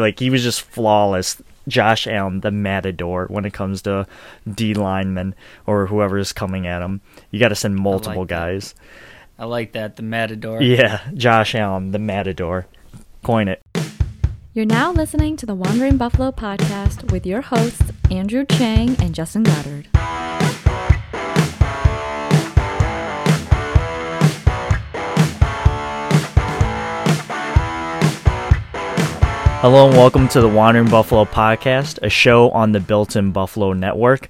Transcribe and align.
Like 0.00 0.20
he 0.20 0.30
was 0.30 0.44
just 0.44 0.62
flawless. 0.62 1.42
Josh 1.66 2.06
Allen, 2.06 2.40
the 2.40 2.52
matador, 2.52 3.26
when 3.26 3.44
it 3.44 3.52
comes 3.52 3.82
to 3.82 4.06
D 4.48 4.72
linemen 4.72 5.34
or 5.66 5.86
whoever 5.86 6.18
is 6.18 6.32
coming 6.32 6.68
at 6.68 6.82
him. 6.82 7.00
You 7.32 7.40
got 7.40 7.48
to 7.48 7.56
send 7.56 7.74
multiple 7.74 8.24
that. 8.24 8.28
guys. 8.28 8.76
I 9.40 9.44
like 9.46 9.72
that, 9.72 9.96
the 9.96 10.04
Matador. 10.04 10.62
Yeah, 10.62 11.00
Josh 11.14 11.56
Allen, 11.56 11.90
the 11.90 11.98
matador. 11.98 12.66
Coin 13.24 13.48
it. 13.48 13.60
You're 14.54 14.66
now 14.66 14.92
listening 14.92 15.36
to 15.36 15.46
the 15.46 15.54
Wandering 15.56 15.96
Buffalo 15.96 16.30
podcast 16.30 17.10
with 17.10 17.26
your 17.26 17.40
hosts, 17.40 17.90
Andrew 18.08 18.44
Chang 18.46 18.96
and 19.00 19.16
Justin 19.16 19.42
Goddard. 19.42 19.88
Hello 29.60 29.88
and 29.88 29.96
welcome 29.96 30.28
to 30.28 30.40
the 30.40 30.48
Wandering 30.48 30.88
Buffalo 30.88 31.24
podcast, 31.24 31.98
a 32.00 32.08
show 32.08 32.48
on 32.50 32.70
the 32.70 32.78
Built 32.78 33.16
in 33.16 33.32
Buffalo 33.32 33.72
network. 33.72 34.28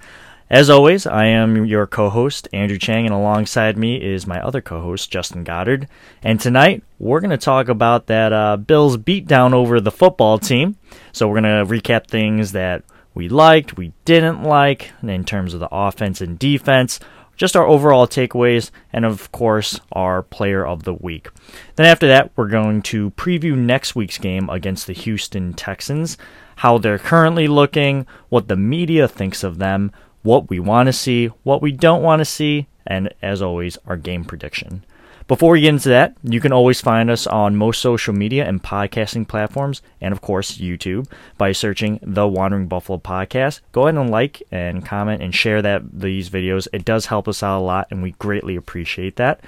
As 0.49 0.71
always, 0.71 1.07
I 1.07 1.27
am 1.27 1.67
your 1.67 1.87
co 1.87 2.09
host, 2.09 2.49
Andrew 2.55 2.79
Chang, 2.79 3.05
and 3.05 3.15
alongside 3.15 3.77
me 3.77 4.03
is 4.03 4.27
my 4.27 4.41
other 4.41 4.63
co 4.63 4.81
host, 4.81 5.11
Justin 5.11 5.45
Goddard. 5.45 5.87
And 6.23 6.41
tonight, 6.41 6.83
we're 6.99 7.21
going 7.21 7.29
to 7.29 7.37
talk 7.37 7.69
about 7.69 8.07
that 8.07 8.33
uh, 8.33 8.57
Bills 8.57 8.97
beatdown 8.97 9.53
over 9.53 9.83
the 9.83 9.91
football 9.91 10.39
team. 10.39 10.79
So, 11.13 11.29
we're 11.29 11.43
going 11.43 11.67
to 11.67 11.75
recap 11.75 12.07
things 12.07 12.53
that 12.53 12.83
we 13.13 13.29
liked, 13.29 13.77
we 13.77 13.93
didn't 14.07 14.45
like, 14.45 14.93
in 15.03 15.25
terms 15.25 15.53
of 15.53 15.61
the 15.61 15.69
offense 15.71 16.23
and 16.23 16.39
defense, 16.39 17.01
just 17.39 17.57
our 17.57 17.67
overall 17.67 18.07
takeaways, 18.07 18.71
and 18.93 19.07
of 19.07 19.33
course, 19.33 19.81
our 19.93 20.23
player 20.23 20.67
of 20.67 20.83
the 20.83 20.93
week. 20.93 21.31
Then, 21.77 21.87
after 21.87 22.07
that, 22.09 22.33
we're 22.37 22.49
going 22.49 22.83
to 22.83 23.13
preview 23.13 23.57
next 23.57 23.95
week's 23.95 24.19
game 24.19 24.51
against 24.51 24.87
the 24.87 24.93
Houston 24.93 25.55
Texans, 25.55 26.19
how 26.57 26.77
they're 26.77 26.99
currently 26.99 27.49
looking, 27.49 28.07
what 28.29 28.49
the 28.49 28.57
media 28.57 29.09
thinks 29.09 29.43
of 29.45 29.59
them, 29.59 29.93
what 30.23 30.51
we 30.51 30.59
want 30.59 30.89
to 30.89 30.93
see, 30.93 31.27
what 31.45 31.63
we 31.63 31.73
don't 31.73 32.03
want 32.03 32.19
to 32.21 32.25
see, 32.25 32.67
and 32.87 33.15
as 33.23 33.41
always, 33.41 33.79
our 33.87 33.97
game 33.97 34.25
prediction. 34.25 34.85
Before 35.29 35.53
we 35.53 35.61
get 35.61 35.69
into 35.69 35.91
that, 35.91 36.17
you 36.23 36.41
can 36.41 36.53
always 36.53 36.81
find 36.81 37.11
us 37.11 37.27
on 37.27 37.55
most 37.55 37.83
social 37.83 38.15
media 38.15 38.47
and 38.47 38.63
podcasting 38.63 39.29
platforms, 39.29 39.83
and 40.01 40.13
of 40.13 40.23
course, 40.23 40.57
YouTube, 40.57 41.07
by 41.37 41.53
searching 41.53 42.01
the 42.03 42.27
Wandering 42.27 42.67
Buffalo 42.67 42.99
Podcast. 42.99 43.61
Go 43.73 43.83
ahead 43.83 44.01
and 44.01 44.11
like 44.11 44.43
and 44.51 44.87
comment 44.87 45.23
and 45.23 45.35
share 45.35 45.61
that 45.61 45.83
these 46.01 46.31
videos. 46.31 46.67
It 46.73 46.87
does 46.87 47.05
help 47.05 47.29
us 47.29 47.43
out 47.43 47.59
a 47.59 47.61
lot, 47.61 47.89
and 47.91 48.03
we 48.03 48.13
greatly 48.13 48.57
appreciate 48.57 49.17
that. 49.17 49.43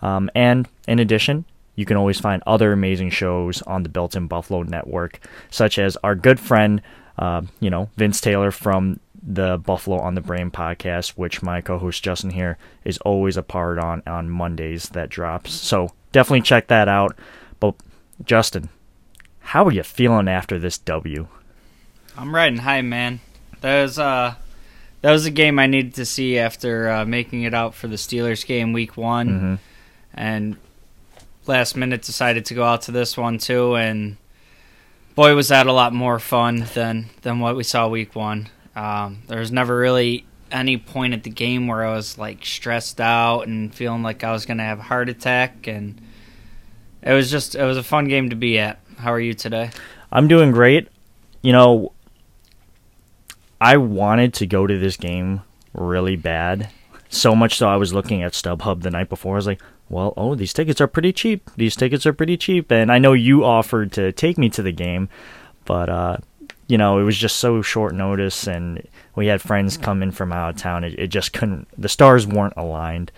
Um, 0.00 0.30
and 0.34 0.66
in 0.86 0.98
addition, 0.98 1.44
you 1.76 1.84
can 1.84 1.98
always 1.98 2.18
find 2.18 2.42
other 2.46 2.72
amazing 2.72 3.10
shows 3.10 3.60
on 3.62 3.82
the 3.82 3.90
Built 3.90 4.16
in 4.16 4.28
Buffalo 4.28 4.62
network, 4.62 5.20
such 5.50 5.78
as 5.78 5.98
our 6.02 6.14
good 6.14 6.40
friend, 6.40 6.80
uh, 7.18 7.42
you 7.60 7.68
know, 7.68 7.90
Vince 7.98 8.22
Taylor 8.22 8.50
from 8.50 8.98
the 9.22 9.58
Buffalo 9.58 9.98
on 9.98 10.14
the 10.14 10.20
Brain 10.20 10.50
podcast, 10.50 11.10
which 11.10 11.42
my 11.42 11.60
co-host 11.60 12.02
Justin 12.02 12.30
here 12.30 12.56
is 12.84 12.98
always 12.98 13.36
a 13.36 13.42
part 13.42 13.78
on 13.78 14.02
on 14.06 14.30
Mondays 14.30 14.88
that 14.90 15.08
drops. 15.10 15.52
So 15.52 15.90
definitely 16.12 16.42
check 16.42 16.68
that 16.68 16.88
out. 16.88 17.18
But 17.60 17.74
Justin, 18.24 18.68
how 19.40 19.64
are 19.66 19.72
you 19.72 19.82
feeling 19.82 20.28
after 20.28 20.58
this 20.58 20.78
W? 20.78 21.26
I'm 22.16 22.34
riding 22.34 22.58
high, 22.58 22.82
man. 22.82 23.20
That 23.60 23.82
was 23.82 23.98
uh 23.98 24.34
that 25.02 25.12
was 25.12 25.26
a 25.26 25.30
game 25.30 25.58
I 25.58 25.66
needed 25.66 25.94
to 25.94 26.04
see 26.04 26.38
after 26.38 26.88
uh, 26.90 27.04
making 27.04 27.42
it 27.44 27.54
out 27.54 27.74
for 27.74 27.86
the 27.88 27.96
Steelers 27.96 28.44
game 28.46 28.72
week 28.72 28.96
one, 28.96 29.28
Mm-hmm. 29.28 29.54
and 30.14 30.56
last 31.46 31.76
minute 31.76 32.02
decided 32.02 32.44
to 32.46 32.54
go 32.54 32.64
out 32.64 32.82
to 32.82 32.92
this 32.92 33.16
one 33.16 33.38
too. 33.38 33.74
And 33.76 34.16
boy, 35.14 35.34
was 35.34 35.48
that 35.48 35.66
a 35.66 35.72
lot 35.72 35.92
more 35.92 36.18
fun 36.18 36.66
than 36.74 37.06
than 37.22 37.38
what 37.40 37.56
we 37.56 37.62
saw 37.64 37.88
week 37.88 38.14
one. 38.14 38.48
Um, 38.78 39.22
there 39.26 39.40
was 39.40 39.50
never 39.50 39.76
really 39.76 40.24
any 40.52 40.76
point 40.76 41.12
at 41.12 41.24
the 41.24 41.30
game 41.30 41.66
where 41.66 41.84
I 41.84 41.92
was 41.94 42.16
like 42.16 42.44
stressed 42.44 43.00
out 43.00 43.48
and 43.48 43.74
feeling 43.74 44.04
like 44.04 44.22
I 44.22 44.30
was 44.30 44.46
going 44.46 44.58
to 44.58 44.64
have 44.64 44.78
a 44.78 44.82
heart 44.82 45.08
attack, 45.08 45.66
and 45.66 46.00
it 47.02 47.12
was 47.12 47.28
just 47.28 47.56
it 47.56 47.64
was 47.64 47.76
a 47.76 47.82
fun 47.82 48.06
game 48.06 48.30
to 48.30 48.36
be 48.36 48.56
at. 48.60 48.78
How 48.98 49.12
are 49.12 49.18
you 49.20 49.34
today? 49.34 49.70
I'm 50.12 50.28
doing 50.28 50.52
great. 50.52 50.88
You 51.42 51.52
know, 51.52 51.92
I 53.60 53.78
wanted 53.78 54.32
to 54.34 54.46
go 54.46 54.64
to 54.66 54.78
this 54.78 54.96
game 54.96 55.42
really 55.74 56.14
bad. 56.14 56.70
So 57.08 57.34
much 57.34 57.56
so 57.56 57.68
I 57.68 57.76
was 57.76 57.92
looking 57.92 58.22
at 58.22 58.32
StubHub 58.32 58.82
the 58.82 58.90
night 58.90 59.08
before. 59.08 59.34
I 59.34 59.38
was 59.38 59.46
like, 59.46 59.62
well, 59.88 60.14
oh, 60.16 60.36
these 60.36 60.52
tickets 60.52 60.80
are 60.80 60.86
pretty 60.86 61.12
cheap. 61.12 61.50
These 61.56 61.74
tickets 61.74 62.06
are 62.06 62.12
pretty 62.12 62.36
cheap. 62.36 62.70
And 62.70 62.92
I 62.92 62.98
know 62.98 63.12
you 63.12 63.44
offered 63.44 63.90
to 63.92 64.12
take 64.12 64.38
me 64.38 64.48
to 64.50 64.62
the 64.62 64.72
game, 64.72 65.08
but, 65.64 65.88
uh, 65.88 66.18
you 66.68 66.78
know, 66.78 66.98
it 66.98 67.02
was 67.02 67.16
just 67.16 67.38
so 67.38 67.62
short 67.62 67.94
notice 67.94 68.46
and 68.46 68.86
we 69.16 69.26
had 69.26 69.42
friends 69.42 69.76
come 69.76 70.02
in 70.02 70.12
from 70.12 70.32
out 70.32 70.54
of 70.54 70.60
town. 70.60 70.84
It, 70.84 70.98
it 70.98 71.06
just 71.08 71.32
couldn't, 71.32 71.66
the 71.76 71.88
stars 71.88 72.26
weren't 72.26 72.54
aligned. 72.56 73.10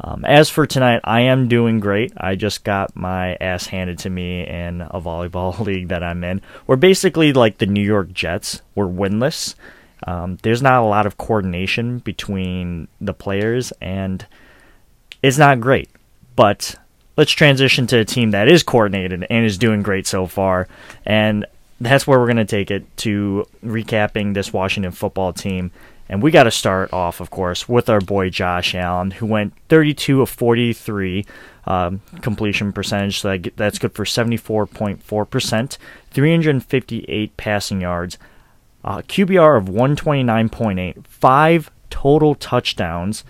Um, 0.00 0.24
as 0.24 0.50
for 0.50 0.66
tonight, 0.66 1.00
I 1.04 1.20
am 1.20 1.46
doing 1.46 1.78
great. 1.78 2.12
I 2.16 2.34
just 2.34 2.64
got 2.64 2.96
my 2.96 3.36
ass 3.36 3.66
handed 3.66 4.00
to 4.00 4.10
me 4.10 4.44
in 4.44 4.80
a 4.80 5.00
volleyball 5.00 5.58
league 5.64 5.88
that 5.88 6.02
I'm 6.02 6.24
in. 6.24 6.40
We're 6.66 6.76
basically 6.76 7.32
like 7.32 7.58
the 7.58 7.66
New 7.66 7.84
York 7.84 8.12
Jets. 8.12 8.62
We're 8.74 8.86
winless. 8.86 9.54
Um, 10.06 10.38
there's 10.42 10.62
not 10.62 10.82
a 10.82 10.86
lot 10.86 11.06
of 11.06 11.16
coordination 11.16 11.98
between 11.98 12.88
the 13.00 13.14
players, 13.14 13.72
and 13.80 14.26
it's 15.22 15.38
not 15.38 15.60
great. 15.60 15.88
But 16.36 16.74
let's 17.16 17.32
transition 17.32 17.86
to 17.86 18.00
a 18.00 18.04
team 18.04 18.32
that 18.32 18.48
is 18.48 18.62
coordinated 18.62 19.24
and 19.30 19.46
is 19.46 19.58
doing 19.58 19.82
great 19.82 20.06
so 20.06 20.26
far. 20.26 20.68
And 21.06 21.46
that's 21.80 22.06
where 22.06 22.18
we're 22.18 22.26
going 22.26 22.36
to 22.36 22.44
take 22.44 22.70
it 22.70 22.84
to 22.98 23.46
recapping 23.64 24.34
this 24.34 24.52
Washington 24.52 24.92
football 24.92 25.32
team. 25.32 25.70
And 26.08 26.22
we 26.22 26.30
got 26.30 26.44
to 26.44 26.50
start 26.50 26.92
off, 26.92 27.20
of 27.20 27.30
course, 27.30 27.68
with 27.68 27.88
our 27.88 28.00
boy 28.00 28.28
Josh 28.30 28.74
Allen, 28.74 29.12
who 29.12 29.26
went 29.26 29.54
32 29.68 30.22
of 30.22 30.28
43 30.28 31.24
um, 31.66 32.02
completion 32.20 32.72
percentage. 32.72 33.20
So 33.20 33.36
that's 33.56 33.78
good 33.78 33.94
for 33.94 34.04
74.4%, 34.04 35.78
358 36.10 37.36
passing 37.36 37.80
yards, 37.80 38.18
uh, 38.84 38.98
QBR 38.98 39.56
of 39.56 39.64
129.8, 39.64 41.06
five 41.06 41.70
total 41.88 42.34
touchdowns. 42.34 43.24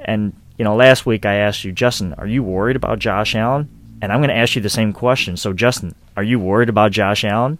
And, 0.00 0.34
you 0.58 0.64
know, 0.64 0.74
last 0.74 1.06
week 1.06 1.24
I 1.24 1.34
asked 1.34 1.62
you, 1.64 1.70
Justin, 1.70 2.14
are 2.14 2.26
you 2.26 2.42
worried 2.42 2.76
about 2.76 2.98
Josh 2.98 3.36
Allen? 3.36 3.68
And 4.02 4.12
I'm 4.12 4.18
going 4.18 4.30
to 4.30 4.36
ask 4.36 4.56
you 4.56 4.62
the 4.62 4.68
same 4.68 4.92
question. 4.92 5.36
So, 5.36 5.52
Justin, 5.52 5.94
are 6.16 6.22
you 6.22 6.40
worried 6.40 6.68
about 6.68 6.92
Josh 6.92 7.24
Allen? 7.24 7.58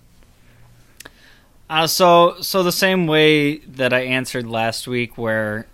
Uh, 1.71 1.87
so 1.87 2.37
so 2.41 2.63
the 2.63 2.73
same 2.73 3.07
way 3.07 3.59
that 3.59 3.93
I 3.93 4.01
answered 4.01 4.47
last 4.47 4.89
week, 4.89 5.19
where 5.19 5.67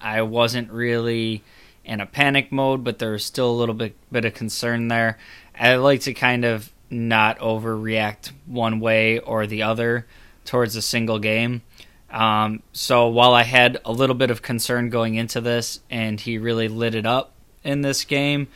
I 0.00 0.22
wasn't 0.22 0.70
really 0.70 1.42
in 1.84 2.00
a 2.00 2.06
panic 2.06 2.50
mode, 2.50 2.84
but 2.84 2.98
there 2.98 3.12
was 3.12 3.24
still 3.24 3.50
a 3.50 3.52
little 3.52 3.74
bit 3.74 3.94
bit 4.10 4.24
of 4.24 4.34
concern 4.34 4.88
there. 4.88 5.18
I 5.58 5.76
like 5.76 6.00
to 6.02 6.14
kind 6.14 6.44
of 6.44 6.72
not 6.90 7.38
overreact 7.38 8.32
one 8.46 8.80
way 8.80 9.18
or 9.18 9.46
the 9.46 9.62
other 9.62 10.06
towards 10.44 10.76
a 10.76 10.82
single 10.82 11.18
game. 11.18 11.62
Um, 12.10 12.62
so 12.72 13.08
while 13.08 13.32
I 13.32 13.42
had 13.42 13.78
a 13.84 13.92
little 13.92 14.14
bit 14.14 14.30
of 14.30 14.42
concern 14.42 14.90
going 14.90 15.14
into 15.14 15.40
this, 15.40 15.80
and 15.90 16.20
he 16.20 16.36
really 16.36 16.68
lit 16.68 16.94
it 16.94 17.06
up 17.06 17.32
in 17.64 17.80
this 17.80 18.04
game, 18.04 18.48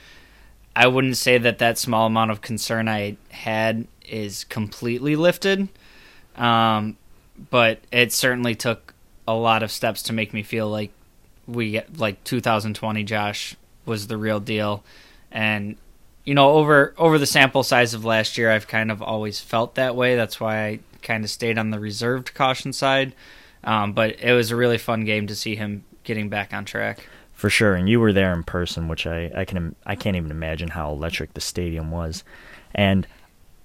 I 0.75 0.87
wouldn't 0.87 1.17
say 1.17 1.39
that 1.39 1.59
that 1.59 1.79
small 1.79 2.07
amount 2.07 2.31
of 2.31 2.43
concern 2.43 2.89
I 2.89 3.17
had 3.31 3.87
is 4.07 4.45
completely 4.45 5.17
lifted. 5.17 5.69
Um, 6.37 6.97
but 7.51 7.81
it 7.93 8.13
certainly 8.13 8.55
took 8.55 8.95
a 9.29 9.35
lot 9.35 9.63
of 9.63 9.71
steps 9.71 10.03
to 10.05 10.13
make 10.13 10.33
me 10.33 10.43
feel 10.43 10.69
like 10.69 10.91
we 11.47 11.81
like 11.97 12.23
2020 12.25 13.05
Josh 13.05 13.57
was 13.85 14.07
the 14.07 14.17
real 14.17 14.41
deal, 14.41 14.85
and 15.31 15.77
you 16.25 16.35
know 16.35 16.53
over 16.53 16.95
over 16.99 17.19
the 17.19 17.27
sample 17.27 17.63
size 17.63 17.95
of 17.95 18.05
last 18.05 18.37
year, 18.37 18.51
I've 18.51 18.69
kind 18.69 18.91
of 18.91 19.03
always 19.03 19.41
felt 19.41 19.75
that 19.77 19.95
way. 19.97 20.17
That's 20.17 20.41
why 20.41 20.67
I 20.67 20.79
kind 21.03 21.25
of 21.25 21.31
stayed 21.31 21.59
on 21.59 21.71
the 21.71 21.79
reserved 21.79 22.35
caution 22.35 22.73
side. 22.73 23.15
Um, 23.65 23.93
but 23.93 24.21
it 24.21 24.33
was 24.33 24.51
a 24.51 24.57
really 24.57 24.79
fun 24.79 25.05
game 25.05 25.27
to 25.27 25.35
see 25.35 25.57
him 25.57 25.85
getting 26.05 26.29
back 26.29 26.55
on 26.55 26.65
track. 26.65 27.07
For 27.33 27.51
sure, 27.51 27.75
and 27.75 27.89
you 27.89 28.01
were 28.01 28.13
there 28.13 28.33
in 28.33 28.45
person, 28.45 28.89
which 28.89 29.07
I, 29.07 29.31
I 29.37 29.45
can 29.45 29.75
I 29.85 29.95
can't 29.95 30.17
even 30.17 30.31
imagine 30.31 30.69
how 30.69 30.91
electric 30.91 31.35
the 31.35 31.41
stadium 31.41 31.91
was. 31.91 32.25
And 32.75 33.07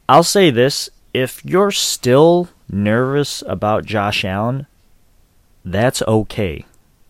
I'll 0.09 0.23
say 0.23 0.51
this: 0.51 0.89
if 1.13 1.43
you're 1.45 1.71
still 1.71 2.49
nervous 2.71 3.43
about 3.45 3.85
Josh 3.85 4.25
Allen, 4.25 4.65
that's 5.63 6.01
okay. 6.03 6.65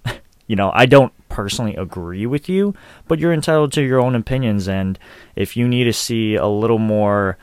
you 0.48 0.56
know, 0.56 0.72
I 0.74 0.86
don't 0.86 1.14
personally 1.30 1.76
agree 1.76 2.26
with 2.26 2.50
you, 2.50 2.76
but 3.08 3.20
you're 3.20 3.34
entitled 3.34 3.72
to 3.74 3.82
your 3.82 4.02
own 4.02 4.16
opinions. 4.16 4.68
And 4.68 5.00
if 5.36 5.56
you 5.56 5.68
need 5.68 5.86
to 5.86 5.94
see 5.94 6.36
a 6.36 6.48
little 6.48 6.80
more, 6.80 7.38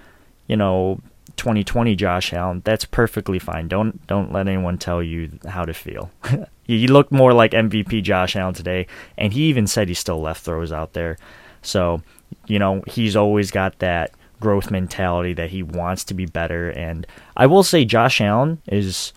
you 0.47 0.57
know, 0.57 1.01
2020 1.37 1.95
Josh 1.95 2.33
Allen, 2.33 2.63
that's 2.65 2.85
perfectly 2.85 3.39
fine. 3.39 3.69
Don't 3.69 4.05
don't 4.07 4.33
let 4.33 4.49
anyone 4.49 4.77
tell 4.77 5.03
you 5.03 5.39
how 5.47 5.65
to 5.65 5.73
feel. 5.73 6.11
he 6.65 6.89
looked 6.89 7.13
more 7.13 7.33
like 7.33 7.53
MVP 7.53 8.03
Josh 8.03 8.37
Allen 8.37 8.55
today, 8.55 8.87
and 9.17 9.33
he 9.33 9.45
even 9.45 9.67
said 9.67 9.89
he 9.89 9.95
still 9.95 10.21
left 10.21 10.45
throws 10.45 10.73
out 10.73 10.93
there. 10.93 11.17
So, 11.63 12.03
you 12.47 12.59
know, 12.59 12.83
he's 12.87 13.17
always 13.17 13.51
got 13.51 13.79
that 13.79 14.13
growth 14.41 14.71
mentality 14.71 15.33
that 15.35 15.51
he 15.51 15.63
wants 15.63 16.05
to 16.05 16.15
be 16.15 16.27
better. 16.27 16.71
And 16.71 17.07
I 17.37 17.47
will 17.47 17.63
say, 17.63 17.85
Josh 17.85 18.21
Allen 18.21 18.61
is 18.67 19.13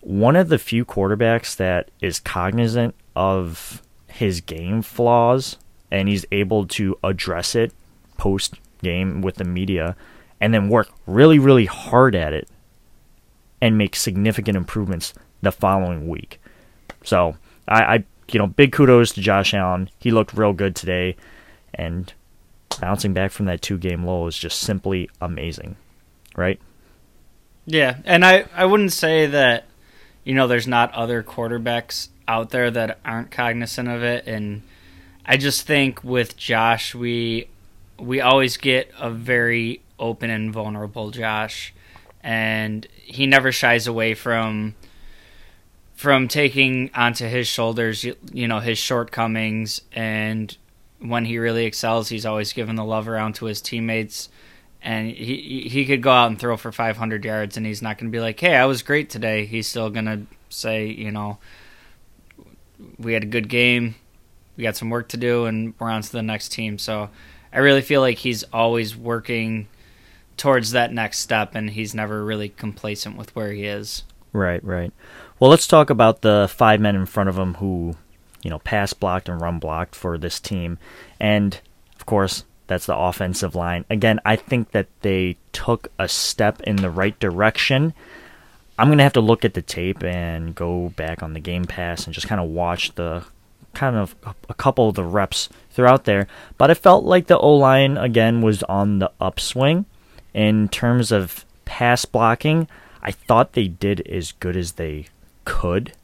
one 0.00 0.36
of 0.36 0.48
the 0.48 0.58
few 0.58 0.84
quarterbacks 0.84 1.56
that 1.56 1.90
is 2.00 2.20
cognizant 2.20 2.94
of 3.14 3.82
his 4.08 4.40
game 4.40 4.82
flaws 4.82 5.56
and 5.90 6.08
he's 6.08 6.24
able 6.32 6.66
to 6.66 6.98
address 7.02 7.54
it 7.54 7.72
post 8.16 8.54
game 8.82 9.20
with 9.20 9.36
the 9.36 9.44
media 9.44 9.96
and 10.40 10.54
then 10.54 10.68
work 10.68 10.88
really, 11.06 11.38
really 11.38 11.66
hard 11.66 12.14
at 12.14 12.32
it 12.32 12.48
and 13.60 13.78
make 13.78 13.96
significant 13.96 14.56
improvements 14.56 15.14
the 15.42 15.52
following 15.52 16.08
week. 16.08 16.40
So 17.02 17.36
I, 17.68 17.82
I 17.82 18.04
you 18.30 18.38
know, 18.38 18.46
big 18.46 18.72
kudos 18.72 19.12
to 19.14 19.20
Josh 19.20 19.54
Allen. 19.54 19.90
He 19.98 20.10
looked 20.10 20.34
real 20.34 20.52
good 20.52 20.74
today 20.76 21.16
and 21.74 22.12
bouncing 22.80 23.12
back 23.12 23.30
from 23.30 23.46
that 23.46 23.62
two 23.62 23.78
game 23.78 24.04
low 24.04 24.26
is 24.26 24.36
just 24.36 24.60
simply 24.60 25.10
amazing. 25.20 25.76
Right? 26.36 26.60
Yeah, 27.66 27.96
and 28.04 28.24
I, 28.24 28.44
I 28.54 28.66
wouldn't 28.66 28.92
say 28.92 29.26
that, 29.26 29.64
you 30.22 30.34
know, 30.34 30.46
there's 30.46 30.68
not 30.68 30.92
other 30.94 31.22
quarterbacks 31.22 32.08
out 32.28 32.50
there 32.50 32.70
that 32.70 32.98
aren't 33.04 33.30
cognizant 33.30 33.88
of 33.88 34.02
it 34.02 34.26
and 34.26 34.62
I 35.28 35.36
just 35.36 35.66
think 35.66 36.04
with 36.04 36.36
Josh 36.36 36.94
we 36.94 37.48
we 37.98 38.20
always 38.20 38.56
get 38.56 38.92
a 38.98 39.10
very 39.10 39.80
open 39.98 40.30
and 40.30 40.52
vulnerable 40.52 41.10
Josh 41.10 41.74
and 42.22 42.86
he 42.96 43.26
never 43.26 43.50
shies 43.50 43.86
away 43.86 44.14
from 44.14 44.74
from 45.94 46.28
taking 46.28 46.90
onto 46.94 47.26
his 47.26 47.48
shoulders 47.48 48.04
you, 48.04 48.16
you 48.32 48.46
know 48.46 48.60
his 48.60 48.78
shortcomings 48.78 49.80
and 49.92 50.56
when 50.98 51.24
he 51.24 51.38
really 51.38 51.64
excels 51.64 52.08
he's 52.08 52.26
always 52.26 52.52
given 52.52 52.76
the 52.76 52.84
love 52.84 53.08
around 53.08 53.34
to 53.34 53.46
his 53.46 53.60
teammates 53.60 54.28
and 54.82 55.10
he 55.10 55.68
he 55.68 55.84
could 55.84 56.02
go 56.02 56.10
out 56.10 56.30
and 56.30 56.38
throw 56.38 56.56
for 56.56 56.72
500 56.72 57.24
yards 57.24 57.56
and 57.56 57.66
he's 57.66 57.82
not 57.82 57.98
going 57.98 58.10
to 58.10 58.16
be 58.16 58.20
like 58.20 58.38
hey 58.40 58.54
I 58.54 58.66
was 58.66 58.82
great 58.82 59.10
today 59.10 59.46
he's 59.46 59.66
still 59.66 59.90
going 59.90 60.06
to 60.06 60.22
say 60.48 60.86
you 60.86 61.10
know 61.10 61.38
we 62.98 63.12
had 63.12 63.22
a 63.24 63.26
good 63.26 63.48
game 63.48 63.94
we 64.56 64.62
got 64.62 64.76
some 64.76 64.90
work 64.90 65.08
to 65.08 65.16
do 65.16 65.46
and 65.46 65.74
we're 65.78 65.90
on 65.90 66.02
to 66.02 66.12
the 66.12 66.22
next 66.22 66.50
team 66.50 66.78
so 66.78 67.10
I 67.52 67.60
really 67.60 67.82
feel 67.82 68.02
like 68.02 68.18
he's 68.18 68.42
always 68.52 68.96
working 68.96 69.68
towards 70.36 70.72
that 70.72 70.92
next 70.92 71.20
step, 71.20 71.54
and 71.54 71.70
he's 71.70 71.94
never 71.94 72.24
really 72.24 72.50
complacent 72.50 73.16
with 73.16 73.34
where 73.34 73.52
he 73.52 73.64
is. 73.64 74.04
Right, 74.32 74.62
right. 74.62 74.92
Well, 75.40 75.50
let's 75.50 75.66
talk 75.66 75.90
about 75.90 76.20
the 76.20 76.48
five 76.50 76.80
men 76.80 76.96
in 76.96 77.06
front 77.06 77.28
of 77.28 77.38
him 77.38 77.54
who, 77.54 77.96
you 78.46 78.50
know, 78.50 78.60
pass 78.60 78.92
blocked 78.92 79.28
and 79.28 79.40
run 79.40 79.58
blocked 79.58 79.96
for 79.96 80.16
this 80.16 80.38
team. 80.38 80.78
And, 81.18 81.58
of 81.96 82.06
course, 82.06 82.44
that's 82.68 82.86
the 82.86 82.96
offensive 82.96 83.56
line. 83.56 83.84
Again, 83.90 84.20
I 84.24 84.36
think 84.36 84.70
that 84.70 84.86
they 85.00 85.36
took 85.50 85.88
a 85.98 86.06
step 86.06 86.60
in 86.62 86.76
the 86.76 86.88
right 86.88 87.18
direction. 87.18 87.92
I'm 88.78 88.86
going 88.86 88.98
to 88.98 89.04
have 89.04 89.14
to 89.14 89.20
look 89.20 89.44
at 89.44 89.54
the 89.54 89.62
tape 89.62 90.04
and 90.04 90.54
go 90.54 90.90
back 90.90 91.24
on 91.24 91.32
the 91.32 91.40
Game 91.40 91.64
Pass 91.64 92.04
and 92.04 92.14
just 92.14 92.28
kind 92.28 92.40
of 92.40 92.46
watch 92.50 92.94
the 92.94 93.24
kind 93.74 93.96
of 93.96 94.14
a 94.48 94.54
couple 94.54 94.88
of 94.88 94.94
the 94.94 95.02
reps 95.02 95.48
throughout 95.72 96.04
there. 96.04 96.28
But 96.56 96.70
I 96.70 96.74
felt 96.74 97.04
like 97.04 97.26
the 97.26 97.36
O 97.38 97.56
line, 97.56 97.98
again, 97.98 98.42
was 98.42 98.62
on 98.62 99.00
the 99.00 99.10
upswing 99.20 99.86
in 100.32 100.68
terms 100.68 101.10
of 101.10 101.44
pass 101.64 102.04
blocking, 102.04 102.68
I 103.02 103.10
thought 103.10 103.54
they 103.54 103.66
did 103.66 104.06
as 104.06 104.30
good 104.32 104.56
as 104.56 104.72
they 104.72 105.06
could 105.44 105.94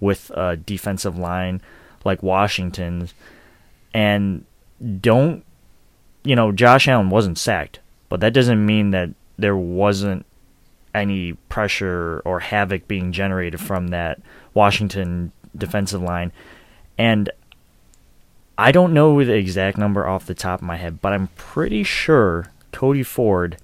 with 0.00 0.30
a 0.34 0.56
defensive 0.56 1.16
line 1.16 1.62
like 2.04 2.22
Washington's. 2.22 3.14
And 3.92 4.44
don't, 5.00 5.44
you 6.24 6.36
know, 6.36 6.52
Josh 6.52 6.88
Allen 6.88 7.10
wasn't 7.10 7.38
sacked, 7.38 7.80
but 8.08 8.20
that 8.20 8.32
doesn't 8.32 8.64
mean 8.64 8.90
that 8.90 9.10
there 9.38 9.56
wasn't 9.56 10.26
any 10.94 11.32
pressure 11.48 12.22
or 12.24 12.40
havoc 12.40 12.86
being 12.86 13.12
generated 13.12 13.60
from 13.60 13.88
that 13.88 14.20
Washington 14.52 15.32
defensive 15.56 16.02
line. 16.02 16.32
And 16.96 17.30
I 18.56 18.70
don't 18.70 18.94
know 18.94 19.22
the 19.24 19.34
exact 19.34 19.76
number 19.76 20.06
off 20.06 20.26
the 20.26 20.34
top 20.34 20.60
of 20.60 20.66
my 20.66 20.76
head, 20.76 21.00
but 21.00 21.12
I'm 21.12 21.28
pretty 21.36 21.82
sure 21.82 22.52
Cody 22.70 23.02
Ford 23.02 23.56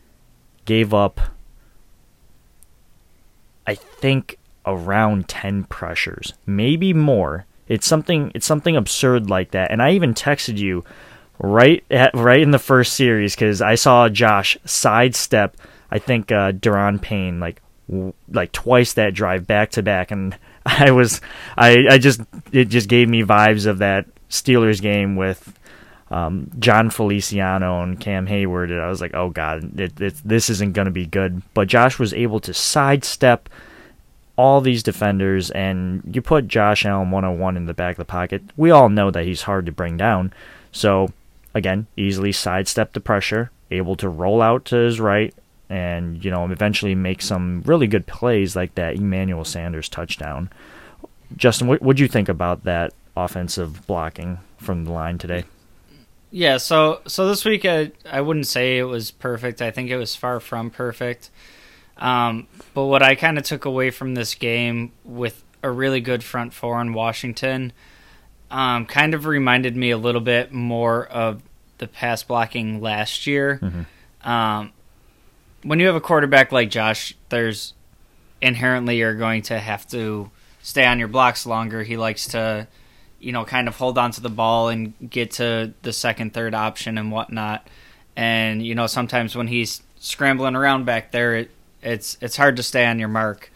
gave 0.65 0.93
up, 0.93 1.21
I 3.67 3.77
think, 3.77 4.39
around 4.67 5.29
10 5.29 5.65
pressures, 5.65 6.35
maybe 6.47 6.93
more. 6.93 7.47
It's 7.71 7.87
something 7.87 8.33
it's 8.35 8.47
something 8.47 8.77
absurd 8.77 9.31
like 9.31 9.53
that. 9.53 9.71
And 9.71 9.81
I 9.81 9.93
even 9.93 10.13
texted 10.13 10.59
you 10.59 10.85
right 11.39 11.85
at, 11.89 12.13
right 12.15 12.41
in 12.41 12.51
the 12.51 12.59
first 12.59 12.95
series 12.95 13.37
because 13.37 13.63
I 13.63 13.77
saw 13.77 14.09
Josh 14.09 14.59
sidestep. 14.65 15.57
I 15.89 16.01
think 16.01 16.33
uh, 16.33 16.53
Payne 17.01 17.39
like 17.39 17.63
w- 17.89 18.13
like 18.29 18.51
twice 18.51 18.95
that 18.95 19.15
drive 19.15 19.47
back 19.47 19.71
to 19.73 19.85
back, 19.85 20.11
and 20.11 20.37
I 20.67 20.91
was 20.91 21.21
I 21.57 21.87
I 21.91 21.99
just 21.99 22.21
it 22.51 22.65
just 22.65 22.89
gave 22.89 23.09
me 23.09 23.23
vibes 23.23 23.67
of 23.67 23.79
that 23.79 24.07
Steelers 24.29 24.83
game 24.83 25.15
with 25.15 25.57
um, 26.11 26.51
Jon 26.59 26.91
Feliciano 26.91 27.85
and 27.85 28.01
Cam 28.01 28.27
Hayward, 28.27 28.73
and 28.73 28.81
I 28.81 28.89
was 28.89 29.01
like, 29.01 29.15
oh 29.15 29.31
god, 29.31 29.79
it, 29.79 30.01
it, 30.01 30.15
this 30.25 30.51
isn't 30.51 30.73
going 30.73 30.87
to 30.87 30.91
be 30.91 31.07
good. 31.07 31.43
But 31.55 31.69
Josh 31.69 32.01
was 32.01 32.13
able 32.13 32.41
to 32.41 32.53
sidestep 32.53 33.49
all 34.41 34.63
these 34.63 34.83
defenders, 34.83 35.51
and 35.51 36.03
you 36.11 36.23
put 36.23 36.49
Josh 36.49 36.87
Allen 36.87 37.11
101 37.11 37.59
in 37.59 37.67
the 37.67 37.75
back 37.75 37.93
of 37.93 37.99
the 37.99 38.05
pocket. 38.07 38.43
We 38.57 38.71
all 38.71 38.89
know 38.89 39.11
that 39.11 39.27
he's 39.27 39.43
hard 39.43 39.67
to 39.67 39.73
bring 39.73 39.99
down. 39.99 40.33
So, 40.73 41.13
again, 41.53 41.87
easily 41.95 42.33
sidestep 42.33 42.95
the 42.95 43.01
pressure, 43.01 43.51
able 43.71 43.97
to 43.97 44.09
roll 44.09 44.41
out 44.41 44.65
to 44.67 44.77
his 44.77 44.99
right, 44.99 45.35
and, 45.69 46.25
you 46.25 46.31
know, 46.31 46.47
eventually 46.51 46.95
make 46.95 47.21
some 47.21 47.61
really 47.67 47.87
good 47.87 48.07
plays 48.07 48.57
like 48.57 48.75
that 48.77 48.97
Emmanuel 48.97 49.45
Sanders 49.45 49.91
touchdown. 49.91 50.49
Justin, 51.37 51.69
what 51.69 51.83
would 51.83 52.01
you 52.01 52.09
think 52.09 52.31
about 52.31 52.65
that 52.65 52.95
offensive 53.15 53.87
blocking 53.87 54.39
from 54.57 54.87
the 54.87 54.91
line 54.91 55.19
today? 55.19 55.45
Yeah, 56.33 56.57
so 56.57 57.01
so 57.07 57.29
this 57.29 57.45
week 57.45 57.65
I 57.65 57.91
I 58.09 58.21
wouldn't 58.21 58.47
say 58.47 58.79
it 58.79 58.85
was 58.85 59.11
perfect. 59.11 59.61
I 59.61 59.73
think 59.73 59.91
it 59.91 59.97
was 59.97 60.15
far 60.15 60.39
from 60.39 60.71
perfect. 60.71 61.29
Um, 62.01 62.47
but 62.75 62.87
what 62.87 63.03
I 63.03 63.15
kind 63.15 63.39
of 63.39 63.45
took 63.45 63.65
away 63.65 63.91
from 63.91 64.15
this 64.15 64.35
game 64.35 64.93
with 65.05 65.45
a 65.63 65.71
really 65.71 66.01
good 66.01 66.25
front 66.25 66.55
four 66.55 66.81
in 66.81 66.93
Washington, 66.93 67.73
um, 68.51 68.87
kind 68.87 69.15
of 69.15 69.27
reminded 69.27 69.77
me 69.77 69.91
a 69.91 69.99
little 69.99 70.21
bit 70.21 70.53
more 70.53 71.07
of 71.07 71.43
the 71.79 71.87
pass 71.87 72.23
blocking 72.23 72.81
last 72.81 73.27
year. 73.27 73.59
Mm-hmm. 73.63 74.29
Um, 74.29 74.73
when 75.63 75.79
you 75.79 75.87
have 75.87 75.97
a 75.97 76.01
quarterback 76.01 76.53
like 76.53 76.71
Josh, 76.71 77.15
there's 77.29 77.75
inherently 78.41 78.97
you're 78.97 79.15
going 79.15 79.43
to 79.43 79.59
have 79.59 79.87
to 79.89 80.31
stay 80.63 80.87
on 80.87 80.99
your 80.99 81.09
blocks 81.09 81.45
longer. 81.45 81.83
He 81.83 81.97
likes 81.97 82.29
to 82.29 82.67
you 83.21 83.33
know, 83.33 83.45
kind 83.45 83.69
of 83.69 83.77
hold 83.77 83.99
on 83.99 84.11
to 84.13 84.21
the 84.21 84.31
ball 84.31 84.71
and 84.71 84.95
get 85.09 85.33
to 85.33 85.75
the 85.83 85.93
second, 85.93 86.33
third 86.33 86.55
option 86.55 86.99
and 86.99 87.13
whatnot. 87.13 87.69
And 88.17 88.65
you 88.65 88.75
know, 88.75 88.87
sometimes 88.87 89.37
when 89.37 89.47
he's 89.47 89.83
scrambling 90.01 90.57
around 90.57 90.87
back 90.87 91.13
there, 91.13 91.37
it, 91.37 91.51
it's 91.83 92.19
it's 92.21 92.37
hard 92.37 92.57
to 92.57 92.63
stay 92.63 92.87
on 92.87 92.99
your 92.99 93.09
mark. 93.09 93.51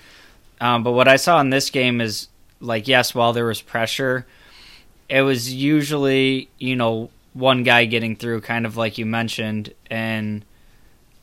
Um, 0.61 0.83
but 0.83 0.93
what 0.93 1.09
I 1.09 1.17
saw 1.17 1.41
in 1.41 1.51
this 1.51 1.71
game 1.71 2.01
is 2.01 2.29
like, 2.61 2.89
yes, 2.89 3.15
while 3.15 3.33
there 3.33 3.47
was 3.47 3.61
pressure, 3.61 4.27
it 5.09 5.23
was 5.23 5.53
usually 5.53 6.49
you 6.59 6.77
know 6.77 7.11
one 7.33 7.63
guy 7.63 7.85
getting 7.85 8.17
through, 8.17 8.41
kind 8.41 8.65
of 8.65 8.77
like 8.77 8.99
you 8.99 9.07
mentioned, 9.07 9.75
and 9.91 10.45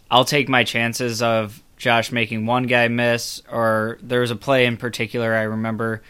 I'll 0.10 0.26
take 0.26 0.50
my 0.50 0.64
chances 0.64 1.22
of 1.22 1.64
Josh 1.78 2.12
making 2.12 2.46
one 2.46 2.64
guy 2.64 2.88
miss, 2.90 3.42
or 3.52 3.98
there 4.02 4.22
was 4.22 4.32
a 4.32 4.36
play 4.36 4.66
in 4.66 4.78
particular 4.78 5.34
I 5.34 5.44
remember. 5.44 6.02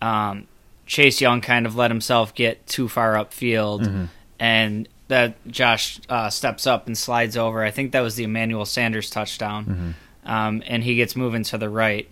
Um, 0.00 0.46
Chase 0.86 1.20
Young 1.20 1.40
kind 1.40 1.66
of 1.66 1.76
let 1.76 1.90
himself 1.90 2.34
get 2.34 2.66
too 2.66 2.88
far 2.88 3.14
upfield, 3.14 3.82
mm-hmm. 3.82 4.04
and 4.38 4.88
that 5.08 5.34
Josh 5.46 6.00
uh, 6.08 6.30
steps 6.30 6.66
up 6.66 6.86
and 6.86 6.96
slides 6.96 7.36
over. 7.36 7.62
I 7.62 7.70
think 7.70 7.92
that 7.92 8.00
was 8.00 8.16
the 8.16 8.24
Emmanuel 8.24 8.64
Sanders 8.64 9.10
touchdown, 9.10 9.64
mm-hmm. 9.64 9.90
Um, 10.24 10.62
and 10.66 10.82
he 10.84 10.96
gets 10.96 11.16
moving 11.16 11.42
to 11.44 11.58
the 11.58 11.68
right. 11.68 12.08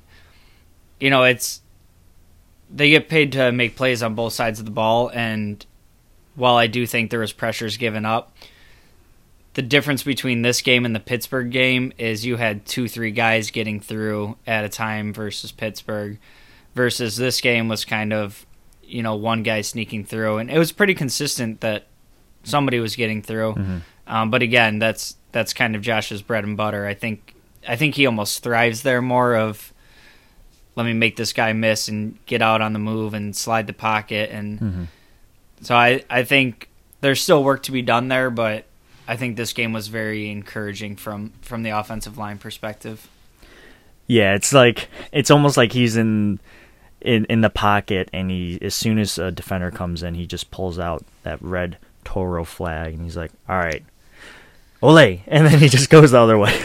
You 0.99 1.11
know, 1.11 1.25
it's 1.25 1.61
they 2.73 2.91
get 2.91 3.09
paid 3.09 3.33
to 3.33 3.53
make 3.53 3.77
plays 3.77 4.03
on 4.03 4.15
both 4.15 4.33
sides 4.33 4.59
of 4.59 4.65
the 4.65 4.71
ball, 4.71 5.11
and 5.13 5.65
while 6.35 6.57
I 6.57 6.67
do 6.67 6.87
think 6.87 7.11
there 7.11 7.21
was 7.21 7.33
pressures 7.33 7.77
given 7.77 8.05
up, 8.05 8.33
the 9.55 9.63
difference 9.63 10.03
between 10.03 10.43
this 10.43 10.63
game 10.63 10.85
and 10.85 10.95
the 10.95 11.01
Pittsburgh 11.01 11.51
game 11.51 11.93
is 11.99 12.25
you 12.25 12.37
had 12.37 12.67
two, 12.67 12.89
three 12.89 13.11
guys 13.11 13.51
getting 13.51 13.81
through 13.81 14.37
at 14.47 14.65
a 14.65 14.69
time 14.69 15.13
versus 15.13 15.53
Pittsburgh, 15.53 16.19
versus 16.75 17.17
this 17.17 17.41
game 17.41 17.69
was 17.69 17.85
kind 17.85 18.13
of 18.13 18.47
you 18.85 19.03
know 19.03 19.17
one 19.17 19.43
guy 19.43 19.61
sneaking 19.61 20.05
through, 20.05 20.39
and 20.39 20.51
it 20.51 20.59
was 20.59 20.73
pretty 20.73 20.95
consistent 20.95 21.61
that 21.61 21.87
somebody 22.45 22.81
was 22.81 22.97
getting 22.97 23.23
through. 23.23 23.55
Mm-hmm. 23.55 23.79
Um, 24.07 24.31
but 24.31 24.43
again, 24.43 24.79
that's 24.79 25.17
that's 25.33 25.53
kind 25.53 25.77
of 25.77 25.83
Josh's 25.83 26.23
bread 26.23 26.45
and 26.45 26.57
butter. 26.57 26.87
I 26.87 26.95
think 26.95 27.35
I 27.67 27.77
think 27.77 27.95
he 27.95 28.07
almost 28.07 28.43
thrives 28.43 28.83
there 28.83 29.03
more 29.03 29.37
of 29.37 29.73
let 30.77 30.87
me 30.87 30.93
make 30.93 31.17
this 31.17 31.33
guy 31.33 31.53
miss 31.53 31.89
and 31.89 32.19
get 32.27 32.41
out 32.41 32.61
on 32.61 32.73
the 32.73 32.79
move 32.79 33.13
and 33.15 33.35
slide 33.37 33.67
the 33.67 33.73
pocket 33.73 34.31
and 34.31 34.61
mm-hmm. 34.61 34.85
so 35.63 35.75
I 35.75 36.05
I 36.09 36.25
think 36.25 36.71
there's 37.01 37.21
still 37.21 37.43
work 37.43 37.63
to 37.65 37.73
be 37.73 37.83
done 37.83 38.09
there, 38.09 38.31
but 38.31 38.65
I 39.09 39.17
think 39.17 39.37
this 39.37 39.53
game 39.53 39.73
was 39.73 39.89
very 39.89 40.31
encouraging 40.31 40.97
from 40.97 41.33
from 41.43 41.63
the 41.63 41.71
offensive 41.71 42.19
line 42.19 42.39
perspective. 42.39 43.09
Yeah, 44.07 44.35
it's 44.35 44.53
like 44.53 44.89
it's 45.13 45.31
almost 45.31 45.57
like 45.57 45.73
he's 45.73 45.97
in 45.97 46.41
in 47.01 47.25
in 47.27 47.41
the 47.41 47.51
pocket, 47.51 48.09
and 48.13 48.31
he 48.31 48.59
as 48.63 48.75
soon 48.75 48.99
as 48.99 49.19
a 49.19 49.31
defender 49.31 49.71
comes 49.71 50.03
in, 50.03 50.15
he 50.15 50.27
just 50.27 50.51
pulls 50.51 50.79
out 50.79 51.05
that 51.23 51.41
red 51.43 51.79
Toro 52.05 52.45
flag, 52.45 52.95
and 52.95 53.03
he's 53.03 53.17
like, 53.17 53.33
"All 53.49 53.59
right, 53.59 53.85
ole," 54.83 54.99
and 55.27 55.47
then 55.47 55.59
he 55.59 55.69
just 55.69 55.91
goes 55.91 56.11
the 56.13 56.21
other 56.21 56.39
way. 56.39 56.57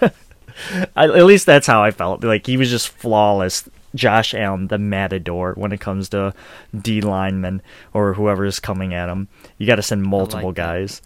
I, 0.96 1.04
at 1.04 1.24
least 1.24 1.46
that's 1.46 1.66
how 1.66 1.82
I 1.82 1.90
felt. 1.90 2.22
Like 2.24 2.46
he 2.46 2.56
was 2.56 2.70
just 2.70 2.88
flawless. 2.88 3.68
Josh 3.94 4.34
Allen, 4.34 4.66
the 4.68 4.78
matador, 4.78 5.54
when 5.54 5.70
it 5.70 5.80
comes 5.80 6.08
to 6.08 6.34
D 6.76 7.00
linemen 7.00 7.62
or 7.92 8.14
whoever 8.14 8.44
is 8.44 8.58
coming 8.58 8.92
at 8.92 9.08
him. 9.08 9.28
You 9.56 9.66
got 9.66 9.76
to 9.76 9.82
send 9.82 10.02
multiple 10.02 10.52
that. 10.52 10.56
guys. 10.56 11.00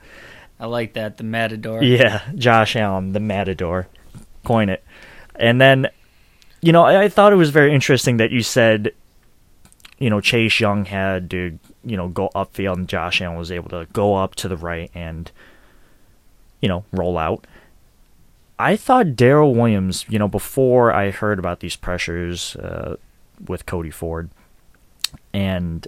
I 0.59 0.67
like 0.67 0.95
that, 0.95 1.19
the 1.19 1.25
matador. 1.25 1.83
Yeah, 1.83 2.23
Josh 2.35 2.77
Allen, 2.77 3.13
the 3.13 3.21
matador. 3.21 3.89
Coin 4.45 4.71
it. 4.71 4.83
And 5.37 5.61
then, 5.61 5.89
you 6.61 6.73
know, 6.73 6.85
I, 6.85 7.05
I 7.05 7.09
thought 7.09 7.33
it 7.33 7.37
was 7.37 7.51
very 7.51 7.73
interesting 7.73 8.17
that 8.17 8.33
you 8.33 8.43
said, 8.43 8.93
you 9.99 10.11
know, 10.11 10.21
Chase 10.21 10.59
Young 10.59 10.85
had 10.85 11.31
to, 11.31 11.59
you 11.85 11.97
know, 11.97 12.09
go 12.09 12.31
upfield 12.35 12.75
and 12.75 12.89
Josh 12.89 13.21
Allen 13.21 13.39
was 13.39 13.53
able 13.53 13.69
to 13.71 13.87
go 13.93 14.17
up 14.17 14.35
to 14.37 14.49
the 14.49 14.57
right 14.57 14.91
and, 14.95 15.31
you 16.61 16.69
know, 16.69 16.85
roll 16.93 17.19
out. 17.19 17.47
I 18.59 18.77
thought 18.77 19.07
Daryl 19.09 19.55
Williams, 19.55 20.05
you 20.09 20.19
know, 20.19 20.29
before 20.29 20.93
I 20.93 21.11
heard 21.11 21.39
about 21.39 21.61
these 21.61 21.77
pressures 21.77 22.57
uh, 22.57 22.97
with 23.47 23.67
Cody 23.67 23.91
Ford, 23.91 24.31
and 25.33 25.87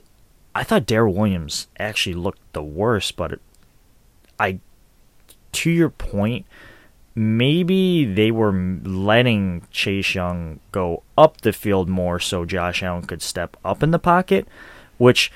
I 0.55 0.63
thought 0.63 0.87
Daryl 0.87 1.15
Williams 1.15 1.67
actually 1.79 2.15
looked 2.15 2.41
the 2.53 2.63
worst, 2.63 3.17
but 3.17 3.41
I, 4.39 4.61
to 5.53 5.71
your 5.71 5.91
point, 5.91 6.47
maybe 7.15 8.05
they 8.05 8.31
were 8.31 8.53
letting 8.53 9.67
Chase 9.71 10.15
Young 10.15 10.61
go 10.71 11.03
up 11.19 11.41
the 11.41 11.53
field 11.53 11.89
more 11.89 12.21
so 12.21 12.45
Josh 12.45 12.83
Allen 12.83 13.03
could 13.03 13.23
step 13.23 13.57
up 13.65 13.83
in 13.83 13.91
the 13.91 13.99
pocket, 13.99 14.47
which 14.97 15.33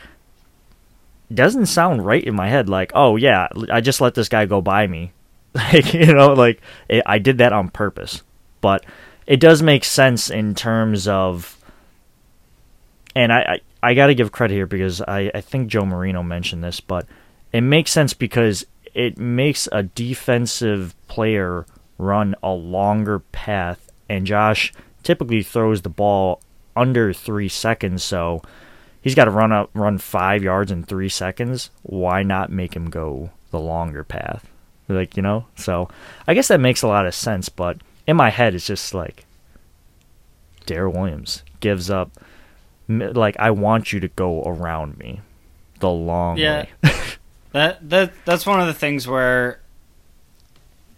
doesn't 1.32 1.66
sound 1.66 2.06
right 2.06 2.22
in 2.22 2.34
my 2.34 2.48
head. 2.48 2.68
Like, 2.68 2.92
oh 2.94 3.16
yeah, 3.16 3.48
I 3.70 3.80
just 3.80 4.00
let 4.00 4.14
this 4.14 4.28
guy 4.28 4.46
go 4.46 4.60
by 4.60 4.86
me. 4.86 5.12
Like, 5.72 5.94
you 5.94 6.12
know, 6.12 6.32
like 6.32 6.60
it, 6.88 7.04
I 7.06 7.18
did 7.18 7.38
that 7.38 7.52
on 7.52 7.68
purpose. 7.68 8.22
But 8.60 8.84
it 9.26 9.38
does 9.38 9.62
make 9.62 9.84
sense 9.84 10.28
in 10.28 10.54
terms 10.54 11.06
of, 11.06 11.58
and 13.14 13.32
I, 13.32 13.38
I, 13.82 13.90
I 13.90 13.94
got 13.94 14.08
to 14.08 14.14
give 14.14 14.32
credit 14.32 14.54
here 14.54 14.66
because 14.66 15.00
I, 15.00 15.30
I 15.34 15.40
think 15.40 15.68
Joe 15.68 15.84
Marino 15.84 16.22
mentioned 16.22 16.64
this, 16.64 16.80
but 16.80 17.06
it 17.52 17.60
makes 17.60 17.92
sense 17.92 18.14
because 18.14 18.66
it 18.94 19.16
makes 19.16 19.68
a 19.70 19.84
defensive 19.84 20.94
player 21.08 21.66
run 21.98 22.34
a 22.42 22.50
longer 22.50 23.20
path, 23.20 23.90
and 24.08 24.26
Josh 24.26 24.72
typically 25.02 25.42
throws 25.42 25.82
the 25.82 25.88
ball 25.88 26.40
under 26.74 27.12
three 27.12 27.48
seconds, 27.48 28.02
so 28.02 28.42
he's 29.02 29.14
got 29.14 29.26
to 29.26 29.30
run 29.30 29.52
up, 29.52 29.70
run 29.74 29.98
five 29.98 30.42
yards 30.42 30.72
in 30.72 30.82
three 30.82 31.08
seconds. 31.08 31.70
Why 31.82 32.22
not 32.22 32.50
make 32.50 32.74
him 32.74 32.90
go 32.90 33.30
the 33.50 33.60
longer 33.60 34.02
path? 34.02 34.50
Like, 34.88 35.16
you 35.16 35.22
know? 35.22 35.46
So 35.56 35.88
I 36.26 36.34
guess 36.34 36.48
that 36.48 36.60
makes 36.60 36.82
a 36.82 36.88
lot 36.88 37.06
of 37.06 37.14
sense, 37.14 37.48
but 37.48 37.78
in 38.06 38.16
my 38.16 38.30
head, 38.30 38.54
it's 38.54 38.66
just 38.66 38.92
like 38.94 39.24
Daryl 40.66 40.92
Williams 40.94 41.42
gives 41.60 41.90
up. 41.90 42.10
Like, 42.88 43.36
I 43.38 43.50
want 43.50 43.92
you 43.92 44.00
to 44.00 44.08
go 44.08 44.42
around 44.42 44.98
me 44.98 45.20
the 45.80 45.90
long 45.90 46.36
Yeah. 46.38 46.66
way. 46.82 46.90
That 47.52 47.88
that 47.90 48.12
that's 48.24 48.44
one 48.46 48.60
of 48.60 48.66
the 48.66 48.74
things 48.74 49.06
where 49.06 49.60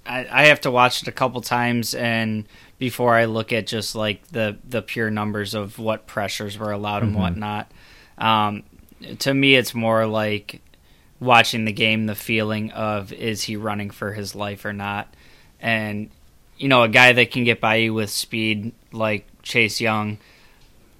I, 0.06 0.26
I 0.30 0.46
have 0.46 0.62
to 0.62 0.70
watch 0.70 1.02
it 1.02 1.08
a 1.08 1.12
couple 1.12 1.42
times 1.42 1.94
and 1.94 2.46
before 2.78 3.14
I 3.14 3.26
look 3.26 3.52
at 3.52 3.66
just 3.66 3.94
like 3.94 4.26
the 4.28 4.56
the 4.66 4.80
pure 4.80 5.10
numbers 5.10 5.52
of 5.52 5.78
what 5.78 6.06
pressures 6.06 6.56
were 6.58 6.72
allowed 6.72 7.02
and 7.02 7.12
Mhm. 7.14 7.18
whatnot. 7.18 7.70
Um, 8.16 8.62
to 9.18 9.34
me, 9.34 9.54
it's 9.56 9.74
more 9.74 10.06
like 10.06 10.62
watching 11.20 11.64
the 11.64 11.72
game, 11.72 12.06
the 12.06 12.14
feeling 12.14 12.70
of 12.72 13.12
is 13.12 13.44
he 13.44 13.56
running 13.56 13.90
for 13.90 14.12
his 14.12 14.34
life 14.34 14.64
or 14.64 14.72
not, 14.72 15.12
and 15.60 16.10
you 16.58 16.68
know 16.68 16.82
a 16.82 16.88
guy 16.88 17.12
that 17.12 17.30
can 17.30 17.44
get 17.44 17.60
by 17.60 17.76
you 17.76 17.94
with 17.94 18.10
speed 18.10 18.72
like 18.92 19.26
Chase 19.42 19.80
Young. 19.80 20.18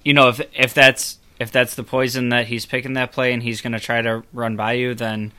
You 0.03 0.13
know 0.13 0.29
if 0.29 0.41
if 0.53 0.73
that's 0.73 1.19
if 1.39 1.51
that's 1.51 1.75
the 1.75 1.83
poison 1.83 2.29
that 2.29 2.47
he's 2.47 2.65
picking 2.65 2.93
that 2.93 3.11
play 3.11 3.31
and 3.33 3.43
he's 3.43 3.61
going 3.61 3.73
to 3.73 3.79
try 3.79 4.01
to 4.01 4.23
run 4.33 4.55
by 4.55 4.73
you, 4.73 4.95
then 4.95 5.31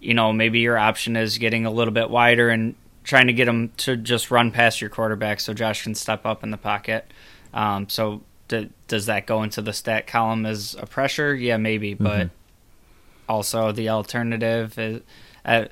you 0.00 0.14
know 0.14 0.32
maybe 0.32 0.60
your 0.60 0.78
option 0.78 1.16
is 1.16 1.38
getting 1.38 1.66
a 1.66 1.70
little 1.70 1.92
bit 1.94 2.08
wider 2.10 2.48
and 2.50 2.74
trying 3.02 3.26
to 3.26 3.32
get 3.34 3.46
him 3.46 3.70
to 3.76 3.96
just 3.96 4.30
run 4.30 4.50
past 4.50 4.80
your 4.80 4.88
quarterback 4.88 5.38
so 5.40 5.52
Josh 5.52 5.82
can 5.82 5.94
step 5.94 6.24
up 6.24 6.42
in 6.42 6.50
the 6.50 6.56
pocket. 6.56 7.06
Um, 7.52 7.86
so 7.90 8.22
d- 8.48 8.70
does 8.88 9.04
that 9.06 9.26
go 9.26 9.42
into 9.42 9.60
the 9.60 9.74
stat 9.74 10.06
column 10.06 10.46
as 10.46 10.74
a 10.80 10.86
pressure? 10.86 11.34
Yeah, 11.34 11.58
maybe, 11.58 11.92
but 11.92 12.28
Mhm. 12.28 12.30
Also 13.28 13.72
the 13.72 13.88
alternative 13.88 14.78
is 14.78 15.02
uh, 15.44 15.64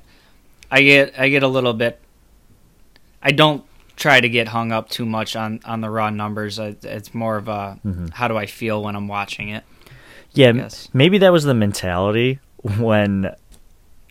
I 0.70 0.82
get 0.82 1.18
I 1.18 1.28
get 1.28 1.42
a 1.42 1.48
little 1.48 1.74
bit. 1.74 1.98
I 3.22 3.32
don't 3.32 3.64
try 3.96 4.20
to 4.20 4.28
get 4.28 4.48
hung 4.48 4.72
up 4.72 4.88
too 4.88 5.04
much 5.06 5.36
on 5.36 5.60
on 5.64 5.80
the 5.80 5.90
raw 5.90 6.10
numbers. 6.10 6.58
I- 6.58 6.76
It's 6.82 7.14
more 7.14 7.36
of 7.36 7.48
a 7.48 7.78
Mhm. 7.86 8.12
how 8.14 8.28
do 8.28 8.36
I 8.36 8.46
feel 8.46 8.82
when 8.82 8.96
I'm 8.96 9.08
watching 9.08 9.48
it. 9.50 9.64
Yeah, 10.32 10.68
maybe 10.94 11.18
that 11.18 11.30
was 11.32 11.44
the 11.44 11.52
mentality 11.54 12.38
when 12.78 13.34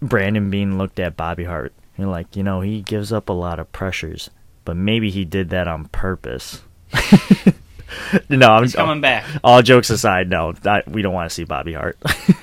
Brandon 0.02 0.50
Beane 0.52 0.78
looked 0.78 1.00
at 1.00 1.18
Bobby 1.18 1.46
Hart. 1.46 1.74
You're 1.98 2.10
like, 2.10 2.36
you 2.36 2.44
know, 2.44 2.62
he 2.62 2.82
gives 2.82 3.12
up 3.12 3.28
a 3.30 3.34
lot 3.34 3.60
of 3.60 3.72
pressures, 3.72 4.30
but 4.66 4.76
maybe 4.78 5.10
he 5.10 5.26
did 5.26 5.50
that 5.50 5.68
on 5.68 5.86
purpose. 5.86 6.62
no, 8.30 8.48
I'm 8.52 8.64
He's 8.64 8.76
coming 8.76 9.02
back. 9.02 9.26
all 9.44 9.62
jokes 9.62 9.90
aside, 9.90 10.30
no, 10.30 10.54
I, 10.66 10.84
we 10.88 11.02
don't 11.02 11.14
want 11.14 11.30
to 11.30 11.34
see 11.34 11.44
Bobby 11.44 11.74
Hart. 11.74 11.98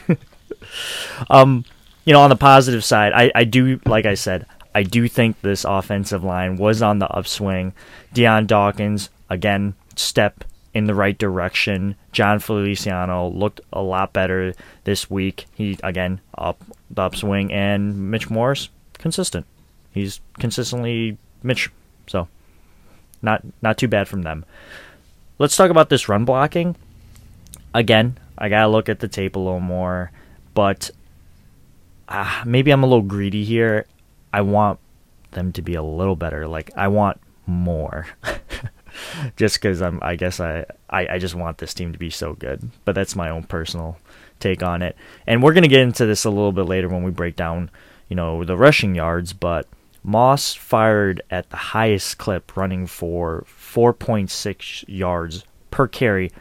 um, 1.31 1.65
you 2.05 2.13
know, 2.13 2.21
on 2.21 2.31
the 2.31 2.37
positive 2.37 2.85
side, 2.85 3.13
I, 3.13 3.31
I 3.35 3.45
do, 3.45 3.81
like 3.87 4.07
I 4.07 4.15
said, 4.15 4.47
I 4.75 4.83
do 4.83 5.09
think 5.09 5.41
this 5.41 5.65
offensive 5.65 6.25
line 6.25 6.57
was 6.57 6.83
on 6.83 6.99
the 6.99 7.09
upswing. 7.09 7.73
Dion 8.13 8.47
Dawkins, 8.47 9.11
again, 9.29 9.75
step 9.97 10.45
in 10.75 10.87
the 10.87 10.95
right 10.95 11.19
direction. 11.19 11.97
Jon 12.13 12.39
Feliciano 12.39 13.29
looked 13.29 13.61
a 13.73 13.83
lot 13.83 14.13
better 14.13 14.55
this 14.85 15.11
week. 15.11 15.47
He, 15.55 15.79
again, 15.83 16.21
up 16.37 16.63
the 16.91 17.03
upswing. 17.03 17.53
And 17.53 18.11
Mitch 18.11 18.31
Morse, 18.31 18.69
consistent. 18.95 19.47
He's 19.93 20.21
consistently 20.39 21.19
Mitch. 21.43 21.71
So, 22.07 22.29
not 23.23 23.43
not 23.63 23.79
too 23.79 23.89
bad 23.89 24.09
from 24.09 24.23
them. 24.23 24.45
Let's 25.39 25.57
talk 25.57 25.71
about 25.71 25.89
this 25.89 26.09
run 26.09 26.25
blocking. 26.25 26.77
Again, 27.75 28.17
I 28.37 28.49
gotta 28.49 28.69
look 28.69 28.89
at 28.89 29.01
the 29.01 29.09
tape 29.09 29.37
a 29.37 29.41
little 29.41 29.61
more, 29.61 30.11
but 30.59 30.91
uh, 32.09 32.43
maybe 32.45 32.73
I'm 32.73 32.83
a 32.83 32.87
little 32.89 33.03
greedy 33.03 33.45
here. 33.45 33.87
I 34.33 34.41
want 34.41 34.81
them 35.31 35.53
to 35.53 35.63
be 35.63 35.77
a 35.77 35.83
little 35.85 36.17
better. 36.17 36.49
Like 36.49 36.73
I 36.77 36.89
want 36.89 37.21
more, 37.47 38.09
just 39.37 39.55
because 39.55 39.81
I'm. 39.81 40.01
I 40.03 40.17
guess 40.17 40.41
I, 40.41 40.65
I 40.91 41.07
I 41.11 41.19
just 41.21 41.37
want 41.37 41.59
this 41.59 41.75
team 41.75 41.93
to 41.93 41.99
be 41.99 42.11
so 42.11 42.35
good. 42.35 42.73
But 42.85 42.97
that's 42.97 43.15
my 43.15 43.31
own 43.31 43.45
personal 43.45 43.99
take 44.41 44.65
on 44.65 44.83
it. 44.83 44.97
And 45.29 45.45
we're 45.45 45.53
gonna 45.53 45.69
get 45.69 45.79
into 45.79 46.07
this 46.07 46.25
a 46.25 46.31
little 46.31 46.51
bit 46.51 46.65
later 46.65 46.89
when 46.89 47.05
we 47.05 47.13
break 47.13 47.37
down, 47.37 47.71
you 48.09 48.17
know, 48.17 48.43
the 48.43 48.57
rushing 48.57 48.97
yards. 48.97 49.33
But 49.33 49.69
Moss 50.03 50.55
fired 50.55 51.23
at 51.31 51.51
the 51.51 51.57
highest 51.57 52.19
clip, 52.19 52.57
running 52.57 52.89
for 52.89 53.45
4.6 53.47 54.85
yards 54.89 55.45
per 55.71 55.87
carry, 55.87 56.33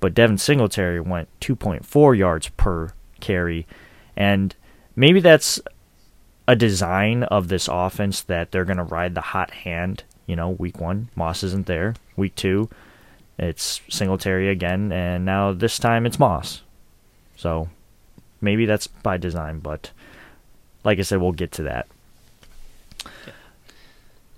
but 0.00 0.12
Devin 0.12 0.38
Singletary 0.38 0.98
went 0.98 1.28
2.4 1.40 2.18
yards 2.18 2.48
per 2.48 2.90
carry, 3.24 3.66
and 4.16 4.54
maybe 4.94 5.20
that's 5.20 5.60
a 6.46 6.54
design 6.54 7.22
of 7.24 7.48
this 7.48 7.68
offense 7.68 8.20
that 8.22 8.50
they're 8.50 8.66
going 8.66 8.76
to 8.76 8.84
ride 8.84 9.14
the 9.14 9.20
hot 9.20 9.50
hand. 9.50 10.04
You 10.26 10.36
know, 10.36 10.50
week 10.50 10.78
one, 10.80 11.08
Moss 11.16 11.42
isn't 11.42 11.66
there. 11.66 11.94
Week 12.16 12.34
two, 12.34 12.68
it's 13.38 13.80
Singletary 13.88 14.48
again, 14.48 14.92
and 14.92 15.24
now 15.24 15.52
this 15.52 15.78
time 15.78 16.06
it's 16.06 16.18
Moss. 16.18 16.62
So 17.36 17.68
maybe 18.40 18.66
that's 18.66 18.86
by 18.86 19.16
design, 19.16 19.60
but 19.60 19.90
like 20.84 20.98
I 20.98 21.02
said, 21.02 21.20
we'll 21.20 21.32
get 21.32 21.52
to 21.52 21.62
that. 21.64 21.86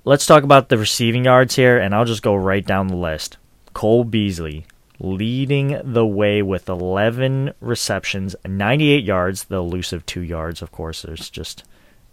Let's 0.04 0.26
talk 0.26 0.44
about 0.44 0.68
the 0.68 0.78
receiving 0.78 1.24
yards 1.24 1.56
here, 1.56 1.78
and 1.78 1.92
I'll 1.92 2.04
just 2.04 2.22
go 2.22 2.36
right 2.36 2.64
down 2.64 2.86
the 2.86 2.96
list. 2.96 3.38
Cole 3.74 4.04
Beasley 4.04 4.64
leading 4.98 5.80
the 5.84 6.06
way 6.06 6.42
with 6.42 6.68
11 6.68 7.52
receptions, 7.60 8.36
98 8.46 9.04
yards, 9.04 9.44
the 9.44 9.56
elusive 9.56 10.04
two 10.06 10.22
yards, 10.22 10.62
of 10.62 10.72
course, 10.72 11.02
there's 11.02 11.30
just 11.30 11.64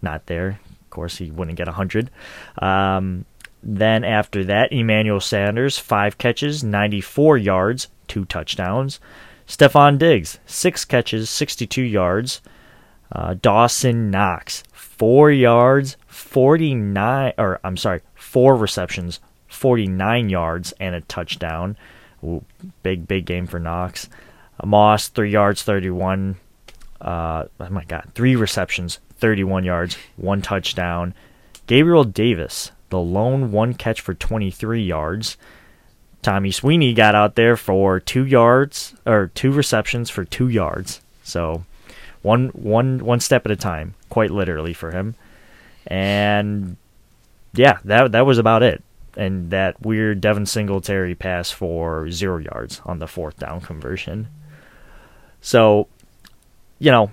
not 0.02 0.26
there. 0.26 0.60
Of 0.82 0.90
course, 0.90 1.16
he 1.16 1.30
wouldn't 1.30 1.56
get 1.56 1.66
100. 1.66 2.10
Um, 2.58 3.24
then 3.62 4.04
after 4.04 4.44
that, 4.44 4.72
Emmanuel 4.72 5.20
Sanders, 5.20 5.78
five 5.78 6.18
catches, 6.18 6.62
94 6.62 7.38
yards, 7.38 7.88
two 8.06 8.24
touchdowns. 8.26 9.00
Stefon 9.46 9.98
Diggs, 9.98 10.38
six 10.46 10.84
catches, 10.84 11.30
62 11.30 11.82
yards. 11.82 12.40
Uh, 13.10 13.34
Dawson 13.40 14.10
Knox, 14.10 14.64
four 14.72 15.30
yards, 15.30 15.96
49, 16.06 17.32
or 17.38 17.60
I'm 17.62 17.76
sorry, 17.76 18.00
four 18.14 18.56
receptions, 18.56 19.20
49 19.48 20.28
yards, 20.28 20.72
and 20.80 20.94
a 20.94 21.00
touchdown. 21.02 21.76
Big, 22.82 23.06
big 23.06 23.24
game 23.24 23.46
for 23.46 23.58
Knox. 23.58 24.08
Moss, 24.62 25.08
three 25.08 25.30
yards, 25.30 25.62
31. 25.62 26.36
Uh, 27.00 27.44
oh 27.60 27.68
my 27.70 27.84
God, 27.84 28.04
three 28.14 28.36
receptions, 28.36 28.98
31 29.18 29.64
yards, 29.64 29.96
one 30.16 30.40
touchdown. 30.40 31.14
Gabriel 31.66 32.04
Davis, 32.04 32.70
the 32.90 32.98
lone 32.98 33.52
one 33.52 33.74
catch 33.74 34.00
for 34.00 34.14
23 34.14 34.82
yards. 34.82 35.36
Tommy 36.22 36.50
Sweeney 36.50 36.94
got 36.94 37.14
out 37.14 37.34
there 37.34 37.56
for 37.56 38.00
two 38.00 38.24
yards 38.24 38.94
or 39.04 39.30
two 39.34 39.52
receptions 39.52 40.08
for 40.08 40.24
two 40.24 40.48
yards. 40.48 41.02
So 41.22 41.64
one 42.22 42.48
one 42.48 43.04
one 43.04 43.20
step 43.20 43.44
at 43.44 43.52
a 43.52 43.56
time, 43.56 43.94
quite 44.08 44.30
literally 44.30 44.72
for 44.72 44.90
him. 44.90 45.14
And 45.86 46.78
yeah, 47.52 47.78
that 47.84 48.12
that 48.12 48.24
was 48.24 48.38
about 48.38 48.62
it. 48.62 48.82
And 49.16 49.50
that 49.50 49.80
weird 49.80 50.20
Devin 50.20 50.46
Singletary 50.46 51.14
pass 51.14 51.50
for 51.50 52.10
zero 52.10 52.38
yards 52.38 52.80
on 52.84 52.98
the 52.98 53.06
fourth 53.06 53.38
down 53.38 53.60
conversion. 53.60 54.28
So, 55.40 55.88
you 56.78 56.90
know, 56.90 57.12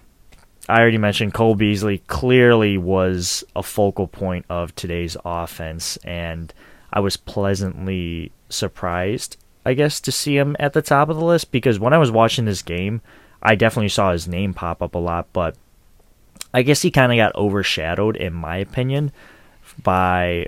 I 0.70 0.79
already 0.79 0.98
mentioned 0.98 1.34
Cole 1.34 1.55
Beasley 1.55 2.00
clearly 2.08 2.77
was 2.77 3.43
a 3.55 3.63
focal 3.63 4.08
point 4.08 4.46
of 4.50 4.74
today's 4.75 5.17
offense, 5.25 5.98
and 5.98 6.53
I 6.93 7.00
was 7.01 7.17
pleasantly 7.17 8.31
surprised, 8.50 9.38
I 9.65 9.74
guess, 9.74 10.00
to 10.01 10.12
see 10.12 10.38
him 10.38 10.55
at 10.60 10.74
the 10.74 10.81
top 10.81 11.10
of 11.10 11.17
the 11.17 11.25
list 11.25 11.51
because 11.51 11.79
when 11.79 11.93
I 11.93 11.98
was 11.98 12.12
watching 12.12 12.46
this 12.46 12.62
game, 12.62 13.01
I 13.43 13.55
definitely 13.55 13.89
saw 13.89 14.12
his 14.12 14.27
name 14.27 14.53
pop 14.53 14.81
up 14.81 14.96
a 14.96 15.00
lot, 15.00 15.27
but 15.34 15.55
I 16.53 16.62
guess 16.62 16.81
he 16.81 16.91
kind 16.91 17.12
of 17.12 17.17
got 17.17 17.36
overshadowed, 17.36 18.15
in 18.15 18.34
my 18.34 18.58
opinion, 18.58 19.12
by 19.81 20.48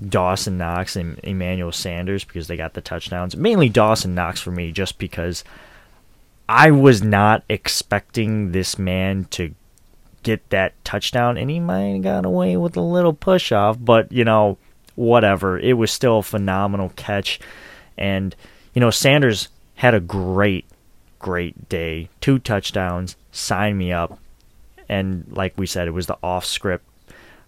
Dawson 0.00 0.58
Knox 0.58 0.96
and 0.96 1.18
Emmanuel 1.22 1.72
Sanders 1.72 2.24
because 2.24 2.48
they 2.48 2.56
got 2.56 2.74
the 2.74 2.80
touchdowns. 2.80 3.36
Mainly 3.36 3.68
Dawson 3.68 4.14
Knox 4.14 4.40
for 4.40 4.50
me, 4.50 4.72
just 4.72 4.98
because 4.98 5.44
I 6.48 6.70
was 6.70 7.02
not 7.02 7.44
expecting 7.48 8.52
this 8.52 8.78
man 8.78 9.26
to 9.30 9.54
get 10.22 10.48
that 10.50 10.82
touchdown, 10.84 11.36
and 11.36 11.50
he 11.50 11.60
might 11.60 11.92
have 11.92 12.02
got 12.02 12.24
away 12.24 12.56
with 12.56 12.76
a 12.76 12.82
little 12.82 13.12
push 13.12 13.52
off, 13.52 13.76
but 13.80 14.10
you 14.10 14.24
know, 14.24 14.58
whatever. 15.00 15.58
It 15.58 15.74
was 15.74 15.90
still 15.90 16.18
a 16.18 16.22
phenomenal 16.22 16.90
catch. 16.96 17.40
And, 17.96 18.36
you 18.74 18.80
know, 18.80 18.90
Sanders 18.90 19.48
had 19.76 19.94
a 19.94 20.00
great, 20.00 20.66
great 21.18 21.68
day. 21.68 22.08
Two 22.20 22.38
touchdowns, 22.38 23.16
sign 23.32 23.78
me 23.78 23.92
up. 23.92 24.18
And 24.88 25.24
like 25.30 25.56
we 25.56 25.66
said, 25.66 25.88
it 25.88 25.92
was 25.92 26.06
the 26.06 26.18
off 26.22 26.44
script 26.44 26.84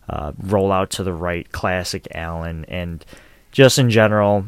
uh, 0.08 0.32
roll 0.38 0.72
out 0.72 0.90
to 0.90 1.02
the 1.02 1.12
right, 1.12 1.50
classic 1.52 2.08
Allen. 2.14 2.64
And 2.68 3.04
just 3.52 3.78
in 3.78 3.90
general, 3.90 4.46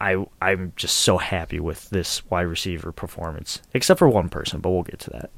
I 0.00 0.24
I'm 0.42 0.72
just 0.76 0.98
so 0.98 1.18
happy 1.18 1.60
with 1.60 1.88
this 1.90 2.28
wide 2.30 2.42
receiver 2.42 2.92
performance, 2.92 3.62
except 3.72 3.98
for 3.98 4.08
one 4.08 4.28
person, 4.28 4.60
but 4.60 4.70
we'll 4.70 4.82
get 4.82 5.00
to 5.00 5.10
that. 5.10 5.30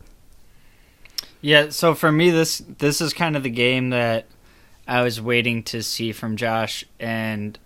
Yeah, 1.40 1.68
so 1.70 1.94
for 1.94 2.10
me 2.10 2.30
this 2.30 2.62
this 2.78 3.00
is 3.00 3.12
kind 3.12 3.36
of 3.36 3.42
the 3.42 3.50
game 3.50 3.90
that 3.90 4.26
I 4.88 5.02
was 5.02 5.20
waiting 5.20 5.62
to 5.64 5.82
see 5.82 6.12
from 6.12 6.36
Josh, 6.36 6.84
and 6.98 7.58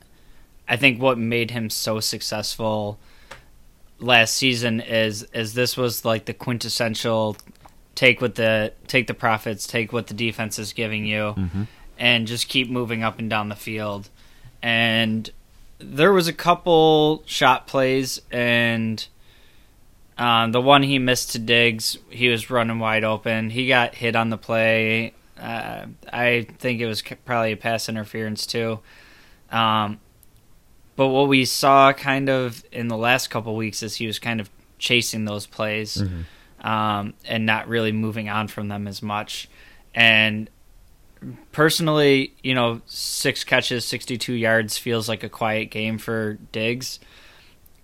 I 0.68 0.76
think 0.76 1.00
what 1.00 1.18
made 1.18 1.50
him 1.50 1.70
so 1.70 2.00
successful 2.00 2.98
last 3.98 4.34
season 4.34 4.80
is 4.80 5.22
is 5.32 5.54
this 5.54 5.76
was 5.76 6.04
like 6.04 6.24
the 6.24 6.34
quintessential 6.34 7.36
take 7.94 8.20
what 8.20 8.34
the 8.36 8.72
take 8.86 9.06
the 9.06 9.14
profits, 9.14 9.66
take 9.66 9.92
what 9.92 10.06
the 10.06 10.14
defense 10.14 10.58
is 10.58 10.72
giving 10.72 11.04
you, 11.04 11.34
Mm-hmm. 11.36 11.62
and 11.98 12.26
just 12.26 12.48
keep 12.48 12.70
moving 12.70 13.02
up 13.02 13.18
and 13.18 13.28
down 13.30 13.48
the 13.48 13.56
field. 13.56 14.08
And 14.62 15.28
there 15.78 16.12
was 16.12 16.28
a 16.28 16.32
couple 16.32 17.22
shot 17.26 17.66
plays, 17.66 18.20
and 18.30 19.06
um, 20.18 20.52
the 20.52 20.60
one 20.60 20.82
he 20.82 20.98
missed 20.98 21.32
to 21.32 21.38
Diggs, 21.38 21.96
he 22.10 22.28
was 22.28 22.50
running 22.50 22.78
wide 22.78 23.04
open. 23.04 23.50
He 23.50 23.66
got 23.68 23.94
hit 23.94 24.14
on 24.16 24.28
the 24.30 24.36
play. 24.36 25.14
Uh, 25.40 25.86
I 26.12 26.46
think 26.58 26.80
it 26.82 26.86
was 26.86 27.02
probably 27.24 27.52
a 27.52 27.56
pass 27.56 27.88
interference 27.88 28.44
too. 28.46 28.80
Um, 29.50 29.98
but 30.96 31.08
what 31.08 31.28
we 31.28 31.46
saw 31.46 31.94
kind 31.94 32.28
of 32.28 32.62
in 32.70 32.88
the 32.88 32.96
last 32.98 33.28
couple 33.30 33.56
weeks 33.56 33.82
is 33.82 33.96
he 33.96 34.06
was 34.06 34.18
kind 34.18 34.38
of 34.40 34.50
chasing 34.78 35.24
those 35.24 35.46
plays 35.46 35.96
Mm-hmm. 35.96 36.20
Um, 36.60 37.14
and 37.24 37.46
not 37.46 37.68
really 37.68 37.92
moving 37.92 38.28
on 38.28 38.48
from 38.48 38.68
them 38.68 38.86
as 38.86 39.02
much. 39.02 39.48
And 39.94 40.48
personally, 41.52 42.34
you 42.42 42.54
know, 42.54 42.80
six 42.86 43.44
catches, 43.44 43.84
62 43.84 44.32
yards 44.32 44.78
feels 44.78 45.08
like 45.08 45.22
a 45.22 45.28
quiet 45.28 45.70
game 45.70 45.98
for 45.98 46.34
Diggs. 46.52 47.00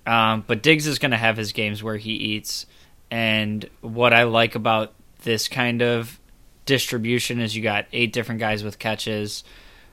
Um, 0.06 0.44
but 0.46 0.62
Diggs 0.62 0.86
is 0.86 0.98
going 0.98 1.10
to 1.10 1.16
have 1.16 1.36
his 1.36 1.52
games 1.52 1.82
where 1.82 1.96
he 1.96 2.12
eats. 2.12 2.66
And 3.10 3.68
what 3.80 4.12
I 4.12 4.24
like 4.24 4.54
about 4.54 4.92
this 5.22 5.48
kind 5.48 5.82
of 5.82 6.20
distribution 6.64 7.40
is 7.40 7.56
you 7.56 7.62
got 7.62 7.86
eight 7.92 8.12
different 8.12 8.40
guys 8.40 8.62
with 8.62 8.78
catches, 8.78 9.44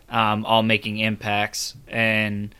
um, 0.09 0.45
all 0.45 0.63
making 0.63 0.99
impacts. 0.99 1.75
And 1.87 2.53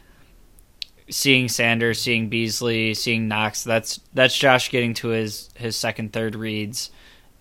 seeing 1.10 1.50
Sanders, 1.50 2.02
seeing 2.02 2.30
Beasley, 2.30 2.94
seeing 2.94 3.28
Knox, 3.28 3.64
that's 3.64 4.00
that's 4.14 4.38
Josh 4.38 4.70
getting 4.70 4.94
to 4.96 5.10
his, 5.10 5.50
his 5.56 5.76
second, 5.76 6.14
third 6.14 6.36
reads 6.36 6.92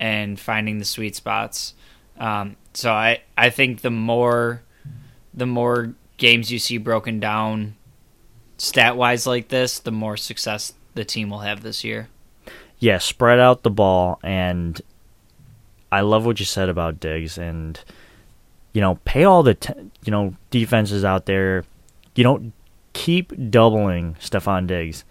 and 0.00 0.38
finding 0.38 0.78
the 0.78 0.84
sweet 0.84 1.14
spots. 1.16 1.74
Um, 2.18 2.56
so 2.74 2.92
I, 2.92 3.22
I 3.36 3.50
think 3.50 3.80
the 3.80 3.90
more 3.90 4.62
the 5.34 5.46
more 5.46 5.94
games 6.18 6.50
you 6.50 6.58
see 6.58 6.78
broken 6.78 7.20
down 7.20 7.74
stat 8.58 8.96
wise 8.96 9.26
like 9.26 9.48
this, 9.48 9.78
the 9.78 9.90
more 9.92 10.16
success 10.16 10.72
the 10.94 11.04
team 11.04 11.30
will 11.30 11.40
have 11.40 11.62
this 11.62 11.84
year. 11.84 12.08
yeah, 12.78 12.98
spread 12.98 13.38
out 13.38 13.62
the 13.62 13.70
ball, 13.70 14.18
and 14.22 14.80
I 15.90 16.00
love 16.00 16.26
what 16.26 16.40
you 16.40 16.46
said 16.46 16.68
about 16.68 17.00
Diggs, 17.00 17.38
and 17.38 17.78
you 18.72 18.80
know, 18.80 18.98
pay 19.04 19.24
all 19.24 19.42
the 19.42 19.56
you 20.04 20.10
know 20.10 20.34
defenses 20.50 21.04
out 21.04 21.26
there. 21.26 21.64
You 22.14 22.24
don't 22.24 22.52
keep 22.92 23.50
doubling 23.50 24.16
Stefon 24.20 24.66
Diggs. 24.66 25.04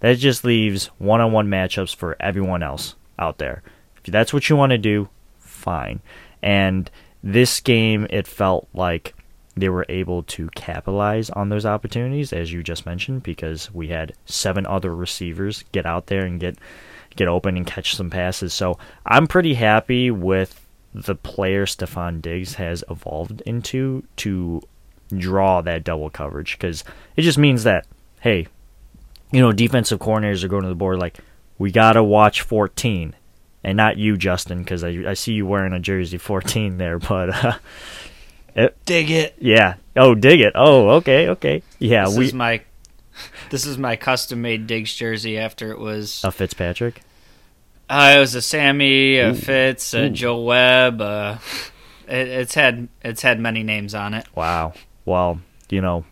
That 0.00 0.18
just 0.18 0.44
leaves 0.44 0.86
one-on-one 0.98 1.48
matchups 1.48 1.94
for 1.94 2.16
everyone 2.20 2.62
else 2.62 2.96
out 3.18 3.38
there. 3.38 3.62
If 3.96 4.12
that's 4.12 4.32
what 4.32 4.48
you 4.48 4.56
want 4.56 4.70
to 4.70 4.78
do, 4.78 5.08
fine. 5.38 6.00
And 6.42 6.90
this 7.22 7.60
game, 7.60 8.06
it 8.10 8.26
felt 8.26 8.68
like 8.74 9.14
they 9.56 9.68
were 9.68 9.86
able 9.88 10.22
to 10.22 10.48
capitalize 10.50 11.30
on 11.30 11.48
those 11.48 11.64
opportunities, 11.64 12.32
as 12.32 12.52
you 12.52 12.62
just 12.62 12.84
mentioned, 12.84 13.22
because 13.22 13.72
we 13.72 13.88
had 13.88 14.12
seven 14.26 14.66
other 14.66 14.94
receivers 14.94 15.64
get 15.72 15.86
out 15.86 16.06
there 16.06 16.24
and 16.26 16.38
get 16.38 16.58
get 17.16 17.28
open 17.28 17.56
and 17.56 17.66
catch 17.66 17.96
some 17.96 18.10
passes. 18.10 18.52
So 18.52 18.78
I'm 19.06 19.26
pretty 19.26 19.54
happy 19.54 20.10
with 20.10 20.66
the 20.94 21.14
player 21.14 21.64
Stefon 21.64 22.20
Diggs 22.20 22.54
has 22.54 22.84
evolved 22.90 23.40
into 23.46 24.04
to 24.16 24.62
draw 25.08 25.60
that 25.62 25.84
double 25.84 26.10
coverage 26.10 26.52
because 26.58 26.84
it 27.16 27.22
just 27.22 27.38
means 27.38 27.64
that 27.64 27.86
hey, 28.20 28.46
you 29.32 29.40
know, 29.40 29.52
defensive 29.52 29.98
coordinators 29.98 30.42
are 30.44 30.48
going 30.48 30.62
to 30.62 30.68
the 30.68 30.74
board 30.74 30.98
like 30.98 31.18
we 31.58 31.70
gotta 31.70 32.02
watch 32.02 32.42
14, 32.42 33.14
and 33.64 33.76
not 33.76 33.96
you, 33.96 34.16
Justin, 34.16 34.58
because 34.58 34.84
I 34.84 34.88
I 35.08 35.14
see 35.14 35.32
you 35.34 35.46
wearing 35.46 35.72
a 35.72 35.80
jersey 35.80 36.18
14 36.18 36.78
there, 36.78 36.98
but. 36.98 37.30
Uh, 37.30 38.68
Dig 38.86 39.10
it. 39.10 39.34
yeah. 39.38 39.74
Oh, 39.96 40.14
dig 40.14 40.40
it. 40.40 40.52
Oh, 40.54 40.88
okay, 40.96 41.28
okay. 41.28 41.62
Yeah, 41.78 42.06
this 42.06 42.16
we 42.16 42.24
is 42.26 42.32
my 42.34 42.62
this 43.50 43.66
is 43.66 43.76
my 43.76 43.96
custom 43.96 44.40
made 44.40 44.66
Diggs 44.66 44.94
jersey 44.94 45.36
after 45.38 45.70
it 45.72 45.78
was 45.78 46.22
a 46.24 46.32
Fitzpatrick. 46.32 47.02
uh, 47.90 48.14
it 48.16 48.18
was 48.18 48.34
a 48.34 48.40
Sammy, 48.40 49.18
a 49.18 49.30
Ooh. 49.30 49.34
Fitz, 49.34 49.92
a 49.92 50.06
Ooh. 50.06 50.08
Joe 50.10 50.40
Webb. 50.42 51.00
Uh, 51.02 51.36
it, 52.08 52.28
it's 52.28 52.54
had 52.54 52.88
it's 53.02 53.20
had 53.20 53.38
many 53.40 53.62
names 53.62 53.94
on 53.94 54.14
it. 54.14 54.26
Wow. 54.34 54.72
Well, 55.06 55.40
you 55.70 55.80
know, 55.80 56.04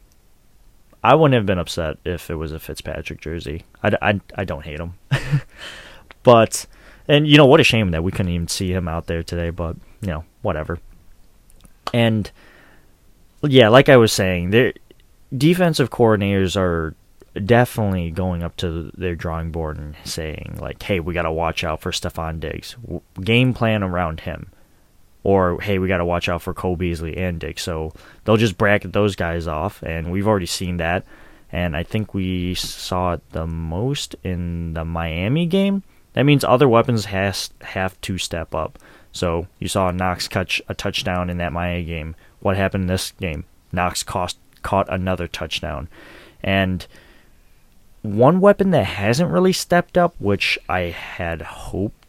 I 1.02 1.14
wouldn't 1.14 1.34
have 1.34 1.44
been 1.44 1.58
upset 1.58 1.98
if 2.06 2.30
it 2.30 2.36
was 2.36 2.52
a 2.52 2.58
Fitzpatrick 2.58 3.20
jersey. 3.20 3.64
I, 3.82 3.96
I, 4.00 4.20
I 4.36 4.44
don't 4.44 4.64
hate 4.64 4.80
him. 4.80 4.94
but, 6.22 6.64
and 7.06 7.28
you 7.28 7.36
know, 7.36 7.44
what 7.44 7.60
a 7.60 7.64
shame 7.64 7.90
that 7.90 8.02
we 8.02 8.10
couldn't 8.10 8.32
even 8.32 8.48
see 8.48 8.72
him 8.72 8.88
out 8.88 9.06
there 9.06 9.22
today, 9.22 9.50
but, 9.50 9.76
you 10.00 10.08
know, 10.08 10.24
whatever. 10.40 10.78
And, 11.92 12.30
yeah, 13.42 13.68
like 13.68 13.90
I 13.90 13.98
was 13.98 14.12
saying, 14.12 14.50
their 14.50 14.72
defensive 15.36 15.90
coordinators 15.90 16.56
are 16.56 16.94
definitely 17.44 18.10
going 18.10 18.42
up 18.42 18.56
to 18.56 18.90
their 18.96 19.16
drawing 19.16 19.50
board 19.50 19.76
and 19.76 19.96
saying, 20.04 20.56
like, 20.60 20.82
hey, 20.82 21.00
we 21.00 21.12
got 21.12 21.22
to 21.22 21.32
watch 21.32 21.64
out 21.64 21.80
for 21.80 21.90
Stefon 21.90 22.40
Diggs. 22.40 22.76
Game 23.20 23.52
plan 23.52 23.82
around 23.82 24.20
him 24.20 24.50
or 25.24 25.60
hey, 25.60 25.78
we 25.78 25.88
got 25.88 25.98
to 25.98 26.04
watch 26.04 26.28
out 26.28 26.42
for 26.42 26.54
Cole 26.54 26.76
Beasley 26.76 27.16
and 27.16 27.40
Dick. 27.40 27.58
So 27.58 27.92
they'll 28.24 28.36
just 28.36 28.58
bracket 28.58 28.92
those 28.92 29.16
guys 29.16 29.46
off, 29.48 29.82
and 29.82 30.12
we've 30.12 30.28
already 30.28 30.46
seen 30.46 30.76
that. 30.76 31.04
And 31.50 31.76
I 31.76 31.82
think 31.82 32.14
we 32.14 32.54
saw 32.54 33.14
it 33.14 33.22
the 33.30 33.46
most 33.46 34.14
in 34.22 34.74
the 34.74 34.84
Miami 34.84 35.46
game. 35.46 35.82
That 36.12 36.24
means 36.24 36.44
other 36.44 36.68
weapons 36.68 37.06
has 37.06 37.50
have 37.62 38.00
to 38.02 38.18
step 38.18 38.54
up. 38.54 38.78
So 39.12 39.46
you 39.58 39.68
saw 39.68 39.90
Knox 39.90 40.28
catch 40.28 40.60
a 40.68 40.74
touchdown 40.74 41.30
in 41.30 41.38
that 41.38 41.52
Miami 41.52 41.84
game. 41.84 42.16
What 42.40 42.56
happened 42.56 42.82
in 42.82 42.88
this 42.88 43.12
game? 43.12 43.44
Knox 43.72 44.02
cost, 44.02 44.36
caught 44.62 44.92
another 44.92 45.26
touchdown. 45.26 45.88
And 46.42 46.86
one 48.02 48.40
weapon 48.40 48.70
that 48.72 48.84
hasn't 48.84 49.30
really 49.30 49.52
stepped 49.52 49.96
up, 49.96 50.14
which 50.18 50.58
I 50.68 50.80
had 50.80 51.40
hoped 51.40 52.03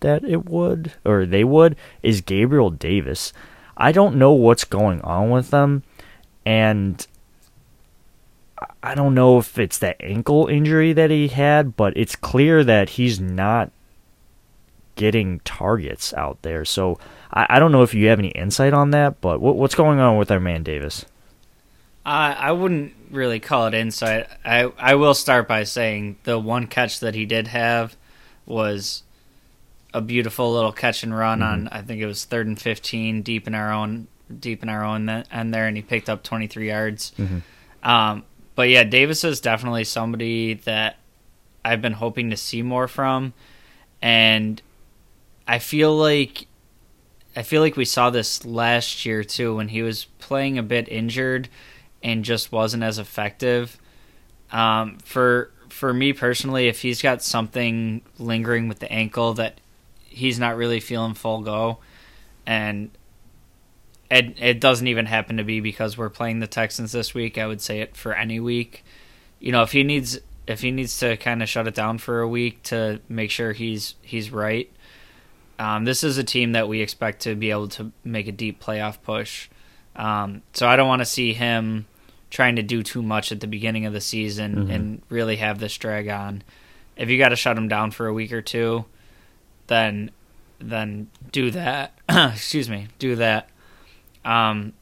that 0.00 0.24
it 0.24 0.48
would, 0.48 0.92
or 1.04 1.26
they 1.26 1.44
would, 1.44 1.76
is 2.02 2.20
Gabriel 2.20 2.70
Davis. 2.70 3.32
I 3.76 3.92
don't 3.92 4.16
know 4.16 4.32
what's 4.32 4.64
going 4.64 5.00
on 5.02 5.30
with 5.30 5.50
them. 5.50 5.82
And 6.44 7.06
I 8.82 8.94
don't 8.94 9.14
know 9.14 9.38
if 9.38 9.58
it's 9.58 9.78
that 9.78 9.96
ankle 10.00 10.46
injury 10.46 10.92
that 10.92 11.10
he 11.10 11.28
had, 11.28 11.76
but 11.76 11.96
it's 11.96 12.16
clear 12.16 12.64
that 12.64 12.90
he's 12.90 13.20
not 13.20 13.70
getting 14.94 15.40
targets 15.40 16.14
out 16.14 16.40
there. 16.42 16.64
So 16.64 16.98
I, 17.32 17.46
I 17.50 17.58
don't 17.58 17.72
know 17.72 17.82
if 17.82 17.94
you 17.94 18.06
have 18.08 18.18
any 18.18 18.28
insight 18.28 18.72
on 18.72 18.90
that, 18.92 19.20
but 19.20 19.40
what, 19.40 19.56
what's 19.56 19.74
going 19.74 19.98
on 19.98 20.16
with 20.16 20.30
our 20.30 20.40
man 20.40 20.62
Davis? 20.62 21.04
Uh, 22.04 22.34
I 22.38 22.52
wouldn't 22.52 22.94
really 23.10 23.40
call 23.40 23.66
it 23.66 23.74
insight. 23.74 24.28
I 24.44 24.70
I 24.78 24.94
will 24.94 25.14
start 25.14 25.48
by 25.48 25.64
saying 25.64 26.18
the 26.22 26.38
one 26.38 26.68
catch 26.68 27.00
that 27.00 27.16
he 27.16 27.26
did 27.26 27.48
have 27.48 27.96
was 28.46 29.02
a 29.96 30.00
beautiful 30.02 30.52
little 30.52 30.72
catch 30.72 31.02
and 31.02 31.16
run 31.16 31.40
mm-hmm. 31.40 31.48
on 31.48 31.68
I 31.68 31.80
think 31.80 32.02
it 32.02 32.06
was 32.06 32.24
third 32.26 32.46
and 32.46 32.60
fifteen, 32.60 33.22
deep 33.22 33.46
in 33.46 33.54
our 33.54 33.72
own 33.72 34.08
deep 34.38 34.62
in 34.62 34.68
our 34.68 34.84
own 34.84 35.08
end 35.08 35.54
there, 35.54 35.66
and 35.66 35.76
he 35.76 35.82
picked 35.82 36.10
up 36.10 36.22
twenty 36.22 36.46
three 36.46 36.68
yards. 36.68 37.12
Mm-hmm. 37.18 37.88
Um, 37.88 38.24
but 38.54 38.68
yeah, 38.68 38.84
Davis 38.84 39.24
is 39.24 39.40
definitely 39.40 39.84
somebody 39.84 40.54
that 40.54 40.98
I've 41.64 41.80
been 41.80 41.94
hoping 41.94 42.28
to 42.30 42.36
see 42.36 42.60
more 42.60 42.88
from, 42.88 43.32
and 44.02 44.60
I 45.48 45.60
feel 45.60 45.96
like 45.96 46.46
I 47.34 47.42
feel 47.42 47.62
like 47.62 47.76
we 47.76 47.86
saw 47.86 48.10
this 48.10 48.44
last 48.44 49.06
year 49.06 49.24
too 49.24 49.56
when 49.56 49.68
he 49.68 49.80
was 49.80 50.04
playing 50.18 50.58
a 50.58 50.62
bit 50.62 50.88
injured 50.88 51.48
and 52.02 52.22
just 52.22 52.52
wasn't 52.52 52.82
as 52.82 52.98
effective. 52.98 53.78
Um, 54.52 54.98
for 54.98 55.50
for 55.70 55.94
me 55.94 56.12
personally, 56.12 56.68
if 56.68 56.82
he's 56.82 57.00
got 57.00 57.22
something 57.22 58.02
lingering 58.18 58.68
with 58.68 58.80
the 58.80 58.92
ankle 58.92 59.32
that 59.34 59.58
he's 60.16 60.38
not 60.38 60.56
really 60.56 60.80
feeling 60.80 61.12
full 61.12 61.42
go, 61.42 61.78
and 62.46 62.90
it 64.10 64.36
it 64.40 64.60
doesn't 64.60 64.86
even 64.86 65.06
happen 65.06 65.36
to 65.36 65.44
be 65.44 65.60
because 65.60 65.98
we're 65.98 66.10
playing 66.10 66.40
the 66.40 66.46
Texans 66.46 66.92
this 66.92 67.12
week. 67.12 67.36
I 67.38 67.46
would 67.46 67.60
say 67.60 67.80
it 67.80 67.96
for 67.96 68.14
any 68.14 68.40
week. 68.40 68.84
You 69.38 69.52
know, 69.52 69.62
if 69.62 69.72
he 69.72 69.82
needs 69.84 70.18
if 70.46 70.62
he 70.62 70.70
needs 70.70 70.98
to 71.00 71.16
kind 71.18 71.42
of 71.42 71.48
shut 71.48 71.68
it 71.68 71.74
down 71.74 71.98
for 71.98 72.20
a 72.20 72.28
week 72.28 72.62
to 72.64 73.00
make 73.08 73.30
sure 73.30 73.52
he's 73.52 73.94
he's 74.02 74.30
right. 74.32 74.72
Um, 75.58 75.84
this 75.84 76.02
is 76.02 76.18
a 76.18 76.24
team 76.24 76.52
that 76.52 76.68
we 76.68 76.80
expect 76.80 77.22
to 77.22 77.34
be 77.34 77.50
able 77.50 77.68
to 77.68 77.92
make 78.04 78.26
a 78.26 78.32
deep 78.32 78.62
playoff 78.62 79.02
push. 79.02 79.48
Um, 79.94 80.42
so 80.52 80.66
I 80.66 80.76
don't 80.76 80.88
want 80.88 81.00
to 81.00 81.06
see 81.06 81.32
him 81.32 81.86
trying 82.30 82.56
to 82.56 82.62
do 82.62 82.82
too 82.82 83.02
much 83.02 83.32
at 83.32 83.40
the 83.40 83.46
beginning 83.46 83.86
of 83.86 83.94
the 83.94 84.00
season 84.00 84.54
mm-hmm. 84.56 84.70
and 84.70 85.02
really 85.08 85.36
have 85.36 85.58
this 85.58 85.76
drag 85.78 86.08
on. 86.08 86.42
If 86.96 87.08
you 87.08 87.18
got 87.18 87.30
to 87.30 87.36
shut 87.36 87.56
him 87.56 87.68
down 87.68 87.90
for 87.90 88.06
a 88.06 88.12
week 88.12 88.32
or 88.32 88.42
two, 88.42 88.84
then 89.66 90.10
then 90.58 91.08
do 91.32 91.50
that. 91.50 91.98
Excuse 92.08 92.68
me, 92.68 92.88
do 92.98 93.16
that. 93.16 93.48
Um, 94.24 94.72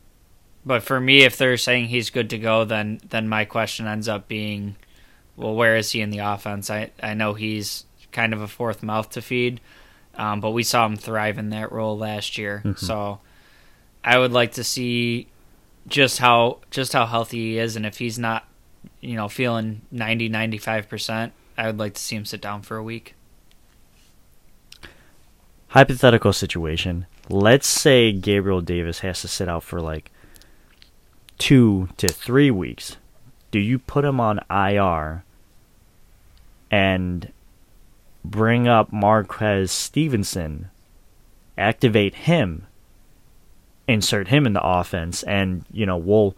but 0.64 0.82
for 0.82 1.00
me, 1.00 1.22
if 1.22 1.36
they're 1.36 1.56
saying 1.56 1.86
he's 1.86 2.10
good 2.10 2.30
to 2.30 2.38
go, 2.38 2.64
then 2.64 3.00
then 3.08 3.28
my 3.28 3.44
question 3.44 3.86
ends 3.86 4.08
up 4.08 4.28
being, 4.28 4.76
well, 5.36 5.54
where 5.54 5.76
is 5.76 5.90
he 5.90 6.00
in 6.00 6.10
the 6.10 6.18
offense? 6.18 6.70
I 6.70 6.90
I 7.02 7.14
know 7.14 7.34
he's 7.34 7.84
kind 8.12 8.32
of 8.32 8.40
a 8.40 8.48
fourth 8.48 8.82
mouth 8.82 9.10
to 9.10 9.22
feed, 9.22 9.60
um, 10.14 10.40
but 10.40 10.50
we 10.50 10.62
saw 10.62 10.86
him 10.86 10.96
thrive 10.96 11.38
in 11.38 11.50
that 11.50 11.72
role 11.72 11.98
last 11.98 12.38
year. 12.38 12.62
Mm-hmm. 12.64 12.84
So 12.84 13.20
I 14.02 14.18
would 14.18 14.32
like 14.32 14.52
to 14.52 14.64
see 14.64 15.28
just 15.86 16.18
how 16.18 16.60
just 16.70 16.92
how 16.92 17.06
healthy 17.06 17.52
he 17.52 17.58
is, 17.58 17.76
and 17.76 17.84
if 17.84 17.98
he's 17.98 18.18
not, 18.18 18.48
you 19.00 19.16
know, 19.16 19.28
feeling 19.28 19.82
90, 19.90 20.30
95 20.30 20.88
percent, 20.88 21.32
I 21.58 21.66
would 21.66 21.78
like 21.78 21.94
to 21.94 22.00
see 22.00 22.16
him 22.16 22.24
sit 22.24 22.40
down 22.40 22.62
for 22.62 22.76
a 22.76 22.82
week. 22.82 23.14
Hypothetical 25.74 26.32
situation 26.32 27.06
let's 27.28 27.66
say 27.66 28.12
Gabriel 28.12 28.60
Davis 28.60 29.00
has 29.00 29.20
to 29.22 29.28
sit 29.28 29.48
out 29.48 29.62
for 29.62 29.80
like 29.80 30.10
two 31.38 31.88
to 31.96 32.08
three 32.08 32.50
weeks. 32.50 32.96
Do 33.50 33.58
you 33.58 33.78
put 33.78 34.04
him 34.04 34.20
on 34.20 34.40
IR 34.50 35.24
and 36.70 37.32
bring 38.24 38.66
up 38.66 38.92
Marquez 38.92 39.70
Stevenson, 39.70 40.70
activate 41.56 42.14
him, 42.14 42.66
insert 43.86 44.28
him 44.28 44.46
in 44.46 44.54
the 44.54 44.64
offense, 44.64 45.22
and 45.22 45.64
you 45.72 45.86
know 45.86 45.96
we'll 45.96 46.36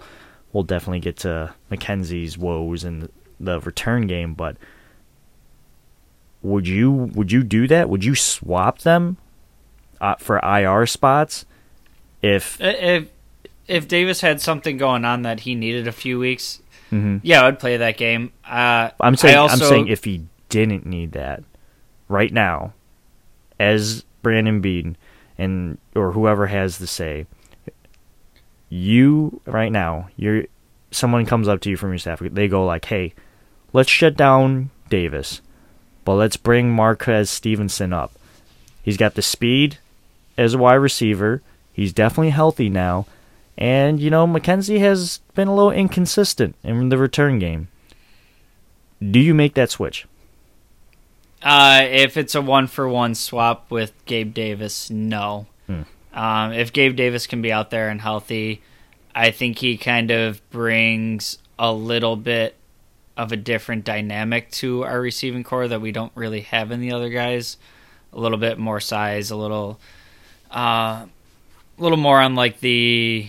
we'll 0.53 0.63
definitely 0.63 1.01
get 1.01 1.17
to 1.19 1.55
McKenzie's 1.71 2.37
woes 2.37 2.85
in 2.85 3.09
the 3.41 3.61
return 3.61 4.07
game, 4.07 4.35
but 4.35 4.57
would 6.43 6.69
you 6.69 6.91
would 6.91 7.33
you 7.33 7.43
do 7.43 7.67
that? 7.67 7.89
Would 7.89 8.05
you 8.05 8.15
swap 8.15 8.81
them 8.81 9.17
uh, 10.01 10.17
for 10.17 10.39
IR 10.39 10.87
spots. 10.87 11.45
If 12.23 12.61
if 12.61 13.09
if 13.67 13.89
Davis 13.89 14.21
had 14.21 14.41
something 14.41 14.77
going 14.77 15.05
on 15.05 15.23
that 15.23 15.41
he 15.41 15.55
needed 15.55 15.89
a 15.89 15.93
few 15.93 16.19
weeks, 16.19 16.61
mm-hmm. 16.91 17.19
yeah, 17.23 17.45
I'd 17.45 17.59
play 17.59 17.77
that 17.77 17.97
game. 17.97 18.33
Uh, 18.45 18.91
I'm 19.01 19.17
saying 19.17 19.37
also, 19.37 19.65
I'm 19.65 19.69
saying 19.69 19.89
if 19.89 20.05
he 20.05 20.27
didn't 20.49 20.87
need 20.87 21.13
that 21.13 21.43
right 22.09 22.33
now, 22.33 22.73
as 23.59 24.05
Brandon 24.23 24.61
Beane 24.61 24.97
and 25.39 25.79
or 25.95 26.13
whoever 26.13 26.47
has 26.47 26.79
the 26.79 26.87
say, 26.87 27.27
you 28.69 29.41
right 29.47 29.73
now, 29.73 30.09
you're 30.17 30.45
someone 30.91 31.27
comes 31.27 31.49
up 31.49 31.61
to 31.61 31.71
you 31.71 31.77
from 31.77 31.91
your 31.91 31.99
staff, 31.99 32.21
they 32.21 32.49
go 32.49 32.65
like, 32.65 32.87
"Hey, 32.87 33.15
let's 33.73 33.91
shut 33.91 34.17
down 34.17 34.71
Davis, 34.89 35.43
but 36.05 36.15
let's 36.15 36.37
bring 36.37 36.71
Marquez 36.71 37.31
Stevenson 37.31 37.93
up. 37.93 38.13
He's 38.83 38.97
got 38.97 39.15
the 39.15 39.23
speed, 39.23 39.79
as 40.37 40.55
a 40.55 40.59
wide 40.59 40.75
receiver. 40.75 41.43
He's 41.73 41.93
definitely 41.93 42.31
healthy 42.31 42.69
now. 42.69 43.07
And, 43.59 44.01
you 44.01 44.11
know, 44.11 44.27
McKenzie 44.27 44.81
has 44.81 45.21
been 45.35 45.49
a 45.49 45.55
little 45.55 45.71
inconsistent 45.71 46.57
in 46.63 46.91
the 46.91 46.99
return 46.99 47.39
game. 47.39 47.69
Do 49.01 49.19
you 49.19 49.35
make 49.35 49.55
that 49.55 49.71
switch? 49.71 50.07
Uh, 51.43 51.83
if 51.85 52.17
it's 52.17 52.35
a 52.35 52.43
one 52.43 52.67
for 52.67 52.89
one 52.89 53.15
swap 53.15 53.71
with 53.71 53.93
Gabe 54.05 54.35
Davis, 54.35 54.91
no. 54.91 55.47
Hmm. 55.67 55.83
Um, 56.13 56.53
if 56.53 56.73
Gabe 56.73 56.97
Davis 56.97 57.27
can 57.27 57.43
be 57.43 57.53
out 57.53 57.71
there 57.71 57.89
and 57.89 58.01
healthy, 58.01 58.63
I 59.15 59.31
think 59.31 59.59
he 59.59 59.77
kind 59.77 60.11
of 60.11 60.49
brings 60.51 61.39
a 61.59 61.73
little 61.73 62.17
bit 62.17 62.57
of 63.17 63.33
a 63.33 63.37
different 63.37 63.85
dynamic 63.85 64.51
to 64.51 64.85
our 64.85 65.01
receiving 65.01 65.45
corps 65.45 65.69
that 65.69 65.81
we 65.81 65.93
don't 65.93 66.13
really 66.15 66.43
have 66.43 66.71
in 66.71 66.81
the 66.81 66.93
other 66.93 67.09
guys. 67.09 67.57
A 68.13 68.21
little 68.21 68.39
bit 68.39 68.59
more 68.59 68.81
size, 68.81 69.31
a 69.31 69.37
little 69.37 69.79
uh, 70.57 71.05
a 71.79 71.83
little 71.83 71.99
more 71.99 72.21
on 72.21 72.35
like 72.35 72.61
the. 72.61 73.29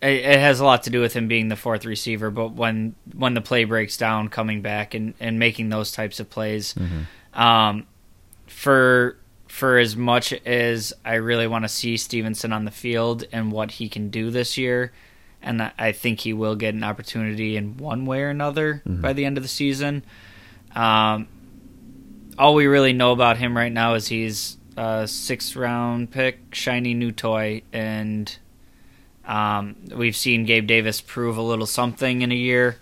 It, 0.00 0.08
it, 0.08 0.38
has 0.38 0.60
a 0.60 0.64
lot 0.64 0.84
to 0.84 0.90
do 0.90 1.00
with 1.00 1.12
him 1.12 1.26
being 1.26 1.48
the 1.48 1.56
fourth 1.56 1.84
receiver, 1.84 2.30
but 2.30 2.52
when 2.52 2.94
when 3.14 3.34
the 3.34 3.40
play 3.40 3.64
breaks 3.64 3.96
down, 3.96 4.28
coming 4.28 4.62
back 4.62 4.94
and, 4.94 5.14
and 5.20 5.38
making 5.38 5.68
those 5.68 5.92
types 5.92 6.20
of 6.20 6.30
plays, 6.30 6.74
mm-hmm. 6.74 7.40
um, 7.40 7.86
for 8.46 9.18
for 9.48 9.76
as 9.76 9.96
much 9.96 10.32
as 10.32 10.92
I 11.04 11.14
really 11.14 11.46
want 11.48 11.64
to 11.64 11.68
see 11.68 11.96
Stevenson 11.96 12.52
on 12.52 12.64
the 12.64 12.70
field 12.70 13.24
and 13.32 13.50
what 13.50 13.72
he 13.72 13.88
can 13.88 14.08
do 14.08 14.30
this 14.30 14.56
year, 14.56 14.92
and 15.42 15.72
I 15.76 15.92
think 15.92 16.20
he 16.20 16.32
will 16.32 16.54
get 16.54 16.74
an 16.74 16.84
opportunity 16.84 17.56
in 17.56 17.76
one 17.76 18.06
way 18.06 18.22
or 18.22 18.30
another 18.30 18.82
mm-hmm. 18.86 19.02
by 19.02 19.12
the 19.12 19.24
end 19.24 19.36
of 19.36 19.42
the 19.42 19.48
season. 19.48 20.04
Um, 20.76 21.26
all 22.38 22.54
we 22.54 22.66
really 22.66 22.92
know 22.92 23.10
about 23.10 23.36
him 23.36 23.56
right 23.56 23.72
now 23.72 23.94
is 23.94 24.06
he's 24.06 24.57
a 24.78 25.08
sixth 25.08 25.56
round 25.56 26.10
pick, 26.12 26.54
shiny 26.54 26.94
new 26.94 27.10
toy, 27.10 27.62
and 27.72 28.38
um, 29.26 29.74
we've 29.94 30.16
seen 30.16 30.44
Gabe 30.44 30.68
Davis 30.68 31.00
prove 31.00 31.36
a 31.36 31.42
little 31.42 31.66
something 31.66 32.22
in 32.22 32.30
a 32.30 32.36
year, 32.36 32.76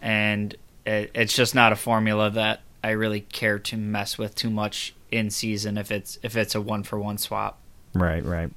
and 0.00 0.54
it, 0.86 1.10
it's 1.14 1.34
just 1.34 1.52
not 1.54 1.72
a 1.72 1.76
formula 1.76 2.30
that 2.30 2.60
I 2.84 2.90
really 2.90 3.22
care 3.22 3.58
to 3.58 3.76
mess 3.76 4.18
with 4.18 4.36
too 4.36 4.50
much 4.50 4.94
in 5.10 5.30
season 5.30 5.76
if 5.76 5.90
it's 5.90 6.16
if 6.22 6.36
it's 6.36 6.54
a 6.54 6.60
one 6.60 6.84
for 6.84 6.98
one 6.98 7.18
swap. 7.18 7.58
Right, 7.92 8.24
right. 8.24 8.50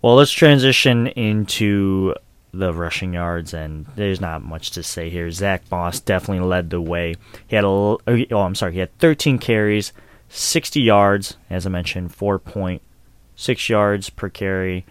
Well, 0.00 0.14
let's 0.14 0.30
transition 0.30 1.08
into 1.08 2.14
the 2.52 2.72
rushing 2.72 3.14
yards, 3.14 3.52
and 3.52 3.86
there's 3.96 4.20
not 4.20 4.42
much 4.44 4.70
to 4.72 4.84
say 4.84 5.10
here. 5.10 5.28
Zach 5.32 5.64
Moss 5.72 5.98
definitely 5.98 6.46
led 6.46 6.70
the 6.70 6.80
way. 6.80 7.16
He 7.48 7.56
had 7.56 7.64
a 7.64 7.66
oh, 7.66 7.98
I'm 8.06 8.54
sorry, 8.54 8.74
he 8.74 8.78
had 8.78 8.96
13 8.98 9.38
carries, 9.40 9.92
60 10.30 10.80
yards, 10.80 11.36
as 11.50 11.66
I 11.66 11.70
mentioned, 11.70 12.16
4.6 12.16 13.68
yards 13.68 14.10
per 14.10 14.28
carry. 14.28 14.86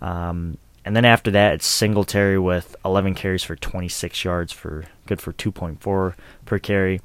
Um, 0.00 0.58
and 0.84 0.94
then 0.94 1.06
after 1.06 1.30
that, 1.30 1.54
it's 1.54 1.66
Singletary 1.66 2.38
with 2.38 2.76
11 2.84 3.14
carries 3.14 3.42
for 3.42 3.56
26 3.56 4.24
yards 4.24 4.52
for 4.52 4.84
good 5.06 5.20
for 5.20 5.32
2.4 5.32 6.14
per 6.44 6.58
carry. 6.58 7.00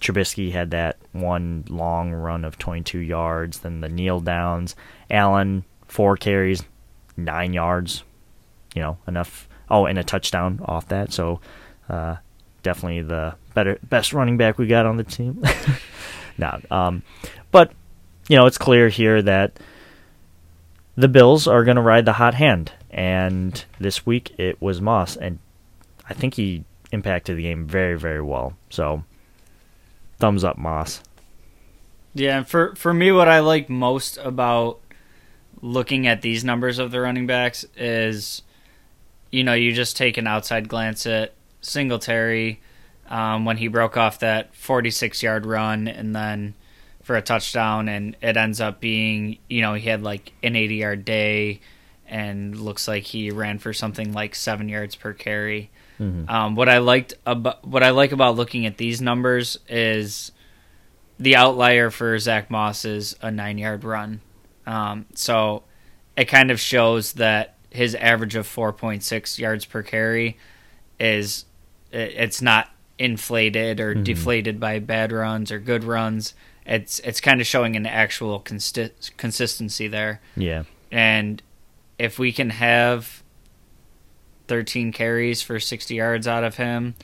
Trubisky 0.00 0.52
had 0.52 0.72
that 0.72 0.98
one 1.12 1.64
long 1.68 2.12
run 2.12 2.44
of 2.44 2.58
22 2.58 2.98
yards, 2.98 3.60
then 3.60 3.80
the 3.80 3.88
kneel 3.88 4.20
downs. 4.20 4.74
Allen, 5.08 5.64
four 5.86 6.16
carries, 6.16 6.64
nine 7.16 7.52
yards. 7.52 8.02
You 8.74 8.82
know, 8.82 8.98
enough. 9.06 9.48
Oh, 9.70 9.86
and 9.86 9.98
a 9.98 10.04
touchdown 10.04 10.60
off 10.64 10.88
that. 10.88 11.12
So, 11.12 11.40
uh, 11.88 12.16
definitely 12.62 13.02
the 13.02 13.36
better, 13.54 13.78
best 13.82 14.12
running 14.12 14.36
back 14.36 14.58
we 14.58 14.66
got 14.66 14.84
on 14.84 14.96
the 14.96 15.04
team. 15.04 15.42
no, 16.38 16.60
um, 16.70 17.02
but 17.50 17.72
you 18.28 18.36
know, 18.36 18.46
it's 18.46 18.58
clear 18.58 18.88
here 18.88 19.22
that 19.22 19.58
the 20.96 21.08
Bills 21.08 21.46
are 21.46 21.64
going 21.64 21.76
to 21.76 21.82
ride 21.82 22.04
the 22.04 22.14
hot 22.14 22.34
hand, 22.34 22.72
and 22.90 23.64
this 23.78 24.04
week 24.06 24.34
it 24.38 24.60
was 24.60 24.80
Moss, 24.80 25.16
and 25.16 25.38
I 26.08 26.14
think 26.14 26.34
he 26.34 26.64
impacted 26.92 27.36
the 27.36 27.42
game 27.42 27.66
very, 27.66 27.98
very 27.98 28.22
well. 28.22 28.56
So, 28.70 29.04
thumbs 30.18 30.44
up, 30.44 30.58
Moss. 30.58 31.02
Yeah, 32.14 32.42
for 32.44 32.74
for 32.76 32.94
me, 32.94 33.12
what 33.12 33.28
I 33.28 33.40
like 33.40 33.68
most 33.68 34.16
about 34.18 34.80
looking 35.60 36.06
at 36.06 36.22
these 36.22 36.44
numbers 36.44 36.78
of 36.78 36.90
the 36.90 37.00
running 37.00 37.26
backs 37.26 37.64
is, 37.76 38.42
you 39.30 39.44
know, 39.44 39.54
you 39.54 39.72
just 39.72 39.96
take 39.96 40.16
an 40.16 40.26
outside 40.26 40.68
glance 40.68 41.06
at 41.06 41.34
Singletary 41.60 42.60
um, 43.08 43.44
when 43.44 43.56
he 43.56 43.68
broke 43.68 43.96
off 43.96 44.20
that 44.20 44.54
46 44.54 45.22
yard 45.22 45.46
run 45.46 45.88
and 45.88 46.14
then 46.14 46.54
for 47.02 47.16
a 47.16 47.22
touchdown, 47.22 47.88
and 47.88 48.16
it 48.20 48.36
ends 48.36 48.60
up 48.60 48.80
being, 48.80 49.38
you 49.48 49.62
know, 49.62 49.74
he 49.74 49.88
had 49.88 50.02
like 50.02 50.32
an 50.42 50.56
80 50.56 50.74
yard 50.74 51.04
day 51.04 51.60
and 52.08 52.58
looks 52.58 52.88
like 52.88 53.04
he 53.04 53.30
ran 53.30 53.58
for 53.58 53.72
something 53.72 54.12
like 54.12 54.34
seven 54.34 54.68
yards 54.68 54.94
per 54.94 55.12
carry. 55.12 55.70
Mm-hmm. 56.00 56.28
Um, 56.28 56.54
what 56.56 56.68
I 56.68 56.78
liked 56.78 57.14
about 57.24 57.66
what 57.66 57.82
I 57.82 57.90
like 57.90 58.12
about 58.12 58.36
looking 58.36 58.66
at 58.66 58.76
these 58.76 59.00
numbers 59.00 59.58
is 59.68 60.32
the 61.18 61.36
outlier 61.36 61.90
for 61.90 62.18
Zach 62.18 62.50
Moss 62.50 62.84
is 62.84 63.16
a 63.22 63.30
nine 63.30 63.58
yard 63.58 63.84
run. 63.84 64.20
Um, 64.66 65.06
so 65.14 65.62
it 66.16 66.26
kind 66.26 66.50
of 66.50 66.60
shows 66.60 67.14
that 67.14 67.56
his 67.70 67.94
average 67.94 68.36
of 68.36 68.46
4.6 68.46 69.38
yards 69.38 69.64
per 69.64 69.82
carry 69.82 70.38
is 70.98 71.44
it's 71.92 72.42
not 72.42 72.68
inflated 72.98 73.80
or 73.80 73.94
mm-hmm. 73.94 74.02
deflated 74.04 74.60
by 74.60 74.78
bad 74.78 75.12
runs 75.12 75.52
or 75.52 75.58
good 75.58 75.84
runs. 75.84 76.34
It's 76.64 76.98
it's 77.00 77.20
kind 77.20 77.40
of 77.40 77.46
showing 77.46 77.76
an 77.76 77.86
actual 77.86 78.40
consistency 78.40 79.88
there. 79.88 80.20
Yeah. 80.36 80.64
And 80.90 81.42
if 81.98 82.18
we 82.18 82.32
can 82.32 82.50
have 82.50 83.22
13 84.48 84.92
carries 84.92 85.42
for 85.42 85.58
60 85.58 85.94
yards 85.94 86.26
out 86.26 86.44
of 86.44 86.56
him, 86.56 86.94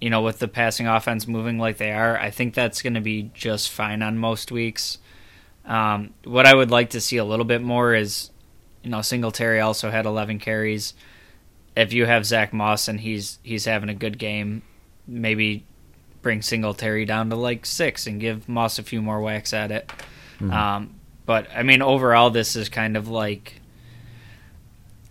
you 0.00 0.10
know, 0.10 0.22
with 0.22 0.38
the 0.38 0.48
passing 0.48 0.86
offense 0.86 1.26
moving 1.26 1.58
like 1.58 1.76
they 1.76 1.92
are, 1.92 2.18
I 2.18 2.30
think 2.30 2.54
that's 2.54 2.82
going 2.82 2.94
to 2.94 3.00
be 3.00 3.30
just 3.34 3.70
fine 3.70 4.02
on 4.02 4.18
most 4.18 4.50
weeks. 4.50 4.98
Um, 5.64 6.14
what 6.24 6.46
I 6.46 6.54
would 6.54 6.70
like 6.70 6.90
to 6.90 7.00
see 7.00 7.18
a 7.18 7.24
little 7.24 7.44
bit 7.44 7.62
more 7.62 7.94
is, 7.94 8.30
you 8.82 8.90
know, 8.90 9.02
Singletary 9.02 9.60
also 9.60 9.90
had 9.90 10.06
11 10.06 10.38
carries. 10.38 10.94
If 11.76 11.92
you 11.92 12.06
have 12.06 12.26
Zach 12.26 12.52
Moss 12.52 12.88
and 12.88 13.00
he's 13.00 13.38
he's 13.42 13.66
having 13.66 13.88
a 13.88 13.94
good 13.94 14.18
game, 14.18 14.62
maybe 15.10 15.64
bring 16.22 16.40
Singletary 16.42 17.04
down 17.04 17.30
to 17.30 17.36
like 17.36 17.66
six 17.66 18.06
and 18.06 18.20
give 18.20 18.48
Moss 18.48 18.78
a 18.78 18.82
few 18.82 19.02
more 19.02 19.20
whacks 19.20 19.52
at 19.52 19.70
it. 19.70 19.90
Mm-hmm. 20.38 20.52
Um, 20.52 20.94
but 21.26 21.48
I 21.54 21.62
mean, 21.62 21.82
overall, 21.82 22.30
this 22.30 22.56
is 22.56 22.68
kind 22.68 22.96
of 22.96 23.08
like 23.08 23.60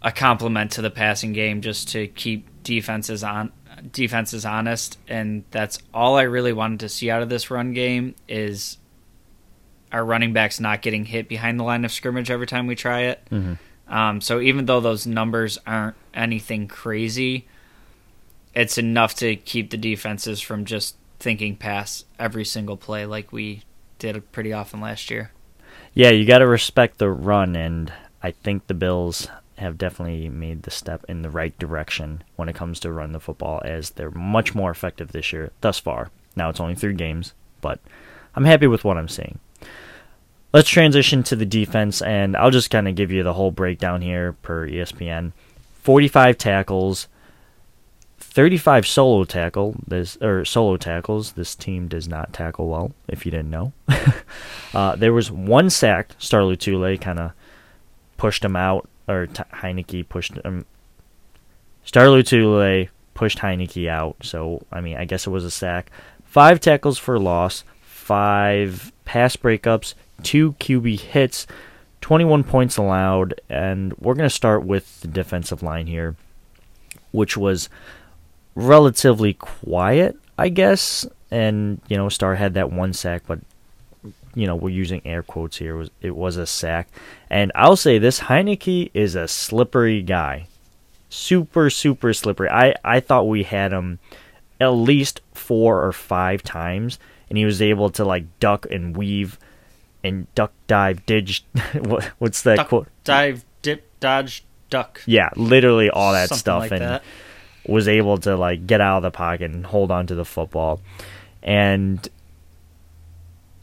a 0.02 0.12
complement 0.12 0.72
to 0.74 0.82
the 0.82 0.90
passing 0.90 1.34
game, 1.34 1.62
just 1.62 1.90
to 1.90 2.08
keep 2.08 2.48
defenses 2.64 3.24
on 3.24 3.52
defenses 3.92 4.46
honest, 4.46 4.98
and 5.08 5.44
that's 5.52 5.80
all 5.94 6.18
I 6.18 6.24
really 6.24 6.54
wanted 6.54 6.82
to 6.82 6.90
see 6.90 7.10
out 7.10 7.22
of 7.22 7.30
this 7.30 7.50
run 7.50 7.74
game 7.74 8.16
is 8.28 8.78
our 9.92 10.04
running 10.04 10.34
backs 10.34 10.60
not 10.60 10.82
getting 10.82 11.06
hit 11.06 11.28
behind 11.28 11.60
the 11.60 11.64
line 11.64 11.86
of 11.86 11.92
scrimmage 11.92 12.30
every 12.30 12.48
time 12.48 12.68
we 12.68 12.76
try 12.76 13.02
it. 13.02 13.26
Mm-hmm. 13.32 13.94
Um, 13.94 14.22
so 14.22 14.40
even 14.40 14.66
though 14.66 14.82
those 14.82 15.08
numbers 15.08 15.58
aren't 15.66 15.96
anything 16.14 16.68
crazy, 16.68 17.48
it's 18.54 18.78
enough 18.78 19.16
to 19.16 19.36
keep 19.36 19.70
the 19.70 19.78
defenses 19.78 20.42
from 20.42 20.66
just 20.66 20.96
thinking 21.20 21.56
pass 21.56 22.06
every 22.18 22.46
single 22.46 22.78
play 22.78 23.06
like 23.06 23.32
we 23.32 23.64
did 24.00 24.32
pretty 24.32 24.54
often 24.54 24.80
last 24.82 25.10
year. 25.10 25.32
Yeah, 25.94 26.10
you 26.10 26.26
got 26.26 26.40
to 26.40 26.48
respect 26.48 26.98
the 26.98 27.10
run, 27.10 27.56
and 27.56 27.92
I 28.24 28.32
think 28.32 28.68
the 28.68 28.74
Bills 28.74 29.28
have 29.58 29.78
definitely 29.78 30.30
made 30.30 30.64
the 30.64 30.72
step 30.72 31.04
in 31.10 31.22
the 31.22 31.30
right 31.30 31.58
direction 31.60 32.24
when 32.38 32.48
it 32.48 32.56
comes 32.56 32.80
to 32.80 32.92
run 32.92 33.12
the 33.12 33.20
football, 33.20 33.62
as 33.66 33.92
they're 33.92 34.12
much 34.12 34.56
more 34.56 34.72
effective 34.72 35.12
this 35.12 35.34
year 35.34 35.52
thus 35.62 35.80
far. 35.80 36.10
Now 36.36 36.50
it's 36.50 36.62
only 36.62 36.76
three 36.76 36.94
games, 36.94 37.34
but 37.60 37.80
I'm 38.36 38.46
happy 38.46 38.68
with 38.68 38.86
what 38.86 38.98
I'm 38.98 39.10
seeing. 39.10 39.40
Let's 40.54 40.70
transition 40.70 41.22
to 41.24 41.36
the 41.36 41.46
defense, 41.46 42.02
and 42.02 42.36
I'll 42.38 42.52
just 42.52 42.72
kind 42.72 42.88
of 42.88 42.96
give 42.96 43.12
you 43.12 43.24
the 43.24 43.34
whole 43.34 43.52
breakdown 43.52 44.02
here 44.02 44.34
per 44.34 44.68
ESPN. 44.68 45.34
45 45.84 46.38
tackles, 46.38 47.08
35 48.30 48.88
solo 48.88 49.24
tackle 49.24 49.76
this 49.86 50.18
or 50.22 50.46
solo 50.46 50.78
tackles. 50.78 51.34
This 51.34 51.56
team 51.56 51.88
does 51.88 52.08
not 52.08 52.32
tackle 52.32 52.70
well, 52.70 52.92
if 53.08 53.26
you 53.26 53.32
didn't 53.32 53.50
know. 53.50 53.74
uh, 54.74 54.96
there 54.96 55.14
was 55.14 55.32
one 55.32 55.70
sack. 55.70 56.12
Star 56.20 56.42
Lotulelei 56.42 57.00
kind 57.00 57.20
of 57.20 57.32
pushed 58.18 58.46
him 58.46 58.56
out, 58.56 58.88
or 59.08 59.28
T- 59.28 59.44
Heinicke 59.54 60.08
pushed 60.08 60.34
him. 60.34 60.66
Star 61.84 62.06
Lotulelei 62.06 62.90
pushed 63.16 63.40
Heinicke 63.40 63.90
out. 63.90 64.16
So 64.22 64.64
I 64.72 64.80
mean, 64.80 64.98
I 64.98 65.06
guess 65.06 65.26
it 65.26 65.32
was 65.32 65.46
a 65.46 65.52
sack. 65.52 65.92
Five 66.24 66.60
tackles 66.60 67.00
for 67.00 67.18
loss, 67.20 67.64
five 67.82 68.92
pass 69.06 69.36
breakups, 69.36 69.96
two 70.22 70.54
QB 70.54 71.00
hits, 71.00 71.48
21 72.02 72.44
points 72.44 72.78
allowed, 72.78 73.42
and 73.50 73.94
we're 73.94 74.14
going 74.14 74.30
to 74.30 74.34
start 74.34 74.64
with 74.64 75.02
the 75.02 75.08
defensive 75.08 75.64
line 75.64 75.88
here, 75.88 76.16
which 77.12 77.36
was 77.36 77.70
relatively 78.56 79.34
quiet, 79.34 80.18
I 80.38 80.50
guess. 80.50 81.06
And, 81.32 81.82
you 81.88 81.98
know, 81.98 82.10
Star 82.10 82.36
had 82.36 82.56
that 82.56 82.72
one 82.72 82.94
sack, 82.94 83.24
but, 83.28 83.40
you 84.34 84.48
know, 84.48 84.56
we're 84.56 84.70
using 84.70 85.02
air 85.06 85.22
quotes 85.24 85.58
here. 85.58 85.76
It 85.76 85.78
was, 85.78 85.92
it 86.02 86.16
was 86.16 86.38
a 86.38 86.46
sack. 86.48 86.88
And 87.30 87.52
I'll 87.56 87.76
say 87.76 88.00
this 88.00 88.22
Heinicke 88.22 88.92
is 88.94 89.16
a 89.16 89.28
slippery 89.28 90.02
guy. 90.02 90.48
Super, 91.10 91.70
super 91.70 92.14
slippery. 92.14 92.50
I, 92.50 92.76
I 92.84 93.00
thought 93.00 93.28
we 93.28 93.44
had 93.44 93.72
him 93.72 94.00
at 94.60 94.70
least 94.70 95.22
four 95.34 95.84
or 95.84 95.92
five 95.92 96.44
times, 96.44 97.00
and 97.30 97.38
he 97.38 97.46
was 97.46 97.62
able 97.62 97.90
to, 97.92 98.04
like, 98.06 98.40
duck 98.40 98.66
and 98.70 98.96
weave 98.96 99.38
and 100.04 100.34
duck, 100.36 100.52
dive, 100.68 101.06
didge. 101.06 101.42
what, 101.86 102.04
what's 102.20 102.42
that 102.44 102.58
duck, 102.58 102.70
quote? 102.70 102.88
Dive, 103.04 103.46
dip, 103.62 103.88
dodge, 104.00 104.44
duck. 104.70 105.02
Yeah, 105.06 105.30
literally 105.36 105.90
all 105.90 106.14
that 106.14 106.30
Something 106.30 106.40
stuff. 106.40 106.60
like 106.62 106.72
and 106.72 106.82
that. 106.82 107.04
Was 107.70 107.88
able 107.88 108.18
to 108.20 108.36
like 108.36 108.68
get 108.68 108.82
out 108.82 108.98
of 108.98 109.04
the 109.04 109.12
pocket 109.12 109.52
and 109.52 109.66
hold 109.66 109.92
on 109.92 110.08
to 110.08 110.16
the 110.16 110.26
football. 110.26 110.82
And 111.44 112.08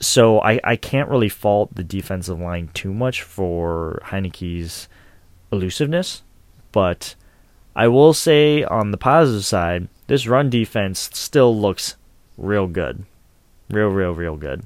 so 0.00 0.40
I, 0.40 0.60
I 0.62 0.76
can't 0.76 1.08
really 1.08 1.28
fault 1.28 1.74
the 1.74 1.84
defensive 1.84 2.38
line 2.38 2.70
too 2.74 2.92
much 2.92 3.22
for 3.22 4.00
Heinicke's 4.04 4.88
elusiveness, 5.52 6.22
but 6.72 7.14
I 7.74 7.88
will 7.88 8.14
say 8.14 8.64
on 8.64 8.90
the 8.90 8.98
positive 8.98 9.44
side, 9.44 9.88
this 10.06 10.26
run 10.26 10.50
defense 10.50 11.10
still 11.12 11.58
looks 11.58 11.96
real 12.38 12.66
good. 12.66 13.04
Real, 13.68 13.88
real, 13.88 14.12
real 14.12 14.36
good. 14.36 14.64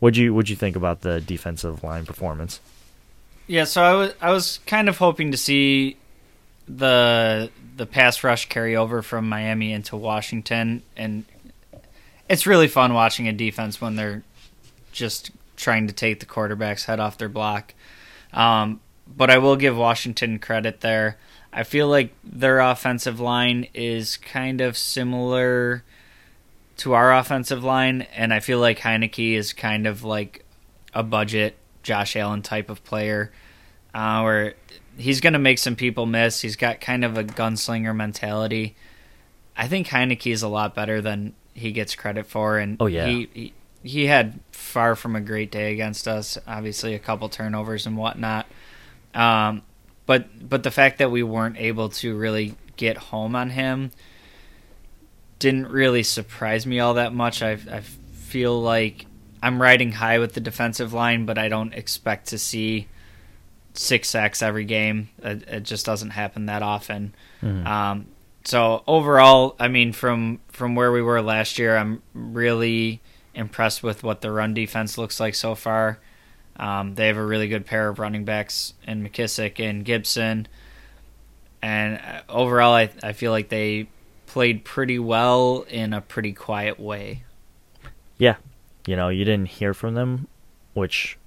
What'd 0.00 0.16
you 0.16 0.34
what'd 0.34 0.50
you 0.50 0.56
think 0.56 0.76
about 0.76 1.00
the 1.00 1.20
defensive 1.20 1.82
line 1.82 2.04
performance? 2.04 2.60
Yeah, 3.46 3.64
so 3.64 3.82
I 3.82 3.94
was 3.94 4.14
I 4.20 4.30
was 4.32 4.60
kind 4.66 4.88
of 4.88 4.98
hoping 4.98 5.30
to 5.30 5.36
see 5.36 5.96
the 6.68 7.50
the 7.76 7.86
pass 7.86 8.22
rush 8.22 8.48
carry 8.48 8.76
over 8.76 9.02
from 9.02 9.28
Miami 9.28 9.72
into 9.72 9.96
Washington, 9.96 10.82
and 10.96 11.24
it's 12.28 12.46
really 12.46 12.68
fun 12.68 12.94
watching 12.94 13.28
a 13.28 13.32
defense 13.32 13.80
when 13.80 13.96
they're 13.96 14.22
just 14.92 15.30
trying 15.56 15.86
to 15.88 15.92
take 15.92 16.20
the 16.20 16.26
quarterback's 16.26 16.84
head 16.84 17.00
off 17.00 17.18
their 17.18 17.28
block. 17.28 17.74
Um, 18.32 18.80
but 19.06 19.30
I 19.30 19.38
will 19.38 19.56
give 19.56 19.76
Washington 19.76 20.38
credit 20.38 20.80
there. 20.80 21.18
I 21.52 21.62
feel 21.62 21.88
like 21.88 22.12
their 22.24 22.58
offensive 22.58 23.20
line 23.20 23.68
is 23.74 24.16
kind 24.16 24.60
of 24.60 24.76
similar 24.76 25.84
to 26.78 26.94
our 26.94 27.14
offensive 27.14 27.62
line, 27.62 28.02
and 28.14 28.34
I 28.34 28.40
feel 28.40 28.58
like 28.58 28.80
Heinicke 28.80 29.34
is 29.34 29.52
kind 29.52 29.86
of 29.86 30.02
like 30.02 30.44
a 30.92 31.02
budget 31.02 31.56
Josh 31.82 32.16
Allen 32.16 32.42
type 32.42 32.70
of 32.70 32.82
player, 32.82 33.30
uh, 33.94 34.20
where 34.22 34.54
he's 34.96 35.20
going 35.20 35.32
to 35.32 35.38
make 35.38 35.58
some 35.58 35.76
people 35.76 36.06
miss. 36.06 36.40
He's 36.40 36.56
got 36.56 36.80
kind 36.80 37.04
of 37.04 37.16
a 37.18 37.24
gunslinger 37.24 37.94
mentality. 37.94 38.76
I 39.56 39.68
think 39.68 39.88
Heinicke 39.88 40.32
is 40.32 40.42
a 40.42 40.48
lot 40.48 40.74
better 40.74 41.00
than 41.00 41.34
he 41.54 41.72
gets 41.72 41.94
credit 41.94 42.26
for, 42.26 42.58
and 42.58 42.76
oh 42.80 42.86
yeah, 42.86 43.06
he, 43.06 43.28
he 43.32 43.52
he 43.82 44.06
had 44.06 44.40
far 44.50 44.96
from 44.96 45.14
a 45.14 45.20
great 45.20 45.52
day 45.52 45.72
against 45.72 46.08
us. 46.08 46.38
Obviously, 46.46 46.94
a 46.94 46.98
couple 46.98 47.28
turnovers 47.28 47.86
and 47.86 47.96
whatnot. 47.96 48.46
Um, 49.14 49.62
but 50.06 50.48
but 50.48 50.64
the 50.64 50.70
fact 50.70 50.98
that 50.98 51.10
we 51.10 51.22
weren't 51.22 51.56
able 51.58 51.90
to 51.90 52.16
really 52.16 52.56
get 52.76 52.96
home 52.96 53.36
on 53.36 53.50
him 53.50 53.92
didn't 55.38 55.68
really 55.68 56.02
surprise 56.02 56.66
me 56.66 56.80
all 56.80 56.94
that 56.94 57.14
much. 57.14 57.42
I 57.42 57.52
I 57.52 57.80
feel 57.80 58.60
like 58.60 59.06
I'm 59.42 59.62
riding 59.62 59.92
high 59.92 60.18
with 60.18 60.32
the 60.34 60.40
defensive 60.40 60.92
line, 60.92 61.26
but 61.26 61.38
I 61.38 61.48
don't 61.48 61.74
expect 61.74 62.28
to 62.28 62.38
see 62.38 62.88
six 63.74 64.08
sacks 64.08 64.42
every 64.42 64.64
game. 64.64 65.10
It, 65.22 65.46
it 65.48 65.62
just 65.64 65.84
doesn't 65.84 66.10
happen 66.10 66.46
that 66.46 66.62
often. 66.62 67.14
Mhm. 67.42 67.66
Um, 67.66 68.06
so 68.44 68.82
overall, 68.86 69.56
I 69.58 69.68
mean, 69.68 69.92
from 69.92 70.40
from 70.48 70.74
where 70.74 70.92
we 70.92 71.02
were 71.02 71.20
last 71.22 71.58
year, 71.58 71.76
I'm 71.76 72.02
really 72.14 73.00
impressed 73.34 73.82
with 73.82 74.02
what 74.02 74.20
the 74.20 74.30
run 74.30 74.54
defense 74.54 74.96
looks 74.96 75.18
like 75.18 75.34
so 75.34 75.54
far. 75.54 75.98
Um, 76.56 76.94
they 76.94 77.08
have 77.08 77.16
a 77.16 77.24
really 77.24 77.48
good 77.48 77.66
pair 77.66 77.88
of 77.88 77.98
running 77.98 78.24
backs 78.24 78.74
in 78.86 79.02
McKissic 79.02 79.58
and 79.58 79.84
Gibson, 79.84 80.46
and 81.62 81.96
uh, 81.98 82.20
overall, 82.28 82.74
I 82.74 82.90
I 83.02 83.12
feel 83.12 83.32
like 83.32 83.48
they 83.48 83.88
played 84.26 84.64
pretty 84.64 84.98
well 84.98 85.64
in 85.68 85.92
a 85.92 86.00
pretty 86.00 86.32
quiet 86.32 86.78
way. 86.78 87.24
Yeah, 88.18 88.36
you 88.86 88.94
know, 88.94 89.08
you 89.08 89.24
didn't 89.24 89.48
hear 89.48 89.74
from 89.74 89.94
them, 89.94 90.28
which 90.74 91.18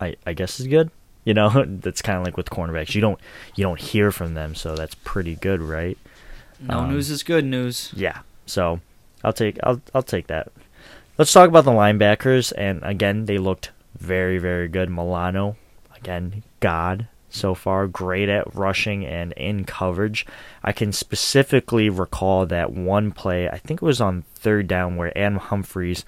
I 0.00 0.16
I 0.24 0.32
guess 0.32 0.58
is 0.60 0.68
good. 0.68 0.90
You 1.24 1.34
know, 1.34 1.64
that's 1.66 2.02
kind 2.02 2.18
of 2.18 2.24
like 2.24 2.36
with 2.36 2.50
cornerbacks. 2.50 2.94
You 2.94 3.00
don't 3.00 3.20
you 3.54 3.64
don't 3.64 3.80
hear 3.80 4.10
from 4.12 4.34
them, 4.34 4.54
so 4.54 4.74
that's 4.74 4.94
pretty 5.04 5.36
good, 5.36 5.60
right? 5.60 5.98
No 6.60 6.80
Um, 6.80 6.90
news 6.92 7.10
is 7.10 7.22
good 7.22 7.44
news. 7.44 7.90
Yeah. 7.94 8.20
So 8.46 8.80
I'll 9.22 9.32
take 9.32 9.58
I'll 9.62 9.80
I'll 9.94 10.02
take 10.02 10.26
that. 10.28 10.52
Let's 11.16 11.32
talk 11.32 11.48
about 11.48 11.64
the 11.64 11.70
linebackers, 11.70 12.52
and 12.58 12.80
again, 12.82 13.26
they 13.26 13.38
looked 13.38 13.70
very 13.98 14.38
very 14.38 14.68
good. 14.68 14.90
Milano, 14.90 15.56
again, 15.96 16.42
God 16.60 17.08
so 17.30 17.52
far, 17.52 17.88
great 17.88 18.28
at 18.28 18.54
rushing 18.54 19.04
and 19.04 19.32
in 19.32 19.64
coverage. 19.64 20.24
I 20.62 20.70
can 20.70 20.92
specifically 20.92 21.88
recall 21.88 22.46
that 22.46 22.72
one 22.72 23.10
play. 23.10 23.48
I 23.48 23.58
think 23.58 23.82
it 23.82 23.84
was 23.84 24.00
on 24.00 24.22
third 24.36 24.68
down 24.68 24.94
where 24.94 25.16
Adam 25.18 25.38
Humphries, 25.38 26.04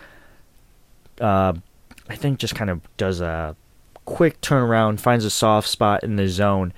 uh, 1.21 1.55
I 2.09 2.15
think 2.17 2.39
just 2.39 2.55
kind 2.55 2.71
of 2.71 2.81
does 2.97 3.21
a 3.21 3.57
quick 4.07 4.41
turnaround, 4.41 5.01
finds 5.01 5.25
a 5.25 5.31
soft 5.31 5.69
spot 5.69 6.03
in 6.03 6.17
the 6.17 6.29
zone, 6.29 6.73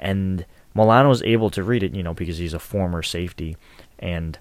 and 0.00 0.44
Milano 0.74 1.10
is 1.10 1.22
able 1.22 1.50
to 1.50 1.62
read 1.62 1.82
it, 1.82 1.94
you 1.94 2.02
know, 2.02 2.14
because 2.14 2.38
he's 2.38 2.54
a 2.54 2.58
former 2.58 3.02
safety, 3.02 3.56
and 3.98 4.38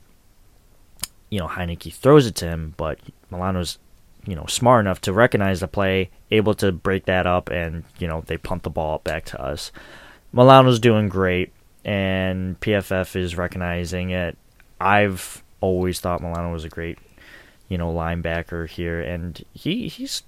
you 1.29 1.39
know 1.39 1.47
Heinicke 1.47 1.93
throws 1.93 2.25
it 2.25 2.35
to 2.35 2.47
him, 2.47 2.73
but 2.77 2.99
Milano's 3.29 3.77
you 4.25 4.35
know 4.35 4.45
smart 4.47 4.85
enough 4.85 5.01
to 5.01 5.13
recognize 5.13 5.59
the 5.59 5.67
play, 5.67 6.09
able 6.31 6.53
to 6.55 6.71
break 6.71 7.05
that 7.05 7.27
up, 7.27 7.49
and 7.49 7.83
you 7.99 8.07
know 8.07 8.23
they 8.25 8.37
punt 8.37 8.63
the 8.63 8.69
ball 8.69 8.99
back 9.03 9.25
to 9.25 9.41
us. 9.41 9.71
Milano's 10.31 10.79
doing 10.79 11.09
great, 11.09 11.51
and 11.83 12.59
PFF 12.59 13.15
is 13.15 13.37
recognizing 13.37 14.11
it. 14.11 14.37
I've 14.79 15.43
always 15.61 15.99
thought 15.99 16.21
Milano 16.21 16.53
was 16.53 16.63
a 16.63 16.69
great, 16.69 16.99
you 17.67 17.77
know, 17.77 17.93
linebacker 17.93 18.67
here, 18.67 19.01
and 19.01 19.43
he 19.53 19.87
he's. 19.87 20.23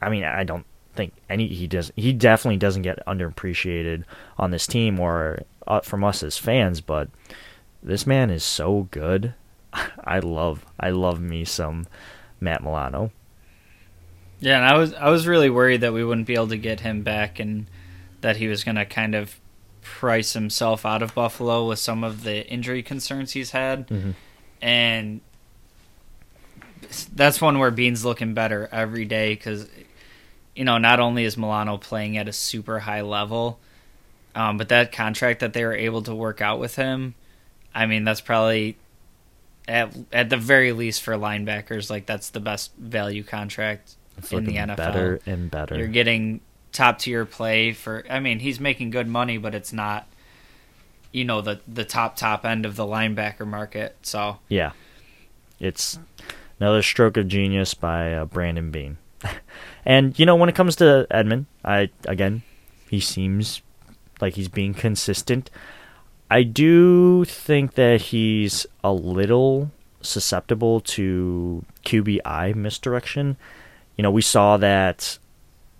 I 0.00 0.10
mean, 0.10 0.24
I 0.24 0.44
don't 0.44 0.66
think 0.96 1.12
any 1.28 1.48
he 1.48 1.66
does 1.66 1.92
he 1.96 2.12
definitely 2.12 2.56
doesn't 2.56 2.82
get 2.82 3.04
underappreciated 3.06 4.04
on 4.38 4.50
this 4.50 4.66
team 4.66 4.98
or 4.98 5.40
uh, 5.66 5.80
from 5.80 6.04
us 6.04 6.22
as 6.22 6.38
fans, 6.38 6.80
but 6.80 7.08
this 7.82 8.06
man 8.06 8.30
is 8.30 8.44
so 8.44 8.88
good. 8.90 9.34
I 10.04 10.18
love 10.20 10.64
I 10.80 10.90
love 10.90 11.20
me 11.20 11.44
some 11.44 11.86
Matt 12.40 12.62
Milano. 12.62 13.10
Yeah, 14.40 14.56
and 14.56 14.66
I 14.66 14.76
was 14.76 14.92
I 14.94 15.08
was 15.10 15.26
really 15.26 15.50
worried 15.50 15.80
that 15.80 15.92
we 15.92 16.04
wouldn't 16.04 16.26
be 16.26 16.34
able 16.34 16.48
to 16.48 16.58
get 16.58 16.80
him 16.80 17.02
back 17.02 17.38
and 17.38 17.66
that 18.20 18.36
he 18.36 18.48
was 18.48 18.64
going 18.64 18.74
to 18.76 18.84
kind 18.84 19.14
of 19.14 19.38
price 19.82 20.32
himself 20.32 20.84
out 20.84 21.02
of 21.02 21.14
Buffalo 21.14 21.68
with 21.68 21.78
some 21.78 22.02
of 22.02 22.22
the 22.24 22.46
injury 22.48 22.82
concerns 22.82 23.32
he's 23.32 23.52
had. 23.52 23.86
Mhm. 23.88 24.14
And 24.60 25.20
that's 27.14 27.40
one 27.40 27.58
where 27.58 27.70
Beane's 27.70 28.04
looking 28.04 28.34
better 28.34 28.68
every 28.72 29.04
day 29.04 29.36
cuz 29.36 29.66
you 30.56 30.64
know, 30.64 30.78
not 30.78 30.98
only 30.98 31.24
is 31.24 31.36
Milano 31.36 31.76
playing 31.76 32.16
at 32.16 32.26
a 32.26 32.32
super 32.32 32.80
high 32.80 33.02
level, 33.02 33.60
um, 34.34 34.56
but 34.56 34.70
that 34.70 34.90
contract 34.90 35.40
that 35.40 35.52
they 35.52 35.64
were 35.64 35.74
able 35.74 36.02
to 36.02 36.14
work 36.14 36.40
out 36.40 36.58
with 36.58 36.76
him, 36.76 37.14
I 37.74 37.86
mean, 37.86 38.04
that's 38.04 38.22
probably 38.22 38.76
at 39.68 39.94
at 40.12 40.30
the 40.30 40.36
very 40.36 40.72
least 40.72 41.02
for 41.02 41.14
linebackers, 41.14 41.90
like 41.90 42.06
that's 42.06 42.30
the 42.30 42.40
best 42.40 42.72
value 42.76 43.22
contract 43.22 43.96
It's 44.16 44.32
in 44.32 44.44
the 44.44 44.56
NFL. 44.56 44.76
better 44.76 45.20
and 45.26 45.50
better. 45.50 45.76
You're 45.76 45.88
getting 45.88 46.40
top 46.72 46.98
tier 46.98 47.26
play 47.26 47.72
for. 47.72 48.04
I 48.08 48.20
mean, 48.20 48.38
he's 48.38 48.58
making 48.58 48.90
good 48.90 49.08
money, 49.08 49.36
but 49.36 49.54
it's 49.54 49.74
not, 49.74 50.06
you 51.12 51.24
know, 51.24 51.42
the 51.42 51.60
the 51.68 51.84
top 51.84 52.16
top 52.16 52.46
end 52.46 52.64
of 52.64 52.76
the 52.76 52.84
linebacker 52.84 53.46
market. 53.46 53.96
So 54.02 54.38
Yeah, 54.48 54.72
it's 55.60 55.98
another 56.58 56.82
stroke 56.82 57.18
of 57.18 57.28
genius 57.28 57.74
by 57.74 58.14
uh, 58.14 58.24
Brandon 58.24 58.70
Beane. 58.70 58.96
and 59.84 60.18
you 60.18 60.26
know, 60.26 60.36
when 60.36 60.48
it 60.48 60.54
comes 60.54 60.76
to 60.76 61.06
Edmund, 61.10 61.46
I 61.64 61.90
again, 62.06 62.42
he 62.88 63.00
seems 63.00 63.62
like 64.20 64.34
he's 64.34 64.48
being 64.48 64.74
consistent. 64.74 65.50
I 66.30 66.42
do 66.42 67.24
think 67.24 67.74
that 67.74 68.00
he's 68.00 68.66
a 68.82 68.92
little 68.92 69.70
susceptible 70.00 70.80
to 70.80 71.64
QBI 71.84 72.54
misdirection. 72.54 73.36
You 73.96 74.02
know, 74.02 74.10
we 74.10 74.22
saw 74.22 74.56
that. 74.56 75.18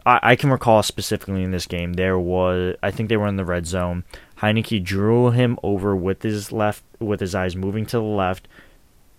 I, 0.05 0.21
I 0.23 0.37
can 0.37 0.51
recall 0.51 0.83
specifically 0.83 1.43
in 1.43 1.51
this 1.51 1.67
game 1.67 1.95
there 1.95 2.19
was 2.19 2.77
I 2.83 2.91
think 2.91 3.09
they 3.09 3.17
were 3.17 3.27
in 3.27 3.37
the 3.37 3.45
red 3.45 3.67
zone. 3.67 4.05
Heinicke 4.39 4.85
drew 4.85 5.31
him 5.31 5.59
over 5.63 5.97
with 5.97 6.23
his 6.23 6.53
left 6.53 6.85
with 7.01 7.21
his 7.21 7.35
eyes 7.35 7.57
moving 7.57 7.87
to 7.87 7.97
the 7.99 8.03
left. 8.03 8.47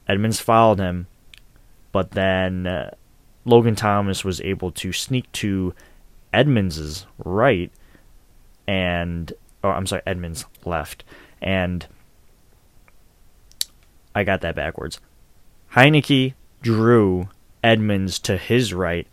Edmunds 0.08 0.40
followed 0.40 0.80
him, 0.80 1.08
but 1.92 2.12
then 2.12 2.66
uh, 2.66 2.92
Logan 3.48 3.76
Thomas 3.76 4.26
was 4.26 4.42
able 4.42 4.72
to 4.74 4.92
sneak 4.92 5.32
to 5.32 5.74
Edmunds's 6.34 7.06
right, 7.18 7.72
and 8.68 9.32
or 9.64 9.72
I'm 9.74 9.88
sorry, 9.88 10.02
Edmunds 10.06 10.46
left, 10.66 11.06
and 11.42 11.88
I 14.14 14.26
got 14.26 14.42
that 14.42 14.56
backwards. 14.56 15.00
Heinicke 15.74 16.34
drew 16.62 17.30
Edmunds 17.64 18.20
to 18.20 18.36
his 18.36 18.74
right. 18.74 19.08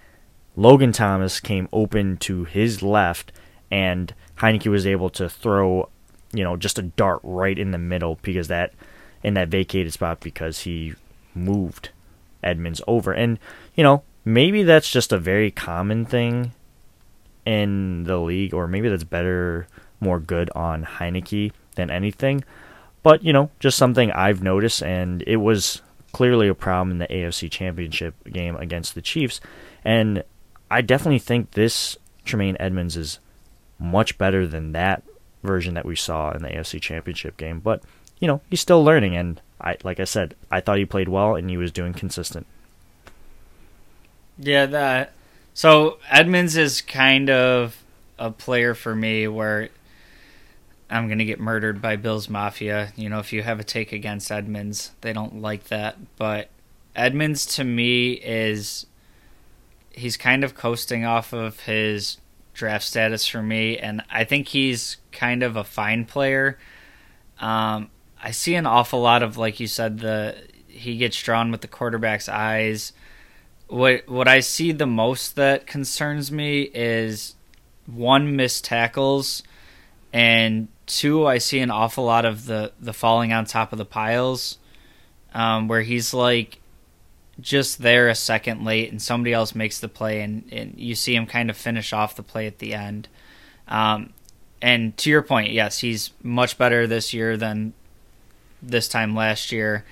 Logan 0.56 0.92
Thomas 0.92 1.38
came 1.38 1.68
open 1.72 2.16
to 2.18 2.44
his 2.44 2.82
left, 2.82 3.30
and 3.70 4.12
Heinicke 4.38 4.70
was 4.70 4.84
able 4.84 5.10
to 5.10 5.28
throw, 5.28 5.88
you 6.32 6.42
know, 6.42 6.56
just 6.56 6.78
a 6.78 6.82
dart 6.82 7.20
right 7.22 7.58
in 7.58 7.70
the 7.70 7.78
middle 7.78 8.18
because 8.22 8.48
that 8.48 8.72
in 9.22 9.34
that 9.34 9.48
vacated 9.48 9.92
spot 9.92 10.18
because 10.20 10.60
he 10.60 10.94
moved 11.34 11.90
Edmunds 12.42 12.82
over. 12.88 13.12
And, 13.12 13.38
you 13.74 13.84
know, 13.84 14.02
maybe 14.24 14.62
that's 14.62 14.90
just 14.90 15.12
a 15.12 15.18
very 15.18 15.50
common 15.50 16.04
thing 16.04 16.52
in 17.44 18.04
the 18.04 18.18
league, 18.18 18.54
or 18.54 18.66
maybe 18.66 18.88
that's 18.88 19.04
better, 19.04 19.66
more 20.00 20.18
good 20.18 20.50
on 20.54 20.84
Heinicke 20.84 21.52
than 21.74 21.90
anything. 21.90 22.44
But, 23.02 23.22
you 23.22 23.32
know, 23.32 23.50
just 23.60 23.76
something 23.76 24.10
I've 24.12 24.42
noticed, 24.42 24.82
and 24.82 25.22
it 25.26 25.36
was 25.36 25.82
clearly 26.12 26.48
a 26.48 26.54
problem 26.54 26.90
in 26.92 26.98
the 26.98 27.08
AFC 27.08 27.50
Championship 27.50 28.14
game 28.24 28.56
against 28.56 28.94
the 28.94 29.02
Chiefs. 29.02 29.40
And 29.84 30.24
I 30.70 30.80
definitely 30.80 31.18
think 31.18 31.50
this 31.50 31.98
Tremaine 32.24 32.56
Edmunds 32.58 32.96
is 32.96 33.18
much 33.78 34.16
better 34.16 34.46
than 34.46 34.72
that 34.72 35.02
version 35.42 35.74
that 35.74 35.84
we 35.84 35.96
saw 35.96 36.30
in 36.30 36.42
the 36.42 36.48
AFC 36.48 36.80
Championship 36.80 37.36
game. 37.36 37.60
But, 37.60 37.82
you 38.20 38.26
know, 38.26 38.40
he's 38.48 38.60
still 38.60 38.82
learning, 38.82 39.16
and 39.16 39.40
I 39.60 39.76
like 39.84 40.00
I 40.00 40.04
said, 40.04 40.34
I 40.50 40.60
thought 40.60 40.78
he 40.78 40.86
played 40.86 41.08
well 41.08 41.36
and 41.36 41.50
he 41.50 41.56
was 41.56 41.72
doing 41.72 41.92
consistent. 41.92 42.46
Yeah, 44.38 44.66
that. 44.66 45.12
So 45.54 45.98
Edmunds 46.10 46.56
is 46.56 46.80
kind 46.80 47.30
of 47.30 47.82
a 48.18 48.30
player 48.30 48.74
for 48.74 48.94
me 48.94 49.28
where 49.28 49.68
I'm 50.90 51.08
gonna 51.08 51.24
get 51.24 51.40
murdered 51.40 51.80
by 51.80 51.96
Bills 51.96 52.28
Mafia. 52.28 52.92
You 52.96 53.08
know, 53.08 53.18
if 53.18 53.32
you 53.32 53.42
have 53.42 53.60
a 53.60 53.64
take 53.64 53.92
against 53.92 54.30
Edmunds, 54.30 54.92
they 55.00 55.12
don't 55.12 55.40
like 55.40 55.64
that. 55.64 55.96
But 56.16 56.50
Edmunds 56.94 57.46
to 57.56 57.64
me 57.64 58.12
is 58.12 58.86
he's 59.90 60.16
kind 60.16 60.44
of 60.44 60.54
coasting 60.54 61.04
off 61.04 61.32
of 61.32 61.60
his 61.60 62.18
draft 62.52 62.84
status 62.84 63.26
for 63.26 63.42
me, 63.42 63.78
and 63.78 64.02
I 64.10 64.24
think 64.24 64.48
he's 64.48 64.96
kind 65.12 65.42
of 65.42 65.56
a 65.56 65.64
fine 65.64 66.04
player. 66.04 66.58
Um, 67.40 67.90
I 68.22 68.30
see 68.30 68.54
an 68.54 68.66
awful 68.66 69.00
lot 69.00 69.22
of, 69.22 69.36
like 69.36 69.60
you 69.60 69.66
said, 69.66 69.98
the 69.98 70.36
he 70.68 70.96
gets 70.96 71.20
drawn 71.22 71.50
with 71.52 71.60
the 71.60 71.68
quarterback's 71.68 72.28
eyes. 72.28 72.92
What 73.74 74.08
what 74.08 74.28
I 74.28 74.38
see 74.38 74.70
the 74.70 74.86
most 74.86 75.34
that 75.34 75.66
concerns 75.66 76.30
me 76.30 76.62
is 76.62 77.34
one 77.86 78.36
missed 78.36 78.64
tackles, 78.64 79.42
and 80.12 80.68
two 80.86 81.26
I 81.26 81.38
see 81.38 81.58
an 81.58 81.72
awful 81.72 82.04
lot 82.04 82.24
of 82.24 82.46
the 82.46 82.70
the 82.78 82.92
falling 82.92 83.32
on 83.32 83.46
top 83.46 83.72
of 83.72 83.78
the 83.78 83.84
piles, 83.84 84.58
um, 85.34 85.66
where 85.66 85.82
he's 85.82 86.14
like 86.14 86.60
just 87.40 87.82
there 87.82 88.08
a 88.08 88.14
second 88.14 88.64
late 88.64 88.92
and 88.92 89.02
somebody 89.02 89.32
else 89.32 89.56
makes 89.56 89.80
the 89.80 89.88
play 89.88 90.20
and, 90.20 90.44
and 90.52 90.74
you 90.76 90.94
see 90.94 91.16
him 91.16 91.26
kind 91.26 91.50
of 91.50 91.56
finish 91.56 91.92
off 91.92 92.14
the 92.14 92.22
play 92.22 92.46
at 92.46 92.60
the 92.60 92.74
end. 92.74 93.08
Um, 93.66 94.12
and 94.62 94.96
to 94.98 95.10
your 95.10 95.22
point, 95.22 95.50
yes, 95.50 95.80
he's 95.80 96.12
much 96.22 96.56
better 96.58 96.86
this 96.86 97.12
year 97.12 97.36
than 97.36 97.72
this 98.62 98.86
time 98.86 99.16
last 99.16 99.50
year. 99.50 99.84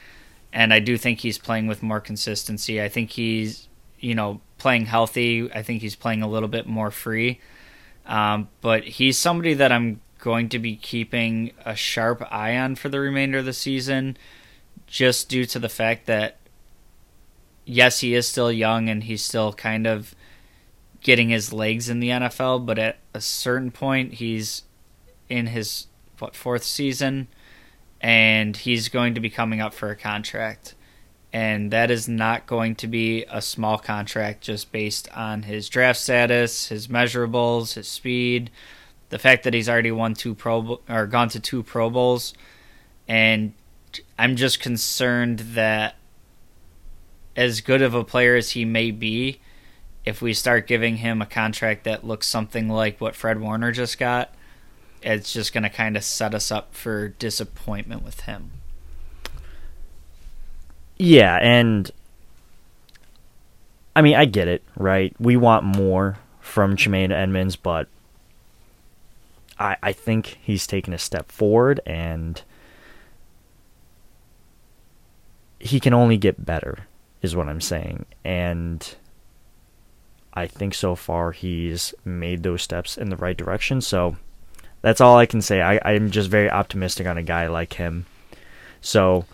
and 0.52 0.72
I 0.72 0.80
do 0.80 0.96
think 0.98 1.20
he's 1.20 1.38
playing 1.38 1.66
with 1.66 1.82
more 1.82 2.00
consistency. 2.00 2.80
I 2.80 2.88
think 2.88 3.10
he's, 3.10 3.68
you 4.02 4.14
know, 4.14 4.42
playing 4.58 4.84
healthy. 4.84 5.50
I 5.50 5.62
think 5.62 5.80
he's 5.80 5.96
playing 5.96 6.20
a 6.20 6.28
little 6.28 6.48
bit 6.48 6.66
more 6.66 6.90
free. 6.90 7.40
Um, 8.04 8.48
but 8.60 8.84
he's 8.84 9.16
somebody 9.16 9.54
that 9.54 9.72
I'm 9.72 10.02
going 10.18 10.50
to 10.50 10.58
be 10.58 10.76
keeping 10.76 11.52
a 11.64 11.74
sharp 11.74 12.22
eye 12.30 12.56
on 12.56 12.74
for 12.74 12.88
the 12.90 13.00
remainder 13.00 13.38
of 13.38 13.44
the 13.44 13.52
season, 13.52 14.16
just 14.86 15.28
due 15.28 15.46
to 15.46 15.58
the 15.58 15.68
fact 15.68 16.06
that, 16.06 16.36
yes, 17.64 18.00
he 18.00 18.14
is 18.14 18.28
still 18.28 18.52
young 18.52 18.88
and 18.88 19.04
he's 19.04 19.24
still 19.24 19.52
kind 19.52 19.86
of 19.86 20.14
getting 21.00 21.30
his 21.30 21.52
legs 21.52 21.88
in 21.88 22.00
the 22.00 22.10
NFL, 22.10 22.64
but 22.64 22.78
at 22.78 22.98
a 23.14 23.20
certain 23.20 23.70
point, 23.70 24.14
he's 24.14 24.62
in 25.28 25.48
his 25.48 25.86
what 26.18 26.36
fourth 26.36 26.62
season, 26.62 27.26
and 28.00 28.56
he's 28.56 28.88
going 28.88 29.14
to 29.14 29.20
be 29.20 29.30
coming 29.30 29.60
up 29.60 29.74
for 29.74 29.90
a 29.90 29.96
contract, 29.96 30.74
and 31.32 31.70
that 31.70 31.90
is 31.90 32.08
not 32.08 32.46
going 32.46 32.74
to 32.76 32.86
be 32.86 33.24
a 33.30 33.40
small 33.40 33.78
contract 33.78 34.42
just 34.42 34.70
based 34.70 35.08
on 35.16 35.44
his 35.44 35.68
draft 35.68 35.98
status, 35.98 36.68
his 36.68 36.88
measurables, 36.88 37.74
his 37.74 37.88
speed, 37.88 38.50
the 39.08 39.18
fact 39.18 39.44
that 39.44 39.54
he's 39.54 39.68
already 39.68 39.90
won 39.90 40.14
two 40.14 40.34
pro 40.34 40.80
or 40.88 41.06
gone 41.06 41.28
to 41.30 41.40
two 41.40 41.62
Pro 41.62 41.90
Bowls, 41.90 42.34
and 43.08 43.54
I'm 44.18 44.36
just 44.36 44.60
concerned 44.60 45.40
that 45.40 45.96
as 47.36 47.60
good 47.60 47.82
of 47.82 47.94
a 47.94 48.04
player 48.04 48.36
as 48.36 48.50
he 48.50 48.64
may 48.64 48.90
be, 48.90 49.40
if 50.04 50.20
we 50.20 50.34
start 50.34 50.66
giving 50.66 50.96
him 50.96 51.22
a 51.22 51.26
contract 51.26 51.84
that 51.84 52.06
looks 52.06 52.26
something 52.26 52.68
like 52.68 53.00
what 53.00 53.14
Fred 53.14 53.40
Warner 53.40 53.72
just 53.72 53.98
got, 53.98 54.34
it's 55.02 55.32
just 55.32 55.52
going 55.52 55.62
to 55.62 55.70
kind 55.70 55.96
of 55.96 56.04
set 56.04 56.34
us 56.34 56.50
up 56.50 56.74
for 56.74 57.08
disappointment 57.08 58.02
with 58.02 58.20
him. 58.22 58.50
Yeah, 61.04 61.36
and 61.42 61.90
I 63.96 64.02
mean, 64.02 64.14
I 64.14 64.24
get 64.24 64.46
it, 64.46 64.62
right? 64.76 65.12
We 65.18 65.36
want 65.36 65.64
more 65.64 66.16
from 66.38 66.76
Tremaine 66.76 67.10
Edmunds, 67.10 67.56
but 67.56 67.88
I 69.58 69.76
I 69.82 69.92
think 69.92 70.38
he's 70.40 70.64
taken 70.64 70.92
a 70.92 70.98
step 70.98 71.32
forward 71.32 71.80
and 71.86 72.40
he 75.58 75.80
can 75.80 75.92
only 75.92 76.18
get 76.18 76.46
better 76.46 76.86
is 77.20 77.34
what 77.34 77.48
I'm 77.48 77.60
saying. 77.60 78.06
And 78.24 78.94
I 80.34 80.46
think 80.46 80.72
so 80.72 80.94
far 80.94 81.32
he's 81.32 81.94
made 82.04 82.44
those 82.44 82.62
steps 82.62 82.96
in 82.96 83.10
the 83.10 83.16
right 83.16 83.36
direction. 83.36 83.80
So 83.80 84.18
that's 84.82 85.00
all 85.00 85.18
I 85.18 85.26
can 85.26 85.42
say. 85.42 85.62
I, 85.62 85.80
I'm 85.84 86.12
just 86.12 86.30
very 86.30 86.48
optimistic 86.48 87.08
on 87.08 87.18
a 87.18 87.24
guy 87.24 87.48
like 87.48 87.72
him. 87.72 88.06
So 88.80 89.26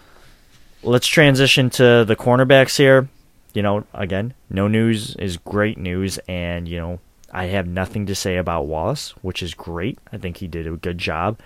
let's 0.83 1.07
transition 1.07 1.70
to 1.70 2.05
the 2.05 2.16
cornerbacks 2.16 2.76
here. 2.76 3.09
You 3.55 3.62
know, 3.62 3.85
again, 3.95 4.35
no 4.51 4.68
news 4.68 5.16
is 5.16 5.37
great 5.39 5.79
news, 5.79 6.18
and 6.29 6.68
you 6.68 6.79
know, 6.79 7.01
I 7.33 7.47
have 7.47 7.66
nothing 7.66 8.07
to 8.07 8.14
say 8.14 8.37
about 8.37 8.66
Wallace, 8.66 9.11
which 9.22 9.43
is 9.43 9.55
great. 9.55 9.99
I 10.12 10.18
think 10.18 10.39
he 10.39 10.47
did 10.47 10.66
a 10.66 10.76
good 10.76 10.99
job. 10.99 11.39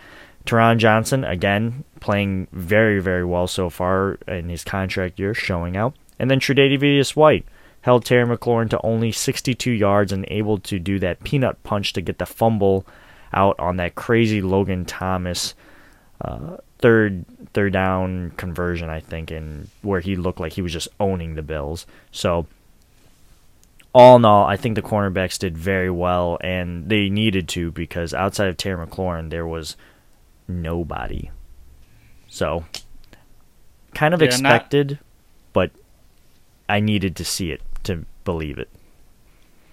Taron 0.45 0.79
Johnson, 0.79 1.25
again, 1.25 1.85
playing 2.01 2.49
very, 2.53 3.01
very 3.01 3.25
well 3.25 3.47
so 3.47 3.71
far 3.71 4.19
in 4.27 4.49
his 4.49 4.65
contract 4.65 5.19
year, 5.19 5.35
showing 5.35 5.77
out. 5.77 5.95
And 6.19 6.31
then 6.31 6.41
Tre'Davious 6.41 7.15
White, 7.15 7.47
held 7.83 8.05
Terry 8.05 8.25
McLaurin 8.25 8.71
to 8.71 8.81
only 8.83 9.13
62 9.13 9.71
yards 9.71 10.13
and 10.13 10.25
able 10.29 10.59
to 10.59 10.79
do 10.79 10.99
that 10.99 11.23
peanut 11.23 11.63
punch 11.63 11.93
to 11.93 12.01
get 12.01 12.19
the 12.19 12.27
fumble 12.27 12.87
out 13.33 13.59
on 13.59 13.77
that 13.77 13.95
crazy 13.95 14.43
Logan 14.43 14.85
Thomas 14.85 15.55
uh, 16.23 16.57
third 16.79 17.25
third 17.53 17.73
down 17.73 18.31
conversion, 18.37 18.89
I 18.89 19.01
think, 19.01 19.31
and 19.31 19.69
where 19.83 20.01
he 20.01 20.17
looked 20.17 20.41
like 20.41 20.53
he 20.55 20.63
was 20.63 20.73
just 20.73 20.89
owning 20.99 21.35
the 21.35 21.43
Bills. 21.43 21.87
So 22.13 22.47
all 23.95 24.17
in 24.17 24.25
all, 24.25 24.47
I 24.47 24.57
think 24.57 24.75
the 24.75 24.83
cornerbacks 24.83 25.39
did 25.39 25.59
very 25.59 25.91
well, 25.91 26.39
and 26.41 26.89
they 26.89 27.09
needed 27.11 27.49
to 27.51 27.71
because 27.73 28.15
outside 28.15 28.49
of 28.49 28.57
Terry 28.57 28.87
McLaurin, 28.87 29.29
there 29.31 29.47
was 29.47 29.77
nobody. 30.49 31.31
So 32.29 32.65
kind 33.95 34.15
of 34.15 34.21
Yeah, 34.23 34.29
expected, 34.29 34.91
not- 34.93 34.99
but 35.53 35.71
I 36.69 36.81
needed 36.81 37.17
to 37.17 37.25
see 37.25 37.51
it 37.51 37.61
to 37.85 38.07
believe 38.25 38.57
it. 38.59 38.71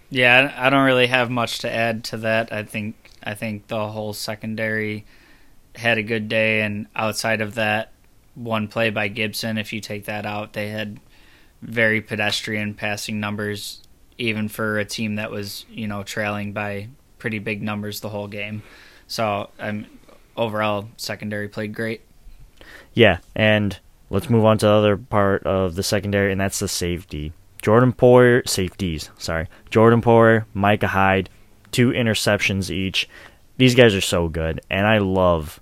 Yeah, 0.10 0.54
I 0.58 0.70
don't 0.70 0.86
really 0.86 1.08
have 1.08 1.30
much 1.30 1.60
to 1.60 1.72
add 1.74 2.04
to 2.06 2.18
that. 2.18 2.52
I 2.52 2.64
think 2.64 2.96
I 3.24 3.36
think 3.36 3.68
the 3.68 3.88
whole 3.90 4.12
secondary 4.14 5.06
had 5.80 5.98
a 5.98 6.04
good 6.04 6.28
day, 6.28 6.62
and 6.62 6.88
outside 6.96 7.42
of 7.42 7.56
that 7.56 7.92
one 8.36 8.68
play 8.68 8.90
by 8.90 9.08
Gibson, 9.08 9.58
if 9.58 9.74
you 9.74 9.82
take 9.82 10.06
that 10.06 10.26
out, 10.26 10.54
they 10.54 10.70
had 10.70 11.00
very 11.62 12.02
pedestrian 12.02 12.74
passing 12.74 13.20
numbers, 13.20 13.82
even 14.18 14.48
for 14.48 14.80
a 14.80 14.86
team 14.86 15.16
that 15.16 15.32
was 15.32 15.66
you 15.70 15.88
know 15.88 16.04
trailing 16.04 16.54
by 16.54 16.88
pretty 17.18 17.40
big 17.40 17.62
numbers 17.62 18.00
the 18.00 18.10
whole 18.10 18.28
game. 18.28 18.64
So 19.08 19.50
um, 19.60 19.88
overall, 20.38 20.90
secondary 20.98 21.48
played 21.48 21.74
great. 21.74 22.02
Yeah, 22.94 23.20
and 23.36 23.78
let's 24.10 24.30
move 24.30 24.46
on 24.46 24.58
to 24.60 24.66
the 24.66 24.72
other 24.72 24.98
part 24.98 25.44
of 25.44 25.76
the 25.76 25.84
secondary, 25.84 26.32
and 26.32 26.40
that's 26.40 26.60
the 26.60 26.68
safety. 26.68 27.34
Jordan 27.62 27.94
Poyer, 27.94 28.48
safeties, 28.48 29.10
sorry. 29.18 29.48
Jordan 29.70 30.02
Poyer, 30.02 30.46
Micah 30.54 30.88
Hyde, 30.88 31.30
two 31.72 31.90
interceptions 31.90 32.70
each. 32.70 33.10
These 33.58 33.76
guys 33.76 33.94
are 33.94 34.02
so 34.02 34.30
good, 34.30 34.62
and 34.70 34.88
I 34.88 35.00
love, 35.00 35.59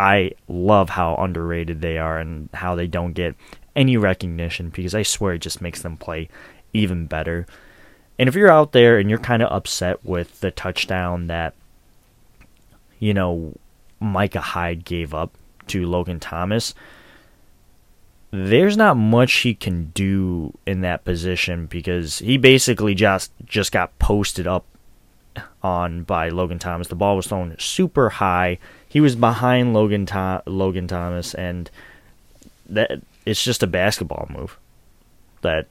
I 0.00 0.32
love 0.48 0.88
how 0.88 1.14
underrated 1.16 1.82
they 1.82 1.98
are 1.98 2.18
and 2.18 2.48
how 2.54 2.74
they 2.74 2.86
don't 2.86 3.12
get 3.12 3.34
any 3.76 3.98
recognition 3.98 4.70
because 4.70 4.94
I 4.94 5.02
swear 5.02 5.34
it 5.34 5.40
just 5.40 5.60
makes 5.60 5.82
them 5.82 5.98
play 5.98 6.30
even 6.72 7.04
better. 7.04 7.46
And 8.18 8.26
if 8.26 8.34
you're 8.34 8.50
out 8.50 8.72
there 8.72 8.98
and 8.98 9.10
you're 9.10 9.18
kind 9.18 9.42
of 9.42 9.52
upset 9.52 10.02
with 10.02 10.40
the 10.40 10.50
touchdown 10.50 11.26
that, 11.26 11.52
you 12.98 13.12
know, 13.12 13.52
Micah 14.00 14.40
Hyde 14.40 14.86
gave 14.86 15.12
up 15.12 15.36
to 15.66 15.86
Logan 15.86 16.18
Thomas, 16.18 16.74
there's 18.30 18.78
not 18.78 18.96
much 18.96 19.32
he 19.34 19.54
can 19.54 19.90
do 19.90 20.56
in 20.64 20.80
that 20.80 21.04
position 21.04 21.66
because 21.66 22.20
he 22.20 22.38
basically 22.38 22.94
just 22.94 23.32
just 23.44 23.70
got 23.70 23.98
posted 23.98 24.46
up 24.46 24.64
on 25.62 26.04
by 26.04 26.30
Logan 26.30 26.58
Thomas. 26.58 26.88
The 26.88 26.94
ball 26.94 27.16
was 27.16 27.26
thrown 27.26 27.54
super 27.58 28.08
high. 28.08 28.58
He 28.90 29.00
was 29.00 29.14
behind 29.14 29.72
Logan 29.72 30.06
Logan 30.46 30.88
Thomas 30.88 31.32
and 31.34 31.70
that 32.68 33.00
it's 33.24 33.42
just 33.42 33.62
a 33.62 33.66
basketball 33.66 34.28
move. 34.28 34.58
That 35.42 35.68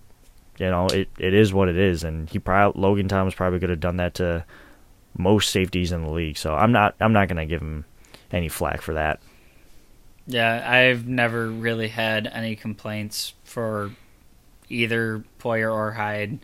you 0.57 0.65
know, 0.65 0.87
it, 0.87 1.09
it 1.19 1.33
is 1.33 1.53
what 1.53 1.69
it 1.69 1.77
is 1.77 2.03
and 2.03 2.29
he 2.29 2.39
probably 2.39 2.81
Logan 2.81 3.09
Thomas 3.09 3.35
probably 3.35 3.59
could 3.59 3.69
have 3.69 3.81
done 3.81 3.97
that 3.97 4.15
to 4.15 4.45
most 5.17 5.51
safeties 5.51 5.91
in 5.91 6.03
the 6.03 6.09
league. 6.09 6.37
So 6.37 6.55
I'm 6.55 6.71
not 6.71 6.95
I'm 6.99 7.13
not 7.13 7.27
to 7.37 7.45
give 7.45 7.61
him 7.61 7.85
any 8.31 8.47
flack 8.47 8.81
for 8.81 8.93
that. 8.93 9.19
Yeah, 10.25 10.63
I've 10.65 11.07
never 11.07 11.49
really 11.49 11.89
had 11.89 12.27
any 12.27 12.55
complaints 12.55 13.33
for 13.43 13.91
either 14.69 15.23
Poyer 15.39 15.73
or 15.73 15.91
Hyde. 15.91 16.39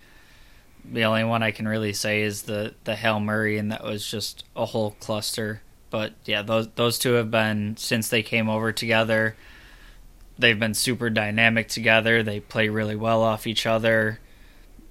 The 0.84 1.04
only 1.04 1.24
one 1.24 1.42
I 1.42 1.52
can 1.52 1.68
really 1.68 1.94
say 1.94 2.24
is 2.24 2.44
the 2.44 2.76
the 2.84 2.96
Hail 2.96 3.20
Murray, 3.20 3.58
and 3.58 3.72
that 3.72 3.84
was 3.84 4.06
just 4.06 4.44
a 4.56 4.66
whole 4.66 4.92
cluster. 5.00 5.62
But 5.96 6.12
yeah, 6.26 6.42
those 6.42 6.68
those 6.76 7.00
two 7.00 7.14
have 7.14 7.32
been 7.32 7.78
since 7.78 8.10
they 8.10 8.22
came 8.22 8.50
over 8.50 8.74
together. 8.74 9.38
They've 10.38 10.60
been 10.60 10.74
super 10.74 11.10
dynamic 11.10 11.70
together. 11.70 12.22
They 12.22 12.42
play 12.42 12.68
really 12.68 12.98
well 12.98 13.24
off 13.24 13.48
each 13.48 13.66
other. 13.66 14.20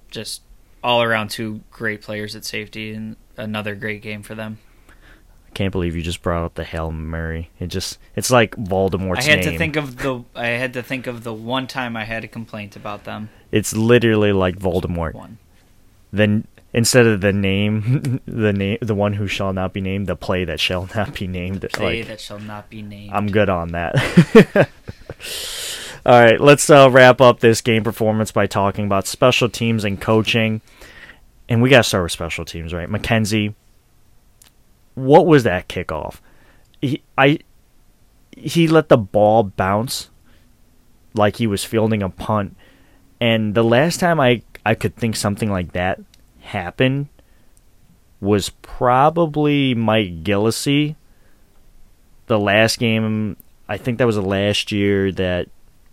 Just 0.09 0.41
all 0.83 1.03
around 1.03 1.29
two 1.29 1.61
great 1.69 2.01
players 2.01 2.35
at 2.35 2.43
safety, 2.43 2.91
and 2.95 3.17
another 3.37 3.75
great 3.75 4.01
game 4.01 4.23
for 4.23 4.33
them. 4.33 4.57
I 4.89 5.51
can't 5.53 5.71
believe 5.71 5.95
you 5.95 6.01
just 6.01 6.23
brought 6.23 6.43
up 6.43 6.55
the 6.55 6.63
Hail 6.63 6.89
Mary. 6.89 7.51
It 7.59 7.67
just 7.67 7.99
it's 8.15 8.31
like 8.31 8.55
Voldemort's 8.55 9.27
I 9.27 9.29
had 9.29 9.41
name. 9.41 9.51
to 9.51 9.57
think 9.59 9.75
of 9.75 9.97
the 9.97 10.23
I 10.33 10.47
had 10.47 10.73
to 10.73 10.81
think 10.81 11.05
of 11.05 11.23
the 11.23 11.35
one 11.35 11.67
time 11.67 11.95
I 11.95 12.05
had 12.05 12.23
a 12.23 12.27
complaint 12.27 12.75
about 12.75 13.03
them. 13.03 13.29
It's 13.51 13.75
literally 13.75 14.31
like 14.31 14.57
Voldemort. 14.57 15.13
One. 15.13 15.37
Then 16.11 16.47
instead 16.75 17.07
of 17.07 17.21
the 17.21 17.31
name, 17.31 18.19
the 18.25 18.53
name, 18.53 18.77
the 18.81 18.93
one 18.93 19.13
who 19.13 19.27
shall 19.27 19.53
not 19.53 19.73
be 19.73 19.81
named, 19.81 20.07
the 20.07 20.15
play 20.15 20.43
that 20.43 20.59
shall 20.59 20.87
not 20.93 21.15
be 21.15 21.25
named. 21.25 21.65
Play 21.73 21.99
like, 21.99 22.07
that 22.09 22.19
shall 22.19 22.39
not 22.39 22.69
be 22.69 22.83
named. 22.83 23.13
I'm 23.13 23.27
good 23.27 23.49
on 23.49 23.69
that. 23.69 23.95
All 26.05 26.21
right, 26.21 26.39
let's 26.39 26.69
uh, 26.69 26.89
wrap 26.91 27.19
up 27.19 27.39
this 27.39 27.61
game 27.61 27.83
performance 27.83 28.31
by 28.31 28.45
talking 28.45 28.85
about 28.85 29.07
special 29.07 29.49
teams 29.49 29.83
and 29.83 29.99
coaching. 29.99 30.61
And 31.49 31.61
we 31.63 31.69
got 31.69 31.77
to 31.77 31.83
start 31.83 32.03
with 32.03 32.11
special 32.11 32.45
teams, 32.45 32.73
right? 32.73 32.89
McKenzie, 32.89 33.55
what 34.93 35.25
was 35.25 35.43
that 35.43 35.67
kickoff? 35.67 36.19
He, 36.81 37.01
I, 37.17 37.39
he 38.35 38.67
let 38.67 38.89
the 38.89 38.97
ball 38.97 39.43
bounce 39.43 40.09
like 41.15 41.37
he 41.37 41.47
was 41.47 41.63
fielding 41.63 42.03
a 42.03 42.09
punt. 42.09 42.55
And 43.19 43.55
the 43.55 43.63
last 43.63 43.99
time 43.99 44.19
I, 44.19 44.43
I 44.65 44.75
could 44.75 44.95
think 44.95 45.15
something 45.15 45.49
like 45.49 45.71
that 45.71 46.01
happened 46.45 47.07
was 48.21 48.49
probably 48.49 49.75
Mike 49.75 50.23
Gillislee. 50.23 50.95
The 52.27 52.39
last 52.39 52.79
game, 52.79 53.37
I 53.67 53.77
think 53.77 53.97
that 53.97 54.07
was 54.07 54.15
the 54.15 54.21
last 54.21 54.71
year 54.71 55.11
that 55.11 55.49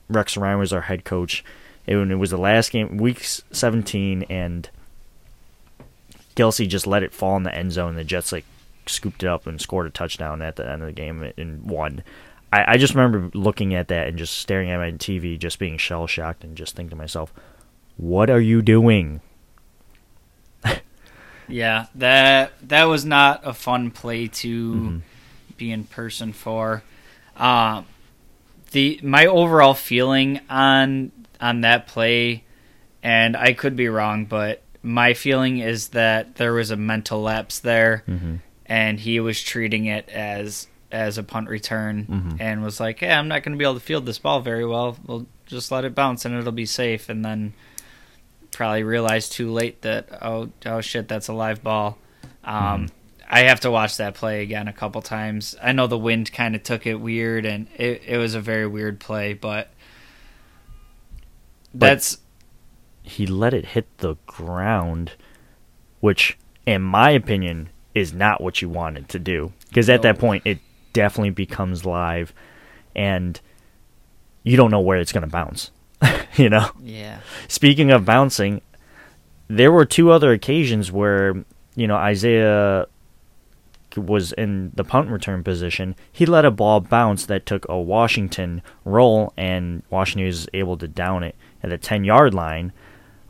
Rex 0.08 0.36
Ryan 0.36 0.58
was 0.58 0.72
our 0.72 0.82
head 0.82 1.04
coach. 1.04 1.44
It, 1.86 1.96
it 1.96 2.14
was 2.14 2.30
the 2.30 2.38
last 2.38 2.70
game, 2.70 2.96
week 2.96 3.22
17, 3.24 4.24
and 4.24 4.70
Kelce 6.36 6.68
just 6.68 6.86
let 6.86 7.02
it 7.02 7.12
fall 7.12 7.36
in 7.36 7.42
the 7.42 7.54
end 7.54 7.72
zone. 7.72 7.96
The 7.96 8.04
Jets 8.04 8.32
like 8.32 8.44
scooped 8.86 9.22
it 9.22 9.28
up 9.28 9.46
and 9.46 9.60
scored 9.60 9.86
a 9.86 9.90
touchdown 9.90 10.42
at 10.42 10.56
the 10.56 10.68
end 10.68 10.82
of 10.82 10.86
the 10.86 10.92
game 10.92 11.32
and 11.36 11.68
won. 11.68 12.02
I, 12.52 12.72
I 12.72 12.76
just 12.76 12.94
remember 12.94 13.36
looking 13.36 13.74
at 13.74 13.88
that 13.88 14.08
and 14.08 14.18
just 14.18 14.38
staring 14.38 14.70
at 14.70 14.78
my 14.78 14.92
TV, 14.92 15.38
just 15.38 15.58
being 15.58 15.76
shell 15.76 16.06
shocked, 16.06 16.44
and 16.44 16.56
just 16.56 16.76
thinking 16.76 16.90
to 16.90 16.96
myself, 16.96 17.32
"What 17.96 18.30
are 18.30 18.40
you 18.40 18.62
doing?" 18.62 19.20
Yeah, 21.48 21.86
that 21.96 22.52
that 22.68 22.84
was 22.84 23.04
not 23.04 23.42
a 23.44 23.52
fun 23.52 23.90
play 23.90 24.28
to 24.28 24.72
Mm-hmm. 24.74 24.98
be 25.56 25.70
in 25.72 25.84
person 25.84 26.32
for. 26.32 26.82
Um, 27.36 27.86
the 28.72 29.00
my 29.02 29.26
overall 29.26 29.74
feeling 29.74 30.40
on 30.48 31.12
on 31.40 31.62
that 31.62 31.86
play, 31.86 32.44
and 33.02 33.36
I 33.36 33.52
could 33.52 33.76
be 33.76 33.88
wrong, 33.88 34.24
but 34.26 34.62
my 34.82 35.14
feeling 35.14 35.58
is 35.58 35.88
that 35.88 36.36
there 36.36 36.52
was 36.52 36.70
a 36.70 36.76
mental 36.76 37.22
lapse 37.22 37.58
there, 37.60 38.04
Mm-hmm. 38.08 38.36
and 38.66 38.98
he 39.00 39.20
was 39.20 39.42
treating 39.42 39.86
it 39.86 40.08
as 40.08 40.66
as 40.90 41.16
a 41.18 41.22
punt 41.22 41.48
return, 41.48 42.06
Mhm. 42.06 42.36
and 42.40 42.62
was 42.62 42.78
like, 42.80 42.98
"Hey, 43.00 43.10
I'm 43.10 43.28
not 43.28 43.42
going 43.42 43.52
to 43.52 43.58
be 43.58 43.64
able 43.64 43.74
to 43.74 43.80
field 43.80 44.04
this 44.06 44.18
ball 44.18 44.40
very 44.40 44.66
well. 44.66 44.96
We'll 45.06 45.26
just 45.46 45.70
let 45.72 45.84
it 45.84 45.94
bounce, 45.94 46.24
and 46.24 46.34
it'll 46.34 46.52
be 46.52 46.66
safe." 46.66 47.08
And 47.08 47.24
then 47.24 47.54
probably 48.52 48.84
realized 48.84 49.32
too 49.32 49.50
late 49.50 49.82
that 49.82 50.08
oh 50.22 50.50
oh 50.66 50.80
shit, 50.80 51.08
that's 51.08 51.28
a 51.28 51.32
live 51.32 51.62
ball. 51.62 51.98
Um, 52.44 52.88
I 53.28 53.44
have 53.44 53.60
to 53.60 53.70
watch 53.70 53.96
that 53.96 54.14
play 54.14 54.42
again 54.42 54.68
a 54.68 54.72
couple 54.72 55.00
times. 55.02 55.56
I 55.62 55.72
know 55.72 55.86
the 55.86 55.98
wind 55.98 56.32
kind 56.32 56.54
of 56.54 56.62
took 56.62 56.86
it 56.86 56.96
weird, 56.96 57.44
and 57.46 57.66
it 57.76 58.02
it 58.06 58.18
was 58.18 58.34
a 58.34 58.40
very 58.40 58.66
weird 58.66 59.00
play, 59.00 59.32
but. 59.34 59.70
But- 61.74 61.86
That's 61.86 62.18
he 63.02 63.26
let 63.26 63.52
it 63.54 63.64
hit 63.66 63.86
the 63.98 64.14
ground, 64.26 65.12
which, 66.00 66.38
in 66.66 66.82
my 66.82 67.10
opinion, 67.10 67.70
is 67.94 68.12
not 68.12 68.40
what 68.40 68.62
you 68.62 68.68
wanted 68.68 69.08
to 69.08 69.18
do. 69.18 69.52
Because 69.68 69.88
at 69.90 70.02
that 70.02 70.18
point, 70.18 70.42
it 70.46 70.58
definitely 70.92 71.30
becomes 71.30 71.84
live, 71.84 72.32
and 72.94 73.40
you 74.44 74.56
don't 74.56 74.70
know 74.70 74.80
where 74.80 74.98
it's 74.98 75.12
going 75.12 75.22
to 75.22 75.30
bounce. 75.30 75.70
you 76.36 76.48
know? 76.48 76.70
yeah. 76.82 77.20
Speaking 77.48 77.90
of 77.90 78.04
bouncing, 78.04 78.60
there 79.48 79.72
were 79.72 79.84
two 79.84 80.10
other 80.10 80.32
occasions 80.32 80.90
where, 80.90 81.44
you 81.74 81.86
know, 81.86 81.96
Isaiah 81.96 82.86
was 83.96 84.32
in 84.32 84.72
the 84.74 84.84
punt 84.84 85.10
return 85.10 85.44
position. 85.44 85.94
He 86.10 86.24
let 86.24 86.44
a 86.44 86.50
ball 86.50 86.80
bounce 86.80 87.26
that 87.26 87.46
took 87.46 87.68
a 87.68 87.78
Washington 87.78 88.62
roll, 88.84 89.32
and 89.36 89.82
Washington 89.90 90.26
was 90.26 90.48
able 90.54 90.76
to 90.78 90.88
down 90.88 91.22
it 91.22 91.36
at 91.62 91.70
the 91.70 91.78
10 91.78 92.04
yard 92.04 92.34
line 92.34 92.72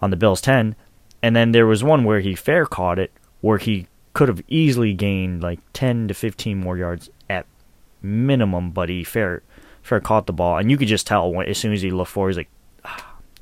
on 0.00 0.10
the 0.10 0.16
Bills 0.16 0.40
10. 0.40 0.76
And 1.22 1.36
then 1.36 1.52
there 1.52 1.66
was 1.66 1.84
one 1.84 2.04
where 2.04 2.20
he 2.20 2.34
fair 2.34 2.66
caught 2.66 2.98
it, 2.98 3.12
where 3.40 3.58
he 3.58 3.86
could 4.12 4.28
have 4.28 4.42
easily 4.48 4.92
gained 4.92 5.42
like 5.42 5.60
10 5.72 6.08
to 6.08 6.14
15 6.14 6.58
more 6.58 6.76
yards 6.76 7.10
at 7.28 7.46
minimum, 8.02 8.70
but 8.70 8.88
he 8.88 9.04
fair 9.04 9.42
fair 9.82 10.00
caught 10.00 10.26
the 10.26 10.32
ball, 10.32 10.58
and 10.58 10.70
you 10.70 10.76
could 10.76 10.88
just 10.88 11.06
tell 11.06 11.32
when, 11.32 11.48
as 11.48 11.58
soon 11.58 11.72
as 11.72 11.82
he 11.82 11.90
looked 11.90 12.10
forward, 12.10 12.30
he's 12.30 12.36
like, 12.36 12.48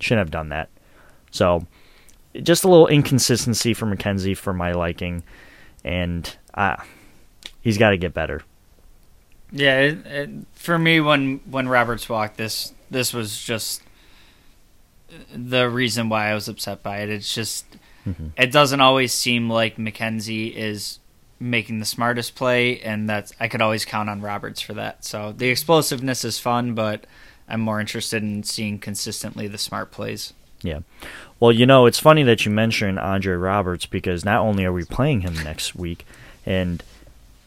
shouldn't 0.00 0.20
have 0.26 0.30
done 0.30 0.48
that. 0.50 0.68
So, 1.30 1.66
just 2.42 2.64
a 2.64 2.68
little 2.68 2.86
inconsistency 2.88 3.74
for 3.74 3.86
McKenzie 3.86 4.36
for 4.36 4.52
my 4.52 4.72
liking, 4.72 5.22
and 5.84 6.36
uh, 6.54 6.76
he's 7.60 7.78
got 7.78 7.90
to 7.90 7.96
get 7.96 8.12
better. 8.14 8.42
Yeah, 9.52 9.78
it, 9.80 10.06
it, 10.06 10.30
for 10.52 10.78
me, 10.78 11.00
when 11.00 11.40
when 11.50 11.68
Roberts 11.68 12.08
walked, 12.08 12.36
this 12.36 12.72
this 12.90 13.12
was 13.12 13.40
just 13.42 13.82
the 15.34 15.68
reason 15.68 16.08
why 16.08 16.28
I 16.30 16.34
was 16.34 16.48
upset 16.48 16.82
by 16.82 16.98
it. 16.98 17.08
It's 17.08 17.34
just 17.34 17.66
Mhm. 18.06 18.30
it 18.36 18.50
doesn't 18.52 18.80
always 18.80 19.12
seem 19.12 19.50
like 19.50 19.76
McKenzie 19.76 20.54
is 20.54 21.00
making 21.40 21.80
the 21.80 21.84
smartest 21.84 22.34
play, 22.34 22.80
and 22.80 23.08
that's 23.08 23.32
I 23.40 23.48
could 23.48 23.60
always 23.60 23.84
count 23.84 24.08
on 24.08 24.20
Roberts 24.20 24.60
for 24.60 24.72
that. 24.74 25.04
So 25.04 25.32
the 25.32 25.48
explosiveness 25.48 26.24
is 26.24 26.38
fun, 26.38 26.74
but 26.74 27.04
I'm 27.50 27.60
more 27.60 27.80
interested 27.80 28.22
in 28.22 28.42
seeing 28.42 28.78
consistently 28.78 29.48
the 29.48 29.58
smart 29.58 29.90
plays. 29.90 30.32
Yeah. 30.62 30.80
Well, 31.38 31.52
you 31.52 31.66
know, 31.66 31.86
it's 31.86 31.98
funny 31.98 32.22
that 32.24 32.44
you 32.44 32.52
mentioned 32.52 32.98
Andre 32.98 33.34
Roberts 33.34 33.86
because 33.86 34.24
not 34.24 34.40
only 34.40 34.64
are 34.64 34.72
we 34.72 34.84
playing 34.84 35.22
him 35.22 35.34
next 35.42 35.74
week, 35.74 36.06
and 36.44 36.82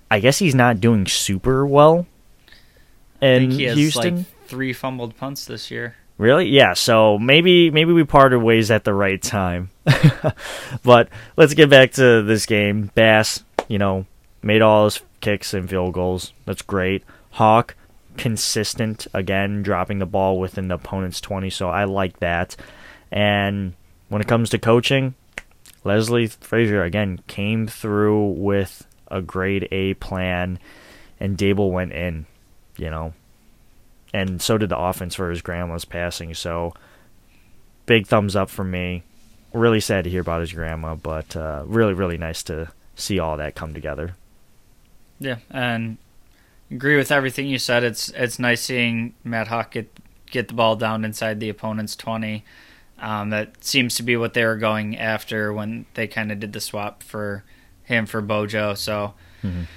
I 0.09 0.19
guess 0.19 0.39
he's 0.39 0.55
not 0.55 0.79
doing 0.81 1.05
super 1.05 1.65
well 1.65 2.07
I 3.21 3.25
in 3.27 3.49
think 3.49 3.53
he 3.53 3.63
has 3.65 3.77
Houston. 3.77 4.17
like 4.17 4.25
three 4.47 4.73
fumbled 4.73 5.15
punts 5.17 5.45
this 5.45 5.71
year. 5.71 5.95
Really? 6.17 6.49
Yeah. 6.49 6.73
So 6.73 7.17
maybe 7.17 7.69
maybe 7.71 7.91
we 7.93 8.03
parted 8.03 8.39
ways 8.39 8.69
at 8.71 8.83
the 8.83 8.93
right 8.93 9.21
time. 9.21 9.69
but 10.83 11.09
let's 11.37 11.53
get 11.53 11.69
back 11.69 11.93
to 11.93 12.21
this 12.21 12.45
game. 12.45 12.91
Bass, 12.95 13.43
you 13.67 13.77
know, 13.77 14.05
made 14.41 14.61
all 14.61 14.85
his 14.85 15.01
kicks 15.21 15.53
and 15.53 15.69
field 15.69 15.93
goals. 15.93 16.33
That's 16.45 16.61
great. 16.61 17.03
Haack, 17.35 17.71
consistent 18.17 19.07
again, 19.13 19.63
dropping 19.63 19.99
the 19.99 20.05
ball 20.05 20.39
within 20.39 20.67
the 20.67 20.75
opponent's 20.75 21.21
twenty. 21.21 21.49
So 21.49 21.69
I 21.69 21.85
like 21.85 22.19
that. 22.19 22.55
And 23.11 23.73
when 24.09 24.21
it 24.21 24.27
comes 24.27 24.49
to 24.51 24.59
coaching, 24.59 25.15
Leslie 25.83 26.27
Frazier 26.27 26.83
again 26.83 27.19
came 27.27 27.67
through 27.67 28.31
with 28.31 28.87
a 29.09 29.21
grade 29.21 29.67
A 29.71 29.93
plan, 29.95 30.59
and 31.19 31.37
Daboll 31.37 31.71
went 31.71 31.91
in. 31.91 32.25
You 32.77 32.89
know, 32.89 33.13
and 34.13 34.41
so 34.41 34.57
did 34.57 34.69
the 34.69 34.77
offense 34.79 35.15
for 35.15 35.29
his 35.29 35.41
grandma's 35.41 35.85
passing. 35.85 36.33
So, 36.33 36.73
big 37.85 38.07
thumbs 38.07 38.35
up 38.35 38.49
from 38.49 38.71
me. 38.71 39.03
Really 39.53 39.79
sad 39.79 40.05
to 40.05 40.09
hear 40.09 40.21
about 40.21 40.41
his 40.41 40.53
grandma, 40.53 40.95
but 40.95 41.35
uh, 41.35 41.63
really, 41.67 41.93
really 41.93 42.17
nice 42.17 42.41
to 42.43 42.71
see 42.95 43.19
all 43.19 43.37
that 43.37 43.53
come 43.53 43.75
together. 43.75 44.15
Yeah, 45.19 45.37
and 45.51 45.97
agree 46.73 46.97
with 46.97 47.11
everything 47.11 47.47
you 47.47 47.59
said. 47.59 47.83
It's 47.83 48.09
it's 48.09 48.39
nice 48.39 48.61
seeing 48.61 49.13
Matt 49.23 49.47
Haack 49.47 49.71
get 49.71 49.89
get 50.31 50.47
the 50.47 50.53
ball 50.53 50.75
down 50.75 51.05
inside 51.05 51.39
the 51.39 51.49
opponent's 51.49 51.95
twenty. 51.95 52.43
Um, 52.99 53.29
that 53.31 53.63
seems 53.63 53.95
to 53.95 54.03
be 54.03 54.15
what 54.17 54.33
they 54.33 54.45
were 54.45 54.55
going 54.57 54.97
after 54.97 55.51
when 55.53 55.85
they 55.93 56.07
kind 56.07 56.31
of 56.31 56.39
did 56.39 56.53
the 56.53 56.61
swap 56.61 57.03
for 57.03 57.43
him 57.83 58.05
for 58.05 58.21
Bojo. 58.21 58.73
So 58.75 59.13
Mhm. 59.43 59.67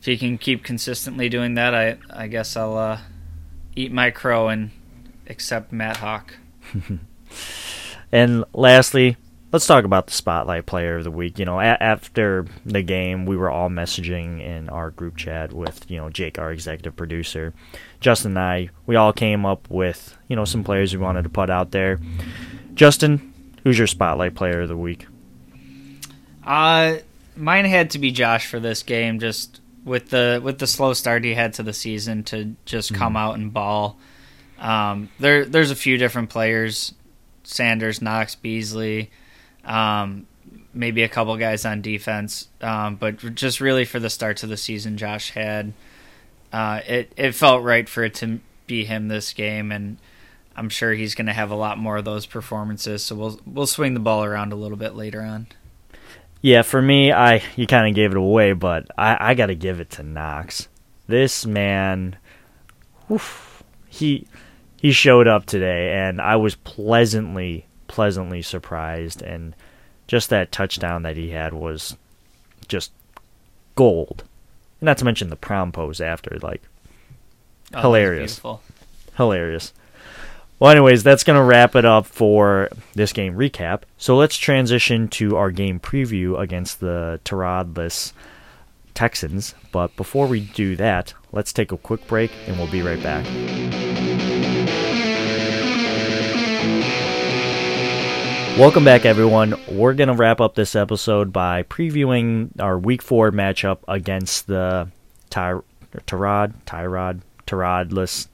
if 0.00 0.06
he 0.06 0.16
can 0.16 0.38
keep 0.38 0.64
consistently 0.64 1.28
doing 1.28 1.54
that, 1.54 1.74
I 1.74 1.98
I 2.10 2.26
guess 2.28 2.56
I'll 2.56 2.76
uh, 2.78 2.98
eat 3.76 3.92
my 3.92 4.10
crow 4.10 4.48
and 4.48 4.70
accept 5.28 5.72
Matt 5.72 5.98
Haack. 5.98 6.34
And 8.14 8.44
lastly, 8.52 9.16
let's 9.52 9.66
talk 9.66 9.84
about 9.84 10.06
the 10.06 10.12
spotlight 10.12 10.66
player 10.66 10.96
of 10.96 11.04
the 11.04 11.10
week. 11.10 11.38
You 11.38 11.44
know, 11.44 11.60
a- 11.60 11.76
after 11.80 12.46
the 12.64 12.82
game, 12.82 13.26
we 13.26 13.36
were 13.36 13.50
all 13.50 13.68
messaging 13.68 14.40
in 14.40 14.68
our 14.68 14.90
group 14.90 15.16
chat 15.16 15.52
with 15.52 15.88
you 15.90 15.98
know 15.98 16.10
Jake, 16.10 16.38
our 16.38 16.52
executive 16.52 16.96
producer, 16.96 17.52
Justin, 18.00 18.32
and 18.32 18.38
I. 18.38 18.70
We 18.86 18.96
all 18.96 19.12
came 19.12 19.46
up 19.46 19.70
with 19.70 20.16
you 20.28 20.36
know 20.36 20.44
some 20.44 20.64
players 20.64 20.94
we 20.94 21.02
wanted 21.02 21.22
to 21.22 21.28
put 21.28 21.50
out 21.50 21.70
there. 21.70 22.00
Justin, 22.74 23.32
who's 23.62 23.78
your 23.78 23.86
spotlight 23.86 24.34
player 24.34 24.62
of 24.62 24.68
the 24.68 24.76
week? 24.76 25.06
Uh 26.44 26.96
mine 27.36 27.64
had 27.64 27.90
to 27.90 27.98
be 27.98 28.10
Josh 28.10 28.46
for 28.46 28.60
this 28.60 28.82
game, 28.82 29.20
just 29.20 29.60
with 29.84 30.10
the 30.10 30.40
with 30.42 30.58
the 30.58 30.66
slow 30.66 30.92
start 30.92 31.24
he 31.24 31.34
had 31.34 31.54
to 31.54 31.62
the 31.62 31.72
season 31.72 32.24
to 32.24 32.56
just 32.64 32.94
come 32.94 33.16
out 33.16 33.34
and 33.34 33.52
ball. 33.52 33.98
Um, 34.58 35.08
there 35.18 35.44
there's 35.44 35.70
a 35.70 35.76
few 35.76 35.98
different 35.98 36.30
players, 36.30 36.94
Sanders, 37.42 38.00
Knox, 38.00 38.34
Beasley, 38.34 39.10
um, 39.64 40.26
maybe 40.74 41.02
a 41.02 41.08
couple 41.08 41.36
guys 41.36 41.64
on 41.64 41.82
defense, 41.82 42.48
um, 42.60 42.96
but 42.96 43.18
just 43.34 43.60
really 43.60 43.84
for 43.84 43.98
the 43.98 44.10
start 44.10 44.42
of 44.42 44.48
the 44.48 44.56
season, 44.56 44.96
Josh 44.96 45.30
had. 45.30 45.72
Uh, 46.52 46.80
it 46.86 47.12
it 47.16 47.32
felt 47.32 47.62
right 47.62 47.88
for 47.88 48.04
it 48.04 48.14
to 48.14 48.40
be 48.66 48.84
him 48.84 49.08
this 49.08 49.32
game, 49.32 49.72
and 49.72 49.96
I'm 50.54 50.68
sure 50.68 50.92
he's 50.92 51.14
going 51.14 51.26
to 51.26 51.32
have 51.32 51.50
a 51.50 51.56
lot 51.56 51.78
more 51.78 51.96
of 51.96 52.04
those 52.04 52.26
performances. 52.26 53.02
So 53.02 53.14
we'll 53.14 53.40
we'll 53.46 53.66
swing 53.66 53.94
the 53.94 54.00
ball 54.00 54.24
around 54.24 54.52
a 54.52 54.56
little 54.56 54.76
bit 54.76 54.94
later 54.94 55.22
on. 55.22 55.46
Yeah, 56.42 56.62
for 56.62 56.82
me, 56.82 57.12
I 57.12 57.42
you 57.56 57.66
kind 57.66 57.88
of 57.88 57.94
gave 57.94 58.10
it 58.10 58.16
away, 58.16 58.52
but 58.52 58.86
I, 58.98 59.30
I 59.30 59.34
got 59.34 59.46
to 59.46 59.54
give 59.54 59.80
it 59.80 59.90
to 59.92 60.02
Knox. 60.02 60.68
This 61.06 61.46
man, 61.46 62.16
oof, 63.10 63.62
he 63.88 64.26
he 64.76 64.92
showed 64.92 65.28
up 65.28 65.46
today, 65.46 65.92
and 65.92 66.20
I 66.20 66.36
was 66.36 66.56
pleasantly 66.56 67.66
pleasantly 67.92 68.42
surprised, 68.42 69.22
and 69.22 69.54
just 70.08 70.30
that 70.30 70.50
touchdown 70.50 71.02
that 71.02 71.16
he 71.16 71.30
had 71.30 71.52
was 71.52 71.96
just 72.66 72.90
gold. 73.76 74.24
Not 74.80 74.98
to 74.98 75.04
mention 75.04 75.30
the 75.30 75.36
prom 75.36 75.70
pose 75.70 76.00
after, 76.00 76.38
like 76.42 76.62
Oh, 77.74 77.82
Hilarious. 77.82 78.40
hilarious. 79.16 79.72
Well, 80.58 80.70
anyways, 80.70 81.02
that's 81.02 81.24
going 81.24 81.38
to 81.38 81.42
wrap 81.44 81.74
it 81.76 81.84
up 81.84 82.06
for 82.06 82.68
this 82.94 83.12
game 83.12 83.34
recap. 83.36 83.82
So 83.98 84.16
let's 84.16 84.36
transition 84.36 85.08
to 85.08 85.36
our 85.36 85.50
game 85.50 85.80
preview 85.80 86.38
against 86.38 86.80
the 86.80 87.18
Taradless 87.24 88.12
Texans. 88.94 89.54
But 89.72 89.94
before 89.96 90.26
we 90.26 90.40
do 90.40 90.76
that, 90.76 91.14
let's 91.32 91.52
take 91.52 91.72
a 91.72 91.76
quick 91.78 92.06
break 92.06 92.30
and 92.46 92.58
we'll 92.58 92.70
be 92.70 92.82
right 92.82 93.02
back. 93.02 93.24
Welcome 98.58 98.84
back, 98.84 99.06
everyone. 99.06 99.54
We're 99.66 99.94
going 99.94 100.08
to 100.08 100.14
wrap 100.14 100.38
up 100.38 100.54
this 100.54 100.76
episode 100.76 101.32
by 101.32 101.62
previewing 101.62 102.50
our 102.60 102.78
Week 102.78 103.00
4 103.00 103.30
matchup 103.30 103.78
against 103.88 104.46
the 104.46 104.88
Ty- 105.30 105.62
Tyrod, 106.06 106.52
Tyrod, 106.66 107.22
Tyrodless, 107.46 108.28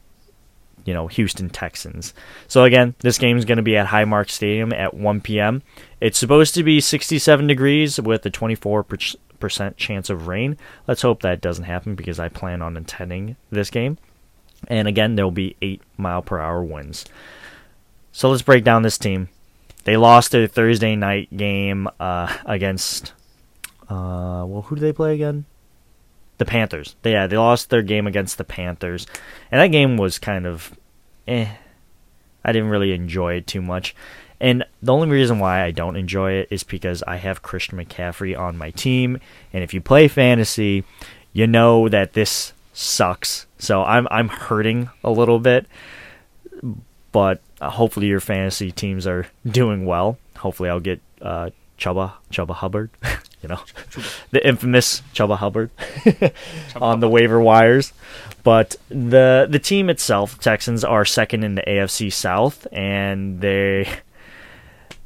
you 0.84 0.92
know, 0.92 1.06
Houston 1.06 1.48
Texans. 1.48 2.14
So, 2.48 2.64
again, 2.64 2.96
this 2.98 3.16
game 3.16 3.38
is 3.38 3.44
going 3.44 3.58
to 3.58 3.62
be 3.62 3.76
at 3.76 3.86
Highmark 3.86 4.28
Stadium 4.28 4.72
at 4.72 4.92
1 4.92 5.20
p.m. 5.20 5.62
It's 6.00 6.18
supposed 6.18 6.52
to 6.54 6.64
be 6.64 6.80
67 6.80 7.46
degrees 7.46 8.00
with 8.00 8.26
a 8.26 8.30
24% 8.30 9.76
chance 9.76 10.10
of 10.10 10.26
rain. 10.26 10.56
Let's 10.88 11.02
hope 11.02 11.22
that 11.22 11.40
doesn't 11.40 11.64
happen 11.64 11.94
because 11.94 12.18
I 12.18 12.28
plan 12.28 12.60
on 12.60 12.76
attending 12.76 13.36
this 13.50 13.70
game. 13.70 13.98
And 14.66 14.88
again, 14.88 15.14
there 15.14 15.24
will 15.24 15.30
be 15.30 15.56
8 15.62 15.80
mile 15.96 16.22
per 16.22 16.40
hour 16.40 16.64
winds. 16.64 17.04
So, 18.10 18.28
let's 18.28 18.42
break 18.42 18.64
down 18.64 18.82
this 18.82 18.98
team. 18.98 19.28
They 19.88 19.96
lost 19.96 20.32
their 20.32 20.46
Thursday 20.46 20.96
night 20.96 21.34
game 21.34 21.88
uh, 21.98 22.36
against. 22.44 23.14
Uh, 23.88 24.44
well, 24.46 24.60
who 24.66 24.74
did 24.74 24.82
they 24.82 24.92
play 24.92 25.14
again? 25.14 25.46
The 26.36 26.44
Panthers. 26.44 26.94
They, 27.00 27.12
yeah, 27.12 27.26
they 27.26 27.38
lost 27.38 27.70
their 27.70 27.80
game 27.80 28.06
against 28.06 28.36
the 28.36 28.44
Panthers, 28.44 29.06
and 29.50 29.62
that 29.62 29.68
game 29.68 29.96
was 29.96 30.18
kind 30.18 30.46
of, 30.46 30.76
eh. 31.26 31.48
I 32.44 32.52
didn't 32.52 32.68
really 32.68 32.92
enjoy 32.92 33.36
it 33.36 33.46
too 33.46 33.62
much, 33.62 33.96
and 34.38 34.62
the 34.82 34.92
only 34.92 35.08
reason 35.08 35.38
why 35.38 35.64
I 35.64 35.70
don't 35.70 35.96
enjoy 35.96 36.32
it 36.32 36.48
is 36.50 36.64
because 36.64 37.02
I 37.04 37.16
have 37.16 37.40
Christian 37.40 37.78
McCaffrey 37.78 38.38
on 38.38 38.58
my 38.58 38.72
team, 38.72 39.18
and 39.54 39.64
if 39.64 39.72
you 39.72 39.80
play 39.80 40.06
fantasy, 40.06 40.84
you 41.32 41.46
know 41.46 41.88
that 41.88 42.12
this 42.12 42.52
sucks. 42.74 43.46
So 43.58 43.84
I'm 43.84 44.06
I'm 44.10 44.28
hurting 44.28 44.90
a 45.02 45.10
little 45.10 45.38
bit, 45.38 45.64
but 47.10 47.40
uh, 47.60 47.70
hopefully 47.70 48.06
your 48.06 48.20
fantasy 48.20 48.70
teams 48.72 49.06
are 49.06 49.26
doing 49.46 49.86
well. 49.86 50.18
Hopefully 50.36 50.68
I'll 50.68 50.80
get 50.80 51.00
uh, 51.20 51.50
Chuba 51.78 52.12
Chuba 52.30 52.54
Hubbard, 52.54 52.90
you 53.42 53.48
know, 53.48 53.60
the 54.30 54.46
infamous 54.46 55.02
Chuba 55.14 55.36
Hubbard 55.36 55.70
on 56.76 57.00
the 57.00 57.08
waiver 57.08 57.40
wires. 57.40 57.92
But 58.42 58.76
the 58.88 59.46
the 59.48 59.58
team 59.58 59.90
itself, 59.90 60.38
Texans, 60.40 60.84
are 60.84 61.04
second 61.04 61.44
in 61.44 61.54
the 61.54 61.62
AFC 61.62 62.12
South, 62.12 62.66
and 62.72 63.40
they 63.40 63.88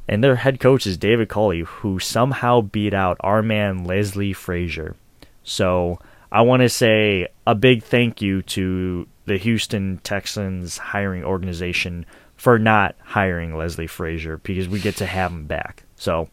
and 0.07 0.23
their 0.23 0.35
head 0.37 0.59
coach 0.59 0.85
is 0.85 0.97
David 0.97 1.29
Culley, 1.29 1.61
who 1.61 1.99
somehow 1.99 2.61
beat 2.61 2.93
out 2.93 3.17
our 3.21 3.41
man 3.41 3.85
Leslie 3.85 4.33
Frazier. 4.33 4.95
So 5.43 5.99
I 6.31 6.41
want 6.41 6.61
to 6.61 6.69
say 6.69 7.27
a 7.45 7.55
big 7.55 7.83
thank 7.83 8.21
you 8.21 8.41
to 8.43 9.07
the 9.25 9.37
Houston 9.37 9.99
Texans 10.03 10.77
hiring 10.77 11.23
organization 11.23 12.05
for 12.43 12.59
not 12.59 12.93
hiring 12.99 13.55
Leslie 13.55 13.87
Frazier 13.87 14.35
because 14.35 14.67
we 14.67 14.81
get 14.81 14.97
to 14.97 15.05
have 15.05 15.31
him 15.31 15.45
back. 15.45 15.83
So 15.95 16.27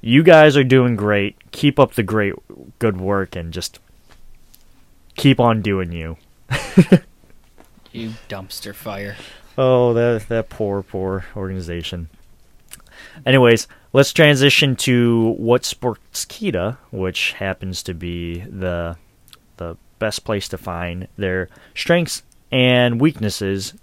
you 0.00 0.22
guys 0.22 0.56
are 0.56 0.62
doing 0.62 0.94
great. 0.94 1.50
Keep 1.50 1.80
up 1.80 1.94
the 1.94 2.04
great 2.04 2.34
good 2.78 3.00
work 3.00 3.34
and 3.34 3.52
just 3.52 3.80
keep 5.16 5.40
on 5.40 5.60
doing 5.60 5.90
you. 5.90 6.16
You 7.92 8.12
dumpster 8.28 8.72
fire. 8.72 9.16
Oh, 9.58 9.92
that 9.94 10.28
that 10.28 10.48
poor 10.48 10.80
poor 10.80 11.24
organization. 11.34 12.08
Anyways, 13.26 13.66
let's 13.92 14.12
transition 14.12 14.76
to 14.76 15.34
what 15.38 15.62
Sportskeeda, 15.62 16.76
which 16.92 17.32
happens 17.32 17.82
to 17.82 17.94
be 17.94 18.42
the 18.42 18.96
the 19.56 19.76
best 19.98 20.24
place 20.24 20.46
to 20.50 20.56
find 20.56 21.08
their 21.16 21.48
strengths 21.74 22.22
and 22.52 23.00
weaknesses 23.00 23.74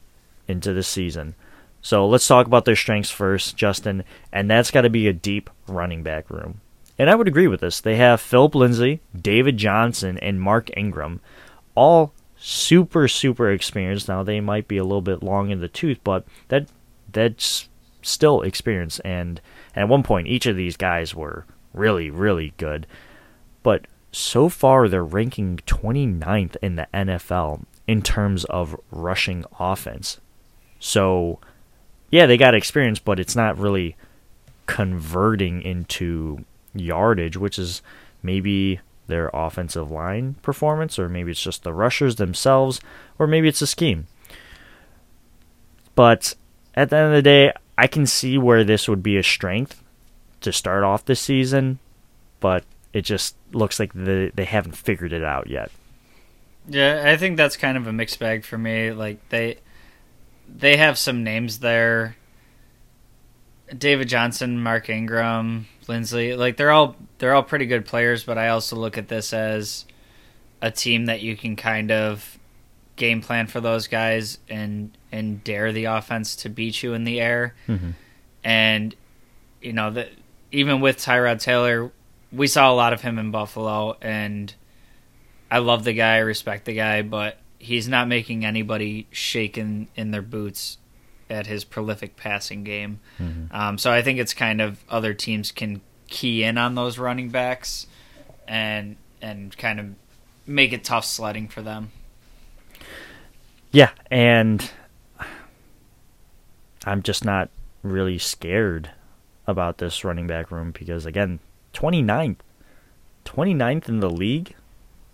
into 0.48 0.72
the 0.72 0.84
season. 0.84 1.36
So 1.82 2.08
let's 2.08 2.28
talk 2.28 2.48
about 2.48 2.66
their 2.66 2.76
strengths 2.76 3.12
first, 3.12 3.56
Justin, 3.56 4.04
and 4.32 4.50
that's 4.50 4.72
got 4.72 4.82
to 4.82 4.90
be 4.90 5.08
a 5.08 5.14
deep 5.14 5.50
running 5.68 6.04
back 6.04 6.30
room. 6.30 6.62
And 7.00 7.10
I 7.10 7.16
would 7.16 7.28
agree 7.28 7.48
with 7.48 7.62
this. 7.62 7.80
They 7.80 7.96
have 7.98 8.20
Philip 8.20 8.56
Lindsay, 8.56 9.02
David 9.20 9.58
Johnson, 9.58 10.18
and 10.18 10.42
Mark 10.42 10.76
Ingram, 10.76 11.22
all 11.76 12.14
super 12.40 13.08
super 13.08 13.52
experienced. 13.52 14.08
Now 14.08 14.24
they 14.24 14.42
might 14.42 14.68
be 14.68 14.78
a 14.78 14.84
little 14.84 15.02
bit 15.02 15.24
long 15.24 15.50
in 15.50 15.60
the 15.60 15.68
tooth, 15.68 16.00
but 16.04 16.26
that 16.48 16.68
that's 17.12 17.70
still 18.02 18.42
experience. 18.42 19.00
And, 19.00 19.42
and 19.76 19.84
at 19.84 19.90
one 19.90 20.04
point, 20.04 20.28
each 20.28 20.46
of 20.46 20.56
these 20.56 20.78
guys 20.78 21.14
were 21.14 21.46
really 21.74 22.10
really 22.10 22.54
good. 22.58 22.88
But 23.64 23.86
so 24.12 24.50
far, 24.50 24.88
they're 24.88 25.04
ranking 25.04 25.58
29th 25.68 26.56
in 26.62 26.76
the 26.76 26.88
NFL 26.94 27.66
in 27.86 28.02
terms 28.02 28.46
of 28.46 28.80
rushing 28.92 29.46
offense. 29.60 30.20
So 30.80 31.40
yeah, 32.10 32.26
they 32.26 32.38
got 32.38 32.56
experience, 32.56 33.00
but 33.00 33.20
it's 33.20 33.36
not 33.36 33.58
really 33.58 33.96
converting 34.66 35.62
into 35.62 36.46
yardage, 36.74 37.38
which 37.38 37.58
is 37.58 37.82
maybe 38.22 38.80
their 39.08 39.30
offensive 39.34 39.90
line 39.90 40.36
performance, 40.42 41.00
or 41.00 41.10
maybe 41.10 41.32
it's 41.32 41.42
just 41.42 41.64
the 41.64 41.74
rushers 41.74 42.16
themselves, 42.16 42.80
or 43.18 43.28
maybe 43.28 43.48
it's 43.48 43.62
a 43.62 43.68
scheme. 43.68 44.08
But 45.96 46.36
at 46.76 46.90
the 46.90 46.98
end 46.98 47.08
of 47.08 47.14
the 47.14 47.22
day, 47.22 47.54
I 47.78 47.88
can 47.88 48.06
see 48.06 48.38
where 48.38 48.64
this 48.64 48.88
would 48.88 49.02
be 49.02 49.18
a 49.18 49.24
strength 49.24 49.82
to 50.42 50.52
start 50.52 50.84
off 50.84 51.06
the 51.06 51.16
season, 51.16 51.80
but 52.40 52.64
it 52.94 53.02
just 53.02 53.36
looks 53.52 53.80
like 53.80 53.94
the, 53.94 54.32
they 54.36 54.46
haven't 54.46 54.76
figured 54.78 55.14
it 55.14 55.24
out 55.24 55.48
yet. 55.48 55.72
Yeah, 56.68 57.04
I 57.06 57.18
think 57.18 57.38
that's 57.38 57.56
kind 57.56 57.78
of 57.78 57.88
a 57.88 57.94
mixed 57.94 58.20
bag 58.20 58.44
for 58.44 58.58
me. 58.58 58.92
Like 58.92 59.18
they 59.30 59.58
they 60.48 60.78
have 60.78 60.98
some 60.98 61.24
names 61.24 61.60
there. 61.60 62.16
David 63.76 64.08
Johnson, 64.08 64.62
Mark 64.62 64.90
Ingram, 64.90 65.68
Lindsay, 65.88 66.36
like 66.36 66.58
they're 66.58 66.72
all 66.72 66.96
they're 67.18 67.34
all 67.34 67.44
pretty 67.44 67.66
good 67.66 67.86
players, 67.86 68.24
but 68.24 68.38
I 68.38 68.50
also 68.50 68.76
look 68.76 68.98
at 68.98 69.08
this 69.08 69.34
as 69.34 69.86
a 70.62 70.72
team 70.72 71.06
that 71.06 71.22
you 71.22 71.36
can 71.36 71.56
kind 71.56 71.92
of 71.92 72.38
game 72.96 73.22
plan 73.22 73.48
for 73.48 73.62
those 73.62 73.88
guys 73.88 74.40
and 74.50 74.98
and 75.12 75.44
dare 75.44 75.72
the 75.72 75.86
offense 75.86 76.36
to 76.38 76.50
beat 76.50 76.82
you 76.82 76.94
in 76.94 77.04
the 77.04 77.20
air. 77.20 77.56
Mm-hmm. 77.68 77.92
And 78.44 78.96
you 79.62 79.74
know 79.74 79.92
that 79.92 80.10
even 80.52 80.80
with 80.80 80.98
Tyrod 80.98 81.42
Taylor, 81.42 81.92
we 82.32 82.48
saw 82.48 82.72
a 82.72 82.76
lot 82.76 82.94
of 82.94 83.02
him 83.02 83.20
in 83.20 83.32
Buffalo, 83.32 83.98
and 84.02 84.54
I 85.52 85.60
love 85.60 85.84
the 85.84 85.94
guy, 85.94 86.16
I 86.16 86.20
respect 86.20 86.66
the 86.66 86.74
guy, 86.74 87.02
but 87.02 87.38
he's 87.60 87.88
not 87.88 88.08
making 88.08 88.46
anybody 88.46 89.08
shake 89.12 89.58
in, 89.58 89.88
in 89.96 90.12
their 90.12 90.22
boots 90.22 90.78
at 91.30 91.48
his 91.48 91.64
prolific 91.64 92.16
passing 92.16 92.64
game. 92.64 93.00
Mm-hmm. 93.20 93.56
Um, 93.56 93.78
so 93.78 93.92
I 93.92 94.02
think 94.02 94.20
it's 94.20 94.34
kind 94.34 94.62
of 94.62 94.84
other 94.90 95.14
teams 95.14 95.52
can 95.52 95.82
key 96.08 96.44
in 96.44 96.58
on 96.58 96.76
those 96.76 96.98
running 96.98 97.30
backs 97.30 97.86
and 98.48 98.96
and 99.22 99.58
kind 99.58 99.80
of 99.80 99.88
make 100.46 100.72
it 100.72 100.84
tough 100.84 101.04
sledding 101.04 101.50
for 101.50 101.62
them. 101.62 101.92
Yeah, 103.72 103.92
and 104.10 104.72
I'm 106.86 107.04
just 107.04 107.26
not 107.26 107.50
really 107.84 108.18
scared 108.18 108.92
about 109.46 109.80
this 109.80 110.04
running 110.04 110.28
back 110.28 110.52
room 110.52 110.72
because 110.72 111.06
again, 111.06 111.40
29th 111.74 112.38
29th 113.28 113.90
in 113.90 114.00
the 114.00 114.10
league 114.10 114.56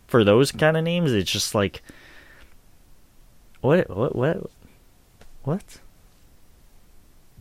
for 0.08 0.24
those 0.24 0.52
kind 0.52 0.78
of 0.78 0.84
names, 0.84 1.12
it's 1.12 1.32
just 1.32 1.56
like 1.56 1.82
what 3.64 3.90
what 3.90 4.16
what 4.16 4.50
what? 5.44 5.64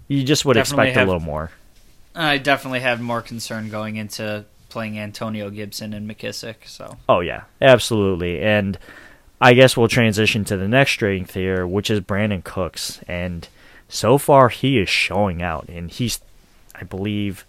You 0.08 0.24
just 0.24 0.44
would 0.44 0.54
Definitely 0.54 0.88
expect 0.88 0.96
have- 0.98 1.08
a 1.08 1.10
little 1.12 1.24
more. 1.26 1.50
I 2.14 2.36
definitely 2.38 2.80
have 2.80 3.00
more 3.00 3.22
concern 3.22 3.70
going 3.70 3.96
into 3.96 4.44
playing 4.68 4.98
Antonio 4.98 5.48
Gibson 5.50 5.94
and 5.94 6.08
McKissic. 6.08 6.56
So 6.66 6.96
Oh 7.08 7.20
yeah, 7.20 7.44
absolutely. 7.60 8.40
And 8.40 8.78
I 9.40 9.54
guess 9.54 9.76
we'll 9.76 9.88
transition 9.88 10.44
to 10.46 10.56
the 10.56 10.68
next 10.68 10.92
strength 10.92 11.34
here, 11.34 11.66
which 11.66 11.90
is 11.90 12.00
Brandin 12.00 12.44
Cooks. 12.44 13.00
And 13.08 13.48
so 13.88 14.18
far 14.18 14.48
he 14.50 14.78
is 14.78 14.88
showing 14.88 15.42
out 15.42 15.68
and 15.68 15.90
he's 15.90 16.20
I 16.74 16.84
believe 16.84 17.46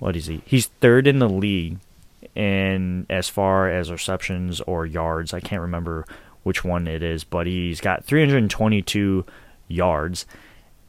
what 0.00 0.16
is 0.16 0.26
he? 0.26 0.42
He's 0.46 0.66
third 0.66 1.06
in 1.06 1.18
the 1.20 1.28
league 1.28 1.78
in 2.34 3.06
as 3.08 3.28
far 3.28 3.68
as 3.70 3.90
receptions 3.92 4.60
or 4.62 4.84
yards. 4.86 5.32
I 5.32 5.40
can't 5.40 5.62
remember 5.62 6.06
which 6.42 6.64
one 6.64 6.86
it 6.86 7.02
is, 7.02 7.24
but 7.24 7.46
he's 7.46 7.80
got 7.80 8.04
322 8.04 9.24
yards. 9.68 10.26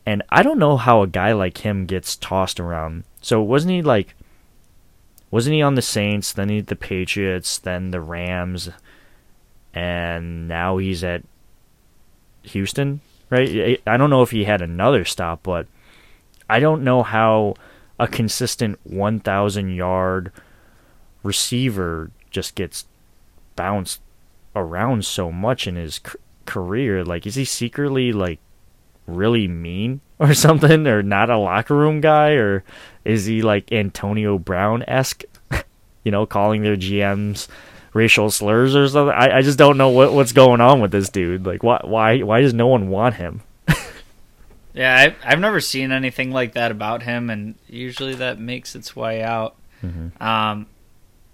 And 0.06 0.24
I 0.30 0.44
don't 0.44 0.60
know 0.60 0.78
how 0.78 1.02
a 1.02 1.08
guy 1.08 1.32
like 1.34 1.60
him 1.60 1.86
gets 1.86 2.16
tossed 2.16 2.60
around. 2.60 3.04
So 3.22 3.42
wasn't 3.42 3.74
he 3.74 3.82
like 3.82 4.16
wasn't 5.32 5.54
he 5.54 5.62
on 5.62 5.76
the 5.76 5.82
Saints, 5.82 6.34
then 6.34 6.50
he 6.50 6.60
the 6.60 6.76
Patriots, 6.76 7.58
then 7.58 7.92
the 7.92 8.02
Rams, 8.02 8.70
and 9.74 10.48
now 10.48 10.78
he's 10.78 11.04
at 11.06 11.24
Houston, 12.44 13.00
right? 13.30 13.82
I 13.88 13.98
don't 13.98 14.10
know 14.10 14.24
if 14.24 14.32
he 14.32 14.44
had 14.44 14.62
another 14.62 15.06
stop, 15.06 15.44
but 15.44 15.68
I 16.50 16.60
don't 16.60 16.84
know 16.84 17.02
how 17.02 17.56
a 17.98 18.08
consistent 18.08 18.78
1,000 18.84 19.70
yard 19.70 20.34
receiver 21.24 22.12
just 22.30 22.56
gets 22.56 22.86
bounced 23.56 24.02
around 24.56 25.06
so 25.06 25.32
much 25.32 25.68
in 25.68 25.76
his 25.76 25.96
c- 25.96 26.20
career. 26.46 27.04
Like, 27.04 27.26
is 27.26 27.36
he 27.36 27.46
secretly 27.46 28.12
like 28.12 28.40
really 29.08 29.48
mean 29.48 30.02
or 30.20 30.34
something, 30.34 30.88
or 30.88 31.02
not 31.04 31.30
a 31.30 31.38
locker 31.38 31.76
room 31.76 32.02
guy, 32.02 32.32
or 32.32 32.64
is 33.06 33.26
he 33.26 33.42
like 33.42 33.72
Antonio 33.72 34.38
Brown 34.38 34.84
esque? 34.88 35.24
you 36.04 36.12
know, 36.12 36.26
calling 36.26 36.62
their 36.62 36.78
GMs 36.78 37.48
racial 37.94 38.32
slurs 38.32 38.76
or 38.76 38.88
something. 38.88 39.16
I, 39.16 39.38
I 39.38 39.42
just 39.42 39.58
don't 39.58 39.78
know 39.78 39.90
what 39.90 40.14
what's 40.14 40.32
going 40.32 40.62
on 40.62 40.82
with 40.82 40.92
this 40.92 41.10
dude. 41.10 41.46
Like, 41.46 41.64
why 41.64 41.82
why 41.84 42.20
why 42.22 42.42
does 42.42 42.54
no 42.54 42.68
one 42.68 42.90
want 42.90 43.16
him? 43.16 43.42
Yeah, 44.74 44.96
I've, 44.96 45.16
I've 45.24 45.40
never 45.40 45.60
seen 45.60 45.92
anything 45.92 46.32
like 46.32 46.54
that 46.54 46.72
about 46.72 47.04
him, 47.04 47.30
and 47.30 47.56
usually 47.68 48.16
that 48.16 48.40
makes 48.40 48.76
its 48.76 48.96
way 48.96 49.22
out. 49.22 49.56
Mm-hmm. 49.84 50.24
Um, 50.24 50.68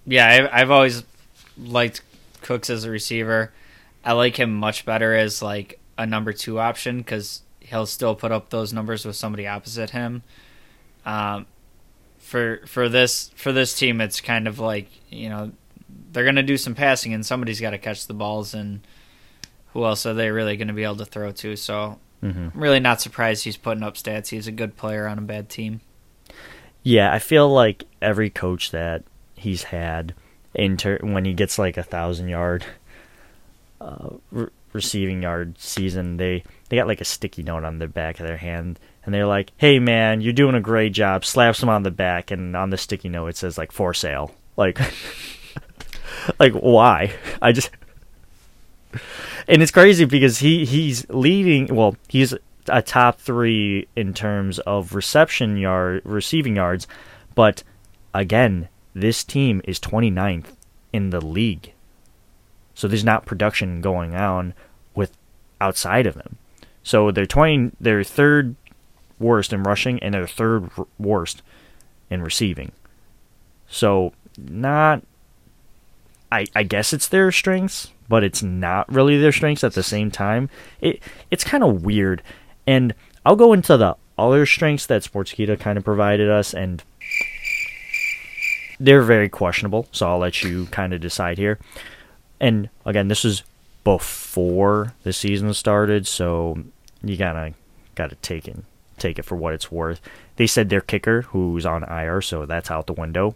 yeah, 0.06 0.28
I've, 0.28 0.50
I've 0.52 0.72
always 0.72 1.04
liked 1.58 2.02
Cooks 2.48 2.70
as 2.70 2.84
a 2.84 2.90
receiver. 2.90 3.54
I 4.04 4.14
like 4.14 4.38
him 4.38 4.54
much 4.56 4.86
better 4.86 5.14
as 5.14 5.42
like 5.42 5.80
a 5.98 6.06
number 6.06 6.34
two 6.34 6.60
option 6.60 7.00
because 7.00 7.42
he'll 7.60 7.86
still 7.86 8.16
put 8.16 8.32
up 8.32 8.50
those 8.50 8.72
numbers 8.72 9.06
with 9.06 9.16
somebody 9.16 9.48
opposite 9.48 9.90
him. 9.90 10.24
Um, 11.06 11.46
for 12.18 12.62
for 12.66 12.90
this 12.90 13.32
for 13.36 13.52
this 13.52 13.78
team, 13.78 14.02
it's 14.02 14.22
kind 14.22 14.48
of 14.48 14.60
like 14.60 14.90
you 15.10 15.30
know 15.30 15.52
they're 16.12 16.26
gonna 16.26 16.44
do 16.44 16.58
some 16.58 16.76
passing, 16.76 17.14
and 17.14 17.26
somebody's 17.26 17.62
got 17.62 17.72
to 17.72 17.78
catch 17.78 18.08
the 18.08 18.14
balls, 18.14 18.54
and 18.54 18.82
who 19.74 19.86
else 19.86 20.06
are 20.06 20.14
they 20.14 20.32
really 20.32 20.58
going 20.58 20.70
to 20.70 20.74
be 20.74 20.84
able 20.84 20.96
to 20.98 21.06
throw 21.06 21.32
to? 21.32 21.56
So 21.56 22.00
Mm-hmm. 22.24 22.50
I'm 22.54 22.62
really 22.62 22.80
not 22.80 23.02
surprised 23.02 23.44
he's 23.44 23.58
putting 23.58 23.84
up 23.84 23.96
stats. 23.96 24.30
He's 24.30 24.48
a 24.48 24.52
good 24.52 24.76
player 24.76 25.08
on 25.08 25.18
a 25.18 25.22
bad 25.22 25.50
team. 25.50 25.82
Yeah, 26.84 27.12
I 27.14 27.20
feel 27.20 27.50
like 27.50 27.84
every 28.02 28.30
coach 28.30 28.72
that 28.72 29.04
he's 29.36 29.64
had, 29.64 30.14
when 30.54 31.26
he 31.26 31.34
gets 31.34 31.60
like 31.60 31.78
a 31.78 31.84
thousand 31.84 32.30
yard 32.30 32.66
uh, 33.80 34.10
re- 34.32 34.50
receiving 34.74 35.22
yard 35.22 35.60
season, 35.60 36.18
they 36.18 36.44
they 36.70 36.78
got 36.78 36.88
like 36.88 37.02
a 37.02 37.06
sticky 37.06 37.44
note 37.44 37.64
on 37.64 37.80
the 37.80 37.88
back 37.88 38.20
of 38.20 38.28
their 38.28 38.38
hand, 38.38 38.80
and 39.04 39.14
they're 39.14 39.28
like, 39.28 39.52
"Hey 39.58 39.80
man, 39.80 40.22
you're 40.22 40.34
doing 40.34 40.56
a 40.56 40.62
great 40.62 40.94
job." 40.94 41.26
Slaps 41.26 41.62
him 41.62 41.70
on 41.70 41.84
the 41.84 41.92
back, 41.92 42.32
and 42.32 42.56
on 42.56 42.70
the 42.70 42.78
sticky 42.78 43.10
note 43.10 43.28
it 43.28 43.38
says 43.38 43.58
like 43.58 43.72
"for 43.72 43.94
sale." 43.94 44.34
Like, 44.56 44.80
like 46.40 46.54
why? 46.54 47.14
I 47.42 47.52
just. 47.52 47.70
And 49.50 49.62
it's 49.62 49.72
crazy 49.72 50.04
because 50.04 50.40
he, 50.40 50.66
he's 50.66 51.10
leading. 51.10 51.74
Well, 51.74 51.96
he's 52.10 52.34
a 52.68 52.82
top 52.82 53.22
three 53.22 53.88
in 53.96 54.14
terms 54.14 54.60
of 54.60 54.94
reception 54.94 55.56
yard, 55.56 56.02
receiving 56.04 56.58
yards, 56.58 56.86
but 57.34 57.64
again, 58.14 58.68
this 59.02 59.24
team 59.24 59.62
is 59.66 59.80
29th 59.80 60.56
in 60.92 61.12
the 61.12 61.24
league. 61.24 61.74
So 62.74 62.88
there's 62.88 63.04
not 63.04 63.26
production 63.26 63.82
going 63.82 64.16
on 64.16 64.54
with 64.96 65.16
outside 65.62 66.06
of 66.06 66.16
him. 66.16 66.38
So 66.84 67.12
they're 67.12 67.26
20 67.26 67.72
they're 67.80 68.04
third 68.04 68.56
worst 69.20 69.52
in 69.52 69.64
rushing 69.64 70.00
and 70.00 70.14
they're 70.14 70.28
third 70.28 70.70
worst 70.98 71.42
in 72.10 72.22
receiving. 72.22 72.72
So 73.68 74.14
not 74.38 75.04
I 76.32 76.46
I 76.56 76.64
guess 76.64 76.94
it's 76.94 77.08
their 77.08 77.32
strengths, 77.32 77.92
but 78.08 78.24
it's 78.24 78.42
not 78.44 78.92
really 78.92 79.20
their 79.20 79.32
strengths 79.32 79.64
at 79.64 79.74
the 79.74 79.84
same 79.84 80.12
time. 80.12 80.50
It 80.82 81.02
it's 81.30 81.44
kind 81.44 81.64
of 81.64 81.84
weird. 81.84 82.24
And 82.66 82.94
I'll 83.26 83.36
go 83.36 83.54
into 83.54 83.78
the 83.78 83.96
other 84.18 84.46
strengths 84.46 84.86
that 84.88 85.04
Sportskeeda 85.04 85.60
kind 85.60 85.78
of 85.78 85.84
provided 85.84 86.30
us 86.30 86.54
and 86.54 86.84
they're 88.80 89.02
very 89.02 89.30
questionable, 89.30 89.88
so 89.92 90.08
I'll 90.08 90.20
let 90.20 90.44
you 90.44 90.68
kind 90.68 90.94
of 90.94 91.02
decide 91.02 91.38
here. 91.38 91.60
And 92.40 92.70
again, 92.86 93.08
this 93.08 93.26
is 93.26 93.44
before 93.84 94.94
the 95.04 95.14
season 95.14 95.54
started, 95.54 96.08
so 96.08 96.64
you 97.04 97.18
gotta 97.18 97.54
gotta 97.96 98.16
take 98.16 98.48
it 98.48 98.58
take 98.98 99.20
it 99.20 99.26
for 99.26 99.36
what 99.36 99.54
it's 99.54 99.72
worth. 99.72 100.02
They 100.36 100.48
said 100.48 100.70
their 100.70 100.82
kicker, 100.82 101.24
who's 101.24 101.66
on 101.66 101.84
IR, 101.84 102.22
so 102.22 102.46
that's 102.46 102.72
out 102.72 102.88
the 102.88 102.94
window. 102.94 103.36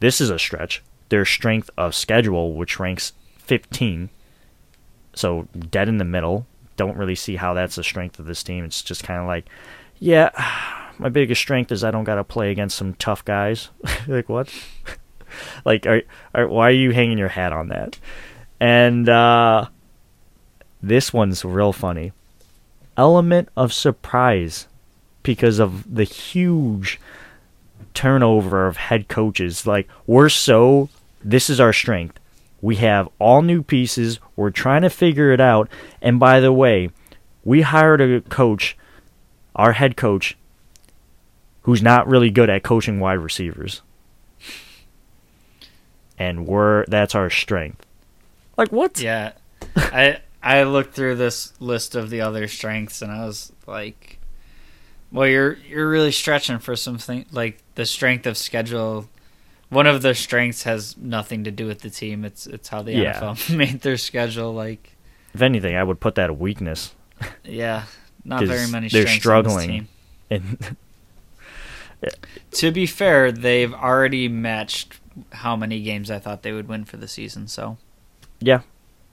This 0.00 0.20
is 0.20 0.30
a 0.30 0.38
stretch. 0.38 0.82
Their 1.08 1.24
strength 1.24 1.70
of 1.76 1.94
schedule, 1.94 2.54
which 2.54 2.78
ranks 2.78 3.12
15, 3.38 4.10
so 5.14 5.48
dead 5.70 5.88
in 5.88 5.98
the 5.98 6.04
middle. 6.04 6.46
Don't 6.76 6.96
really 6.96 7.14
see 7.14 7.36
how 7.36 7.54
that's 7.54 7.76
the 7.76 7.82
strength 7.82 8.18
of 8.18 8.26
this 8.26 8.42
team. 8.42 8.64
It's 8.64 8.82
just 8.82 9.02
kind 9.02 9.20
of 9.20 9.26
like, 9.26 9.46
yeah, 9.98 10.30
my 10.98 11.08
biggest 11.08 11.40
strength 11.40 11.72
is 11.72 11.84
I 11.84 11.90
don't 11.90 12.04
got 12.04 12.16
to 12.16 12.24
play 12.24 12.50
against 12.50 12.76
some 12.76 12.94
tough 12.94 13.24
guys. 13.24 13.70
like 14.08 14.28
what? 14.28 14.52
like, 15.64 15.86
are, 15.86 16.02
are 16.34 16.48
why 16.48 16.68
are 16.68 16.72
you 16.72 16.92
hanging 16.92 17.18
your 17.18 17.28
hat 17.28 17.52
on 17.52 17.68
that? 17.68 17.98
And 18.60 19.08
uh, 19.08 19.66
this 20.82 21.12
one's 21.12 21.44
real 21.44 21.72
funny. 21.72 22.12
Element 22.96 23.48
of 23.56 23.72
surprise 23.72 24.66
because 25.22 25.58
of 25.58 25.94
the 25.94 26.04
huge 26.04 27.00
turnover 27.94 28.66
of 28.66 28.76
head 28.76 29.08
coaches. 29.08 29.66
Like 29.66 29.88
we're 30.06 30.28
so 30.28 30.88
this 31.22 31.50
is 31.50 31.60
our 31.60 31.72
strength. 31.72 32.18
We 32.60 32.76
have 32.76 33.08
all 33.18 33.42
new 33.42 33.62
pieces. 33.62 34.18
We're 34.36 34.50
trying 34.50 34.82
to 34.82 34.90
figure 34.90 35.32
it 35.32 35.40
out. 35.40 35.68
And 36.00 36.18
by 36.18 36.40
the 36.40 36.52
way, 36.52 36.90
we 37.44 37.62
hired 37.62 38.00
a 38.00 38.20
coach, 38.22 38.76
our 39.54 39.72
head 39.72 39.96
coach, 39.96 40.36
who's 41.68 41.82
not 41.82 42.08
really 42.08 42.30
good 42.30 42.48
at 42.48 42.62
coaching 42.62 42.98
wide 42.98 43.18
receivers. 43.18 43.82
And 46.18 46.46
we're 46.46 46.86
that's 46.86 47.14
our 47.14 47.28
strength. 47.28 47.84
Like 48.56 48.72
what? 48.72 48.98
Yeah, 48.98 49.32
I 49.76 50.20
I 50.42 50.62
looked 50.62 50.94
through 50.94 51.16
this 51.16 51.52
list 51.60 51.94
of 51.94 52.08
the 52.08 52.22
other 52.22 52.48
strengths 52.48 53.02
and 53.02 53.12
I 53.12 53.26
was 53.26 53.52
like, 53.66 54.18
well, 55.12 55.28
you're 55.28 55.58
you're 55.68 55.88
really 55.90 56.10
stretching 56.10 56.58
for 56.58 56.74
something 56.74 57.26
like 57.30 57.58
the 57.74 57.84
strength 57.84 58.26
of 58.26 58.38
schedule. 58.38 59.08
One 59.68 59.86
of 59.86 60.00
the 60.00 60.14
strengths 60.14 60.62
has 60.62 60.96
nothing 60.96 61.44
to 61.44 61.50
do 61.50 61.66
with 61.66 61.80
the 61.82 61.90
team. 61.90 62.24
It's 62.24 62.46
it's 62.46 62.68
how 62.70 62.80
the 62.80 62.92
Yeah. 62.94 63.20
NFL 63.20 63.54
made 63.56 63.82
their 63.82 63.98
schedule. 63.98 64.54
Like, 64.54 64.96
If 65.34 65.42
anything, 65.42 65.76
I 65.76 65.82
would 65.84 66.00
put 66.00 66.14
that 66.14 66.30
a 66.30 66.34
weakness. 66.34 66.94
yeah, 67.44 67.84
Not 68.24 68.44
very 68.44 68.66
many. 68.70 68.88
they're 68.88 69.06
strengths 69.06 69.26
on 69.26 69.44
this 69.44 69.52
struggling. 69.52 69.88
team. 70.30 70.58
To 72.52 72.70
be 72.70 72.86
fair, 72.86 73.32
they've 73.32 73.72
already 73.72 74.28
matched 74.28 74.98
how 75.32 75.56
many 75.56 75.82
games 75.82 76.10
I 76.10 76.18
thought 76.18 76.42
they 76.42 76.52
would 76.52 76.68
win 76.68 76.84
for 76.84 76.96
the 76.96 77.08
season. 77.08 77.48
So 77.48 77.76
Yeah, 78.40 78.60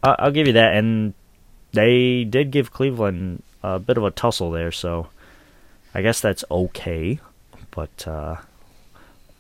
I'll 0.04 0.32
give 0.32 0.48
you 0.48 0.54
that. 0.54 0.76
And 0.76 1.14
they 1.74 2.24
did 2.24 2.52
give 2.52 2.72
Cleveland 2.72 3.44
a 3.64 3.80
bit 3.80 3.98
of 3.98 4.04
a 4.04 4.12
tussle 4.12 4.52
there, 4.52 4.72
so 4.72 5.08
I 5.94 6.02
guess 6.02 6.22
that's 6.22 6.44
okay. 6.50 7.20
But 7.72 8.08
uh, 8.08 8.38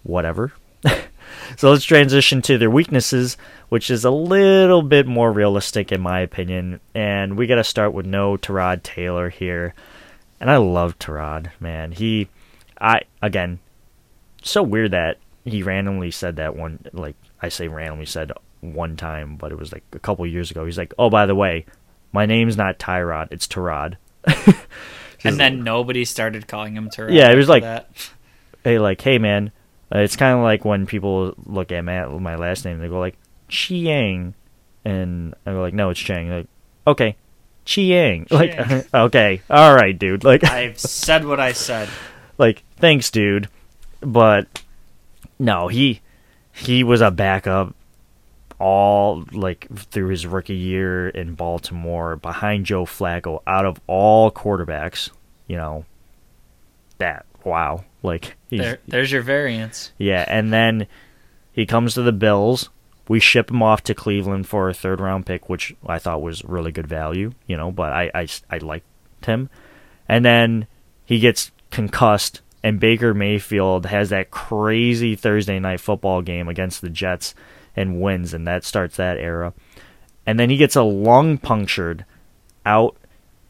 whatever. 0.03 0.53
so 1.57 1.71
let's 1.71 1.85
transition 1.85 2.41
to 2.43 2.57
their 2.57 2.69
weaknesses, 2.69 3.37
which 3.69 3.89
is 3.89 4.05
a 4.05 4.11
little 4.11 4.81
bit 4.81 5.07
more 5.07 5.31
realistic 5.31 5.91
in 5.91 6.01
my 6.01 6.19
opinion. 6.19 6.79
And 6.93 7.37
we 7.37 7.47
got 7.47 7.55
to 7.55 7.63
start 7.63 7.93
with 7.93 8.05
no 8.05 8.37
Terod 8.37 8.83
Taylor 8.83 9.29
here. 9.29 9.73
And 10.39 10.51
I 10.51 10.57
love 10.57 10.99
Terod, 10.99 11.49
man. 11.59 11.91
He, 11.93 12.27
I 12.79 13.01
again, 13.21 13.59
so 14.43 14.63
weird 14.63 14.91
that 14.91 15.17
he 15.43 15.63
randomly 15.63 16.11
said 16.11 16.37
that 16.37 16.55
one. 16.55 16.85
Like 16.93 17.15
I 17.41 17.49
say, 17.49 17.67
randomly 17.67 18.05
said 18.05 18.31
one 18.61 18.95
time, 18.97 19.35
but 19.37 19.51
it 19.51 19.57
was 19.57 19.71
like 19.71 19.83
a 19.93 19.99
couple 19.99 20.25
years 20.25 20.51
ago. 20.51 20.65
He's 20.65 20.77
like, 20.77 20.93
"Oh, 20.97 21.09
by 21.09 21.25
the 21.25 21.35
way, 21.35 21.65
my 22.11 22.25
name's 22.25 22.57
not 22.57 22.79
Tyrod, 22.79 23.27
it's 23.31 23.47
Terod." 23.47 23.95
and 25.23 25.39
then 25.39 25.63
nobody 25.63 26.05
started 26.05 26.47
calling 26.47 26.75
him 26.75 26.89
Terrell. 26.89 27.13
Yeah, 27.13 27.31
it 27.31 27.35
was 27.35 27.49
like- 27.49 27.63
that. 27.63 27.89
hey, 28.63 28.79
like, 28.79 29.01
hey, 29.01 29.17
man, 29.17 29.51
uh, 29.93 29.99
it's 29.99 30.15
kind 30.15 30.35
of 30.37 30.43
like 30.43 30.65
when 30.65 30.85
people 30.85 31.33
look 31.45 31.71
at 31.71 31.81
my, 31.81 32.05
my 32.05 32.35
last 32.35 32.65
name, 32.65 32.79
they 32.79 32.87
go 32.87 32.99
like 32.99 33.17
Chiang, 33.47 34.33
and 34.83 35.35
I 35.45 35.51
go 35.51 35.61
like, 35.61 35.73
no, 35.73 35.89
it's 35.91 35.99
Chang. 35.99 36.29
Like, 36.29 36.47
okay, 36.87 37.15
Chiang. 37.65 38.27
Like, 38.31 38.57
okay, 38.93 39.41
all 39.49 39.75
right, 39.75 39.97
dude. 39.97 40.23
Like, 40.23 40.43
I've 40.43 40.79
said 40.79 41.25
what 41.25 41.39
I 41.39 41.51
said. 41.53 41.89
like, 42.37 42.63
thanks, 42.77 43.11
dude. 43.11 43.49
But 44.01 44.63
no, 45.39 45.67
he 45.67 46.01
he 46.53 46.83
was 46.83 47.01
a 47.01 47.11
backup 47.11 47.75
all 48.59 49.25
like 49.31 49.67
through 49.75 50.07
his 50.07 50.25
rookie 50.25 50.55
year 50.55 51.09
in 51.09 51.35
Baltimore 51.35 52.15
behind 52.15 52.65
Joe 52.65 52.85
Flacco 52.85 53.41
out 53.45 53.65
of 53.65 53.79
all 53.87 54.31
quarterbacks, 54.31 55.09
you 55.47 55.57
know. 55.57 55.85
That 56.97 57.25
wow. 57.43 57.83
Like 58.03 58.35
There, 58.49 58.79
there's 58.87 59.11
your 59.11 59.21
variance. 59.23 59.91
yeah, 59.97 60.23
and 60.27 60.53
then 60.53 60.87
he 61.51 61.65
comes 61.65 61.95
to 61.95 62.01
the 62.03 62.11
Bills. 62.13 62.69
We 63.07 63.19
ship 63.19 63.51
him 63.51 63.61
off 63.61 63.83
to 63.83 63.93
Cleveland 63.93 64.47
for 64.47 64.69
a 64.69 64.73
third 64.73 64.99
round 64.99 65.25
pick, 65.25 65.49
which 65.49 65.75
I 65.85 65.99
thought 65.99 66.21
was 66.21 66.43
really 66.45 66.71
good 66.71 66.87
value, 66.87 67.33
you 67.47 67.57
know, 67.57 67.71
but 67.71 67.91
I, 67.91 68.11
I, 68.15 68.27
I 68.49 68.57
liked 68.59 68.85
him. 69.25 69.49
And 70.07 70.23
then 70.25 70.67
he 71.05 71.19
gets 71.19 71.51
concussed, 71.69 72.41
and 72.65 72.79
Baker 72.79 73.13
Mayfield 73.13 73.85
has 73.85 74.09
that 74.09 74.31
crazy 74.31 75.15
Thursday 75.15 75.59
night 75.59 75.79
football 75.79 76.23
game 76.23 76.47
against 76.47 76.81
the 76.81 76.89
Jets 76.89 77.35
and 77.75 78.01
wins, 78.01 78.33
and 78.33 78.47
that 78.47 78.63
starts 78.63 78.97
that 78.97 79.19
era. 79.19 79.53
And 80.25 80.39
then 80.39 80.49
he 80.49 80.57
gets 80.57 80.75
a 80.75 80.81
lung 80.81 81.37
punctured 81.37 82.05
out 82.65 82.97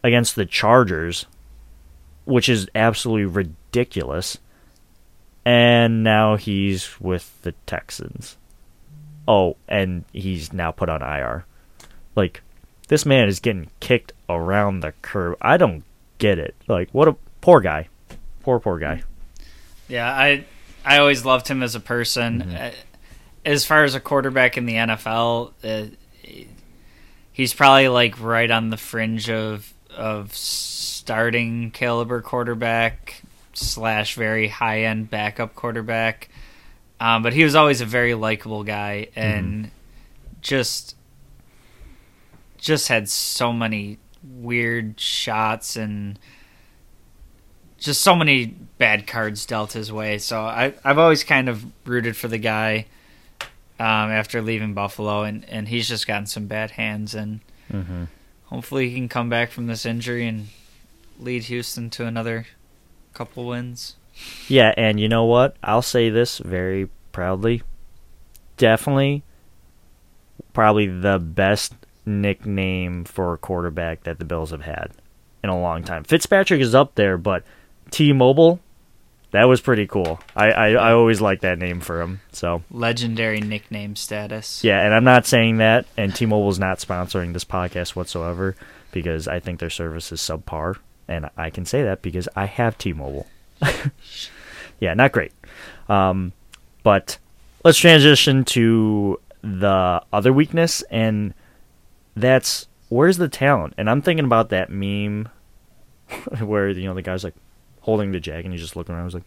against 0.03 0.35
the 0.35 0.45
Chargers, 0.45 1.27
which 2.25 2.49
is 2.49 2.67
absolutely 2.75 3.23
ridiculous. 3.23 4.37
And 5.45 6.03
now 6.03 6.35
he's 6.35 6.99
with 6.99 7.41
the 7.43 7.53
Texans. 7.65 8.35
Oh, 9.29 9.55
and 9.69 10.03
he's 10.11 10.51
now 10.51 10.71
put 10.71 10.89
on 10.89 11.01
IR. 11.01 11.45
Like, 12.17 12.41
this 12.89 13.05
man 13.05 13.29
is 13.29 13.39
getting 13.39 13.69
kicked 13.79 14.11
around 14.27 14.81
the 14.81 14.91
curb. 15.01 15.37
I 15.41 15.55
don't 15.55 15.85
get 16.17 16.37
it. 16.37 16.53
Like, 16.67 16.89
what 16.91 17.07
a 17.07 17.15
poor 17.39 17.61
guy. 17.61 17.87
Poor, 18.45 18.59
poor 18.59 18.77
guy. 18.77 19.01
Yeah, 19.87 20.07
I 20.07 20.45
I 20.85 20.99
always 20.99 21.25
loved 21.25 21.47
him 21.47 21.63
as 21.63 21.73
a 21.73 21.79
person. 21.79 22.43
Mm-hmm. 22.43 22.55
Uh, 22.55 22.71
As 23.43 23.65
far 23.65 23.83
as 23.83 23.95
a 23.95 23.99
quarterback 23.99 24.55
in 24.55 24.67
the 24.67 24.75
NFL, 24.75 25.51
uh, 25.63 25.87
he's 27.31 27.55
probably 27.55 27.87
like 27.87 28.21
right 28.21 28.51
on 28.51 28.69
the 28.69 28.77
fringe 28.77 29.31
of 29.31 29.73
of 29.89 30.35
starting 30.35 31.71
caliber 31.71 32.21
quarterback 32.21 33.23
slash 33.53 34.13
very 34.13 34.47
high 34.47 34.83
end 34.83 35.09
backup 35.09 35.55
quarterback. 35.55 36.29
Um, 36.99 37.23
but 37.23 37.33
he 37.33 37.43
was 37.43 37.55
always 37.55 37.81
a 37.81 37.85
very 37.85 38.13
likable 38.13 38.63
guy 38.63 39.07
and 39.15 39.71
just 40.41 40.95
just 42.59 42.89
had 42.89 43.09
so 43.09 43.51
many 43.51 43.97
weird 44.23 44.99
shots 44.99 45.75
and 45.75 46.19
just 47.77 48.01
so 48.01 48.15
many 48.15 48.45
bad 48.77 49.05
cards 49.07 49.45
dealt 49.45 49.73
his 49.73 49.91
way. 49.91 50.17
So 50.17 50.41
I 50.41 50.73
I've 50.83 50.97
always 50.97 51.23
kind 51.23 51.49
of 51.49 51.65
rooted 51.85 52.15
for 52.15 52.27
the 52.27 52.37
guy 52.37 52.85
um, 53.79 54.09
after 54.11 54.41
leaving 54.41 54.73
Buffalo, 54.73 55.23
and 55.23 55.43
and 55.49 55.67
he's 55.67 55.87
just 55.87 56.07
gotten 56.07 56.25
some 56.25 56.47
bad 56.47 56.71
hands, 56.71 57.13
and 57.15 57.39
Mm-hmm. 57.73 58.03
hopefully 58.45 58.89
he 58.89 58.95
can 58.95 59.09
come 59.09 59.27
back 59.27 59.49
from 59.49 59.65
this 59.65 59.87
injury 59.87 60.27
and 60.27 60.49
lead 61.19 61.43
Houston 61.45 61.89
to 61.89 62.05
another 62.05 62.45
couple 63.15 63.45
wins. 63.47 63.95
Yeah, 64.47 64.71
and 64.77 64.99
you 64.99 65.09
know 65.09 65.25
what? 65.25 65.55
I'll 65.63 65.81
say 65.81 66.11
this 66.11 66.37
very 66.37 66.89
proudly. 67.11 67.63
Definitely, 68.57 69.23
probably 70.53 70.85
the 70.87 71.19
best 71.19 71.73
nickname 72.05 73.03
for 73.03 73.33
a 73.33 73.37
quarterback 73.37 74.03
that 74.03 74.19
the 74.19 74.25
Bills 74.25 74.51
have 74.51 74.61
had 74.61 74.91
in 75.43 75.49
a 75.49 75.59
long 75.59 75.83
time. 75.83 76.03
Fitzpatrick 76.03 76.61
is 76.61 76.75
up 76.75 76.95
there, 76.95 77.17
but 77.17 77.43
T-Mobile, 77.95 78.59
that 79.31 79.45
was 79.45 79.61
pretty 79.61 79.87
cool. 79.87 80.19
I 80.35 80.51
I, 80.51 80.67
I 80.71 80.91
always 80.91 81.21
like 81.21 81.39
that 81.41 81.57
name 81.57 81.79
for 81.79 82.01
him. 82.01 82.19
So 82.33 82.61
Legendary 82.69 83.39
nickname 83.39 83.95
status. 83.95 84.65
yeah, 84.65 84.83
and 84.83 84.93
I'm 84.93 85.05
not 85.05 85.25
saying 85.25 85.59
that, 85.59 85.85
and 85.95 86.13
T-Mobile's 86.13 86.59
not 86.59 86.79
sponsoring 86.79 87.31
this 87.31 87.45
podcast 87.45 87.95
whatsoever 87.95 88.57
because 88.91 89.29
I 89.29 89.39
think 89.39 89.61
their 89.61 89.69
service 89.69 90.11
is 90.11 90.19
subpar, 90.19 90.75
and 91.07 91.29
I 91.37 91.49
can 91.49 91.63
say 91.63 91.83
that 91.83 92.01
because 92.01 92.27
I 92.35 92.47
have 92.47 92.77
T-Mobile. 92.77 93.27
yeah, 94.81 94.93
not 94.93 95.13
great. 95.13 95.31
Um, 95.87 96.33
but 96.83 97.17
let's 97.63 97.77
transition 97.77 98.43
to 98.43 99.21
the 99.41 100.03
other 100.11 100.33
weakness, 100.33 100.81
and 100.91 101.33
that's 102.13 102.67
where's 102.89 103.15
the 103.15 103.29
talent? 103.29 103.73
And 103.77 103.89
I'm 103.89 104.01
thinking 104.01 104.25
about 104.25 104.49
that 104.49 104.69
meme 104.69 105.29
where 106.41 106.67
you 106.67 106.89
know 106.89 106.93
the 106.93 107.01
guy's 107.01 107.23
like 107.23 107.35
holding 107.85 108.11
the 108.11 108.19
jag 108.19 108.43
and 108.45 108.51
he's 108.51 108.63
just 108.63 108.75
looking 108.75 108.95
around. 108.95 109.03
I 109.03 109.05
was 109.05 109.13
like, 109.13 109.23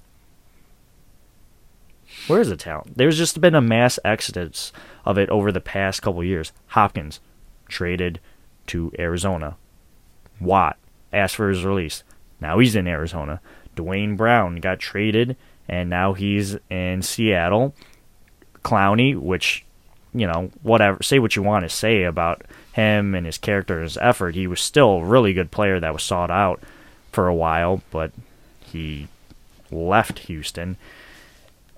where's 2.26 2.48
the 2.48 2.56
talent? 2.56 2.96
There's 2.96 3.16
just 3.16 3.40
been 3.40 3.54
a 3.54 3.60
mass 3.60 4.00
exodus 4.04 4.72
of 5.04 5.16
it 5.16 5.30
over 5.30 5.52
the 5.52 5.60
past 5.60 6.02
couple 6.02 6.24
years. 6.24 6.52
Hopkins 6.66 7.20
traded 7.68 8.18
to 8.66 8.90
Arizona. 8.98 9.56
Watt 10.40 10.76
asked 11.12 11.36
for 11.36 11.48
his 11.48 11.64
release. 11.64 12.02
Now 12.40 12.58
he's 12.58 12.74
in 12.74 12.88
Arizona. 12.88 13.40
Duane 13.76 14.16
Brown 14.16 14.56
got 14.56 14.80
traded 14.80 15.36
and 15.68 15.88
now 15.88 16.14
he's 16.14 16.56
in 16.68 17.02
Seattle. 17.02 17.76
Clowney, 18.64 19.16
which, 19.16 19.64
you 20.12 20.26
know, 20.26 20.50
whatever, 20.62 21.00
say 21.00 21.20
what 21.20 21.36
you 21.36 21.44
want 21.44 21.64
to 21.64 21.68
say 21.68 22.02
about 22.02 22.42
him 22.72 23.14
and 23.14 23.24
his 23.24 23.38
character 23.38 23.74
and 23.74 23.84
his 23.84 23.98
effort. 23.98 24.34
He 24.34 24.48
was 24.48 24.60
still 24.60 24.96
a 24.96 25.04
really 25.04 25.32
good 25.32 25.52
player 25.52 25.78
that 25.78 25.92
was 25.92 26.02
sought 26.02 26.32
out 26.32 26.60
for 27.12 27.28
a 27.28 27.34
while, 27.34 27.82
but 27.92 28.10
he 28.72 29.08
left 29.70 30.20
Houston. 30.20 30.76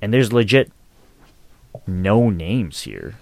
And 0.03 0.13
there's 0.13 0.33
legit 0.33 0.73
no 1.87 2.31
names 2.31 2.83
here, 2.83 3.17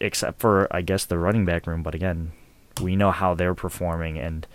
except 0.00 0.40
for, 0.40 0.68
I 0.70 0.82
guess, 0.82 1.04
the 1.04 1.18
running 1.18 1.44
back 1.44 1.66
room. 1.66 1.82
But 1.82 1.94
again, 1.94 2.32
we 2.80 2.96
know 2.96 3.10
how 3.10 3.34
they're 3.34 3.54
performing, 3.54 4.18
and 4.18 4.46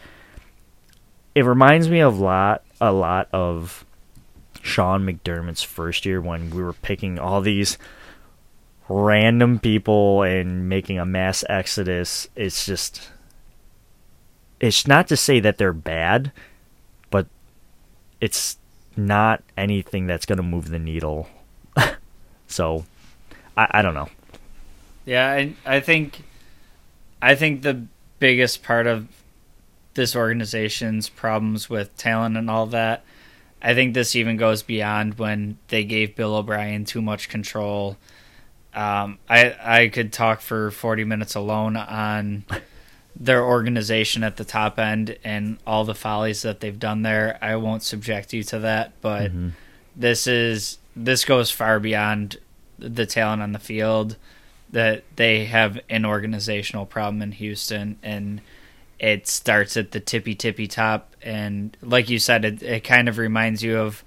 it 1.33 1.45
reminds 1.45 1.89
me 1.89 1.99
of 1.99 2.19
lot 2.19 2.63
a 2.81 2.91
lot 2.91 3.29
of 3.31 3.85
Sean 4.61 5.05
McDermott's 5.05 5.63
first 5.63 6.05
year 6.05 6.19
when 6.19 6.49
we 6.49 6.61
were 6.61 6.73
picking 6.73 7.19
all 7.19 7.41
these 7.41 7.77
random 8.89 9.59
people 9.59 10.23
and 10.23 10.67
making 10.69 10.99
a 10.99 11.05
mass 11.05 11.43
exodus. 11.49 12.27
It's 12.35 12.65
just 12.65 13.09
it's 14.59 14.87
not 14.87 15.07
to 15.07 15.17
say 15.17 15.39
that 15.39 15.57
they're 15.57 15.73
bad, 15.73 16.31
it's 18.25 18.57
not 18.97 19.43
anything 19.55 20.07
that's 20.07 20.25
going 20.25 20.37
to 20.37 20.43
move 20.43 20.69
the 20.69 20.79
needle. 20.79 21.29
so, 22.47 22.85
I, 23.55 23.67
I 23.69 23.81
don't 23.83 23.93
know. 23.93 24.09
Yeah, 25.05 25.29
I 25.29 25.53
I 25.63 25.79
think 25.79 26.23
I 27.21 27.35
think 27.35 27.61
the 27.61 27.85
biggest 28.17 28.63
part 28.63 28.87
of 28.87 29.07
this 29.93 30.15
organization's 30.15 31.07
problems 31.07 31.69
with 31.69 31.95
talent 31.97 32.35
and 32.35 32.49
all 32.49 32.65
that, 32.65 33.05
I 33.61 33.75
think 33.75 33.93
this 33.93 34.15
even 34.15 34.37
goes 34.37 34.63
beyond 34.63 35.19
when 35.19 35.59
they 35.67 35.83
gave 35.83 36.15
Bill 36.15 36.35
O'Brien 36.35 36.83
too 36.83 37.03
much 37.03 37.29
control. 37.29 37.97
Um, 38.73 39.19
I 39.29 39.55
I 39.63 39.87
could 39.89 40.11
talk 40.11 40.41
for 40.41 40.71
forty 40.71 41.03
minutes 41.03 41.35
alone 41.35 41.77
on 41.77 42.43
their 43.17 43.43
organization 43.43 44.23
at 44.23 44.37
the 44.37 44.45
top 44.45 44.77
end 44.77 45.17
and 45.23 45.57
all 45.65 45.85
the 45.85 45.95
follies 45.95 46.41
that 46.41 46.59
they've 46.59 46.79
done 46.79 47.01
there. 47.01 47.37
I 47.41 47.55
won't 47.55 47.83
subject 47.83 48.33
you 48.33 48.43
to 48.43 48.59
that, 48.59 48.93
but 49.01 49.31
this 49.95 50.27
is 50.27 50.77
this 50.95 51.25
goes 51.25 51.51
far 51.51 51.79
beyond 51.79 52.37
the 52.77 53.05
talent 53.05 53.41
on 53.41 53.51
the 53.53 53.59
field 53.59 54.17
that 54.71 55.03
they 55.15 55.45
have 55.45 55.79
an 55.89 56.05
organizational 56.05 56.85
problem 56.85 57.21
in 57.21 57.31
Houston 57.33 57.97
and 58.03 58.41
it 58.99 59.27
starts 59.27 59.77
at 59.77 59.91
the 59.91 59.99
tippy 59.99 60.35
tippy 60.35 60.67
top 60.67 61.13
and 61.21 61.75
like 61.81 62.09
you 62.09 62.19
said 62.19 62.43
it, 62.43 62.63
it 62.63 62.83
kind 62.83 63.07
of 63.07 63.17
reminds 63.17 63.63
you 63.63 63.77
of 63.77 64.03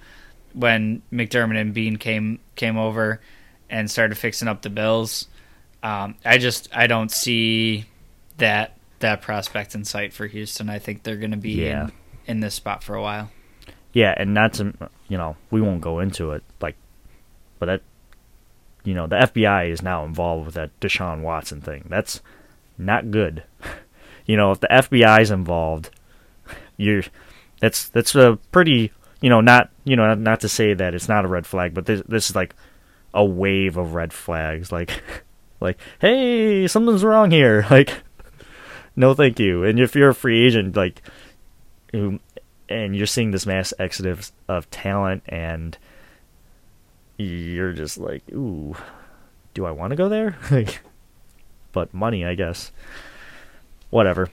when 0.55 1.03
McDermott 1.13 1.61
and 1.61 1.73
Beane 1.73 1.97
came 1.97 2.41
came 2.57 2.77
over 2.77 3.21
and 3.71 3.91
started 3.91 4.17
fixing 4.17 4.49
up 4.49 4.63
the 4.63 4.71
Bills. 4.71 5.29
Um, 5.83 6.17
I 6.25 6.39
just 6.39 6.69
I 6.75 6.87
don't 6.87 7.11
see 7.11 7.85
that 8.39 8.78
that 9.01 9.21
prospect 9.23 9.75
in 9.75 9.85
sight 9.85 10.13
for 10.13 10.27
Houston. 10.27 10.69
I 10.69 10.79
think 10.79 11.03
they're 11.03 11.17
going 11.17 11.31
to 11.33 11.37
be 11.37 11.53
Yeah. 11.53 11.85
in, 11.85 11.93
in 12.27 12.41
this 12.41 12.55
spot 12.55 12.83
for 12.83 12.95
a 12.95 13.03
while. 13.03 13.31
Yeah, 13.93 14.15
and 14.17 14.35
not 14.35 14.55
to 14.55 14.75
you 15.09 15.17
know, 15.17 15.37
we 15.51 15.61
won't 15.61 15.81
go 15.81 15.99
into 16.01 16.33
it 16.33 16.43
like 16.61 16.77
but 17.59 17.67
that 17.67 17.83
you 18.85 18.95
know, 18.95 19.07
the 19.07 19.17
FBI 19.17 19.71
is 19.71 19.83
now 19.83 20.05
involved 20.05 20.47
with 20.47 20.55
that 20.55 20.79
Deshaun 20.81 21.21
Watson 21.21 21.61
thing. 21.61 21.85
That's 21.89 22.23
not 22.79 23.11
good. 23.11 23.43
you 24.27 24.37
know, 24.37 24.53
if 24.53 24.61
the 24.61 24.69
FBI 24.69 25.21
is 25.21 25.31
involved, 25.31 25.91
you're 26.77 27.03
that's 27.61 27.89
that's 27.89 28.15
a 28.15 28.39
pretty, 28.53 28.93
you 29.21 29.29
know, 29.31 29.41
not, 29.41 29.71
you 29.85 29.97
know, 29.97 30.15
not 30.15 30.41
to 30.41 30.49
say 30.49 30.75
that 30.75 30.95
it's 30.95 31.09
not 31.09 31.25
a 31.25 31.29
red 31.29 31.47
flag, 31.47 31.75
but 31.75 31.87
this 31.87 32.03
this 32.07 32.31
is 32.31 32.37
like 32.37 32.55
a 33.15 33.25
wave 33.25 33.77
of 33.77 33.95
red 33.95 34.13
flags 34.13 34.71
like 34.71 35.03
like, 35.61 35.79
"Hey, 36.01 36.67
something's 36.69 37.05
wrong 37.05 37.31
here." 37.31 37.67
Like 37.71 37.91
no 38.99 39.15
thank 39.15 39.39
you. 39.39 39.65
And 39.65 39.79
if 39.79 39.95
you're 39.95 40.11
a 40.11 40.15
free 40.15 40.45
agent 40.45 40.77
like 40.77 41.01
who 41.93 42.19
and 42.69 42.95
you're 42.95 43.07
seeing 43.07 43.31
this 43.31 43.47
mass 43.47 43.73
exodus 43.79 44.33
of 44.49 44.69
talent 44.71 45.23
and 45.27 45.79
you're 47.17 47.73
just 47.73 47.97
like, 47.97 48.23
ooh, 48.33 48.77
do 49.55 49.65
I 49.65 49.71
want 49.71 49.91
to 49.91 49.97
go 49.97 50.09
there? 50.09 50.37
Like, 50.51 50.81
but 51.73 51.93
money, 51.95 52.25
I 52.25 52.35
guess. 52.35 52.73
Whatever. 53.91 54.31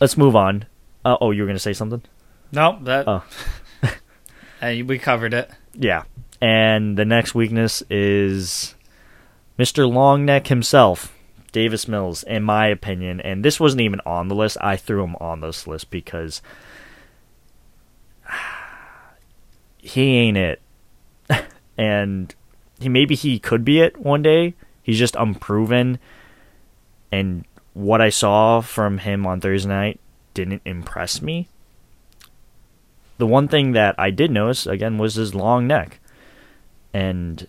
Let's 0.00 0.16
move 0.16 0.34
on. 0.34 0.64
Uh, 1.04 1.16
oh, 1.20 1.30
you 1.30 1.42
were 1.42 1.46
gonna 1.46 1.58
say 1.58 1.72
something? 1.72 2.02
No, 2.50 2.78
that 2.82 3.06
Oh. 3.06 3.22
uh, 4.62 4.74
we 4.84 4.98
covered 4.98 5.34
it. 5.34 5.50
Yeah. 5.74 6.02
And 6.40 6.96
the 6.96 7.04
next 7.04 7.34
weakness 7.34 7.82
is 7.88 8.74
Mr. 9.58 9.88
Longneck 9.90 10.48
himself, 10.48 11.14
Davis 11.52 11.86
Mills, 11.86 12.22
in 12.22 12.42
my 12.42 12.66
opinion. 12.66 13.20
And 13.20 13.44
this 13.44 13.60
wasn't 13.60 13.82
even 13.82 14.00
on 14.04 14.28
the 14.28 14.34
list. 14.34 14.56
I 14.60 14.76
threw 14.76 15.04
him 15.04 15.16
on 15.16 15.40
this 15.40 15.66
list 15.66 15.90
because 15.90 16.42
he 19.78 20.16
ain't 20.16 20.36
it. 20.36 20.62
and 21.78 22.34
he 22.80 22.88
maybe 22.88 23.14
he 23.14 23.38
could 23.38 23.64
be 23.64 23.80
it 23.80 23.98
one 23.98 24.22
day. 24.22 24.54
He's 24.82 24.98
just 24.98 25.14
unproven. 25.14 25.98
And 27.12 27.44
what 27.74 28.00
I 28.00 28.08
saw 28.08 28.60
from 28.60 28.98
him 28.98 29.26
on 29.26 29.40
Thursday 29.40 29.68
night 29.68 30.00
didn't 30.34 30.62
impress 30.64 31.22
me. 31.22 31.48
The 33.18 33.26
one 33.26 33.46
thing 33.46 33.72
that 33.72 33.94
I 33.98 34.10
did 34.10 34.30
notice 34.30 34.66
again 34.66 34.98
was 34.98 35.14
his 35.14 35.34
long 35.34 35.66
neck, 35.66 36.00
and 36.92 37.46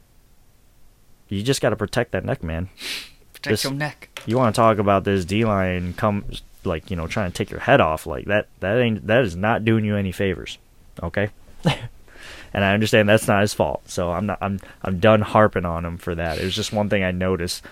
you 1.29 1.41
just 1.41 1.61
got 1.61 1.71
to 1.71 1.75
protect 1.75 2.11
that 2.11 2.25
neck, 2.25 2.43
man. 2.43 2.69
Protect 3.43 3.51
This- 3.51 3.63
your 3.65 3.73
neck. 3.73 4.09
You 4.25 4.37
want 4.37 4.55
to 4.55 4.59
talk 4.61 4.77
about 4.77 5.03
this 5.03 5.25
D 5.25 5.43
line 5.45 5.93
come 5.93 6.23
like 6.63 6.89
you 6.89 6.95
know 6.95 7.07
trying 7.07 7.29
to 7.31 7.35
take 7.37 7.51
your 7.51 7.59
head 7.59 7.81
off 7.81 8.05
like 8.07 8.25
that? 8.25 8.47
That 8.61 8.79
ain't 8.79 9.05
that 9.07 9.23
is 9.23 9.35
not 9.35 9.65
doing 9.65 9.83
you 9.85 9.95
any 9.97 10.11
favors, 10.13 10.57
okay? 11.01 11.29
and 11.65 12.63
I 12.63 12.73
understand 12.73 13.09
that's 13.09 13.27
not 13.27 13.41
his 13.41 13.53
fault, 13.53 13.81
so 13.89 14.11
I'm 14.11 14.25
not 14.25 14.37
I'm 14.41 14.59
I'm 14.81 14.99
done 14.99 15.21
harping 15.21 15.65
on 15.65 15.83
him 15.85 15.97
for 15.97 16.15
that. 16.15 16.37
It 16.39 16.43
was 16.45 16.55
just 16.55 16.71
one 16.71 16.87
thing 16.89 17.03
I 17.03 17.11
noticed. 17.11 17.63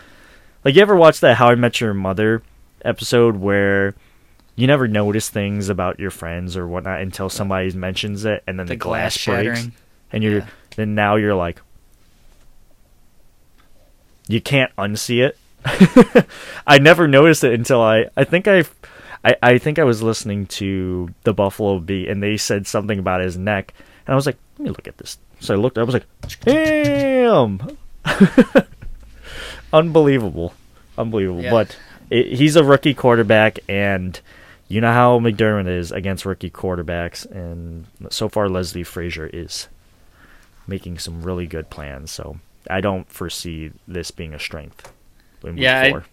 Like 0.66 0.76
you 0.76 0.82
ever 0.82 0.96
watch 0.96 1.22
that 1.22 1.38
How 1.38 1.48
I 1.50 1.56
Met 1.56 1.80
Your 1.80 1.94
Mother 1.94 2.44
episode 2.84 3.38
where 3.38 3.96
you 4.58 4.68
never 4.68 4.88
notice 4.90 5.30
things 5.30 5.70
about 5.70 6.00
your 6.00 6.12
friends 6.12 6.58
or 6.58 6.68
whatnot 6.68 7.00
until 7.00 7.30
somebody 7.30 7.72
mentions 7.72 8.26
it, 8.26 8.44
and 8.46 8.60
then 8.60 8.66
the, 8.66 8.74
The 8.74 8.78
glass 8.78 9.14
breaks, 9.14 9.60
shattering. 9.60 9.72
and 10.12 10.22
you're 10.22 10.40
Yeah. 10.40 10.48
then 10.76 10.94
now 10.96 11.16
you're 11.16 11.34
like, 11.34 11.62
you 14.28 14.42
can't 14.42 14.76
unsee 14.76 15.26
it. 15.26 15.38
I 16.68 16.80
never 16.80 17.08
noticed 17.08 17.44
it 17.44 17.54
until 17.54 17.82
I 17.82 18.08
I 18.18 18.24
think 18.24 18.48
I, 18.48 18.64
I 19.24 19.36
I 19.42 19.58
think 19.58 19.80
I 19.80 19.84
was 19.84 20.02
listening 20.02 20.48
to 20.48 21.14
the 21.24 21.34
Buffalo 21.34 21.80
Beat 21.80 22.10
and 22.10 22.22
they 22.22 22.38
said 22.38 22.68
something 22.68 23.00
about 23.00 23.22
his 23.22 23.38
neck 23.38 23.74
and 24.06 24.14
I 24.14 24.16
was 24.16 24.26
like, 24.26 24.38
let 24.58 24.66
me 24.66 24.70
look 24.70 24.88
at 24.88 24.98
this. 24.98 25.18
So 25.40 25.54
I 25.54 25.58
looked. 25.58 25.78
I 25.78 25.84
was 25.84 25.94
like, 25.94 26.06
damn, 26.42 27.78
unbelievable, 29.74 30.54
unbelievable. 30.98 31.44
Yeah. 31.44 31.52
But 31.52 31.78
it, 32.10 32.34
he's 32.34 32.56
a 32.56 32.64
rookie 32.64 32.94
quarterback 32.94 33.60
and. 33.68 34.20
You 34.68 34.80
know 34.80 34.94
how 34.94 35.20
McDermott 35.20 35.68
is 35.68 35.92
against 35.92 36.26
rookie 36.26 36.50
quarterbacks, 36.50 37.30
and 37.30 37.88
so 38.10 38.30
far 38.30 38.48
Leslie 38.48 38.86
Frazier 38.86 39.28
is 39.28 39.68
making 40.66 40.98
some 40.98 41.24
really 41.24 41.46
good 41.46 41.70
plans. 41.70 42.10
So 42.10 42.38
I 42.70 42.80
don't 42.80 43.10
foresee 43.12 43.72
this 43.86 44.12
being 44.12 44.34
a 44.34 44.40
strength. 44.40 44.94
In 45.44 45.56
week 45.56 45.64
Yeah, 45.64 45.82
I- 45.82 45.90
four. 45.92 46.06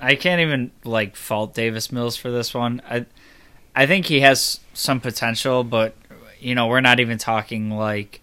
I 0.00 0.16
can't 0.16 0.40
even 0.40 0.72
like 0.84 1.14
fault 1.14 1.54
Davis 1.54 1.92
Mills 1.92 2.16
for 2.16 2.30
this 2.30 2.52
one. 2.52 2.82
I 2.88 3.06
I 3.74 3.86
think 3.86 4.06
he 4.06 4.20
has 4.20 4.58
some 4.74 5.00
potential, 5.00 5.62
but 5.64 5.94
you 6.40 6.54
know, 6.56 6.66
we're 6.66 6.80
not 6.80 6.98
even 6.98 7.18
talking 7.18 7.70
like 7.70 8.20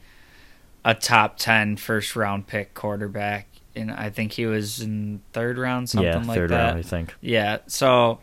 a 0.83 0.93
top 0.93 1.37
10 1.37 1.77
first 1.77 2.15
round 2.15 2.47
pick 2.47 2.73
quarterback. 2.73 3.47
And 3.75 3.91
I 3.91 4.09
think 4.09 4.33
he 4.33 4.45
was 4.45 4.81
in 4.81 5.21
third 5.31 5.57
round, 5.57 5.89
something 5.89 6.05
yeah, 6.07 6.17
like 6.27 6.35
third 6.37 6.49
that. 6.51 6.65
round, 6.65 6.79
I 6.79 6.81
think. 6.81 7.13
Yeah. 7.21 7.59
So, 7.67 8.19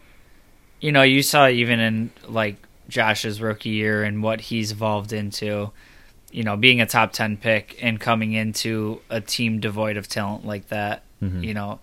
you 0.80 0.92
know, 0.92 1.02
you 1.02 1.22
saw 1.22 1.48
even 1.48 1.80
in 1.80 2.10
like 2.28 2.56
Josh's 2.90 3.40
rookie 3.40 3.70
year 3.70 4.04
and 4.04 4.22
what 4.22 4.40
he's 4.42 4.70
evolved 4.72 5.12
into, 5.14 5.70
you 6.30 6.42
know, 6.44 6.56
being 6.58 6.80
a 6.82 6.86
top 6.86 7.12
10 7.12 7.38
pick 7.38 7.78
and 7.80 7.98
coming 7.98 8.32
into 8.34 9.00
a 9.08 9.20
team 9.22 9.60
devoid 9.60 9.96
of 9.96 10.08
talent 10.08 10.44
like 10.44 10.68
that, 10.68 11.02
Mhm. 11.22 11.42
you 11.42 11.54
know, 11.54 11.80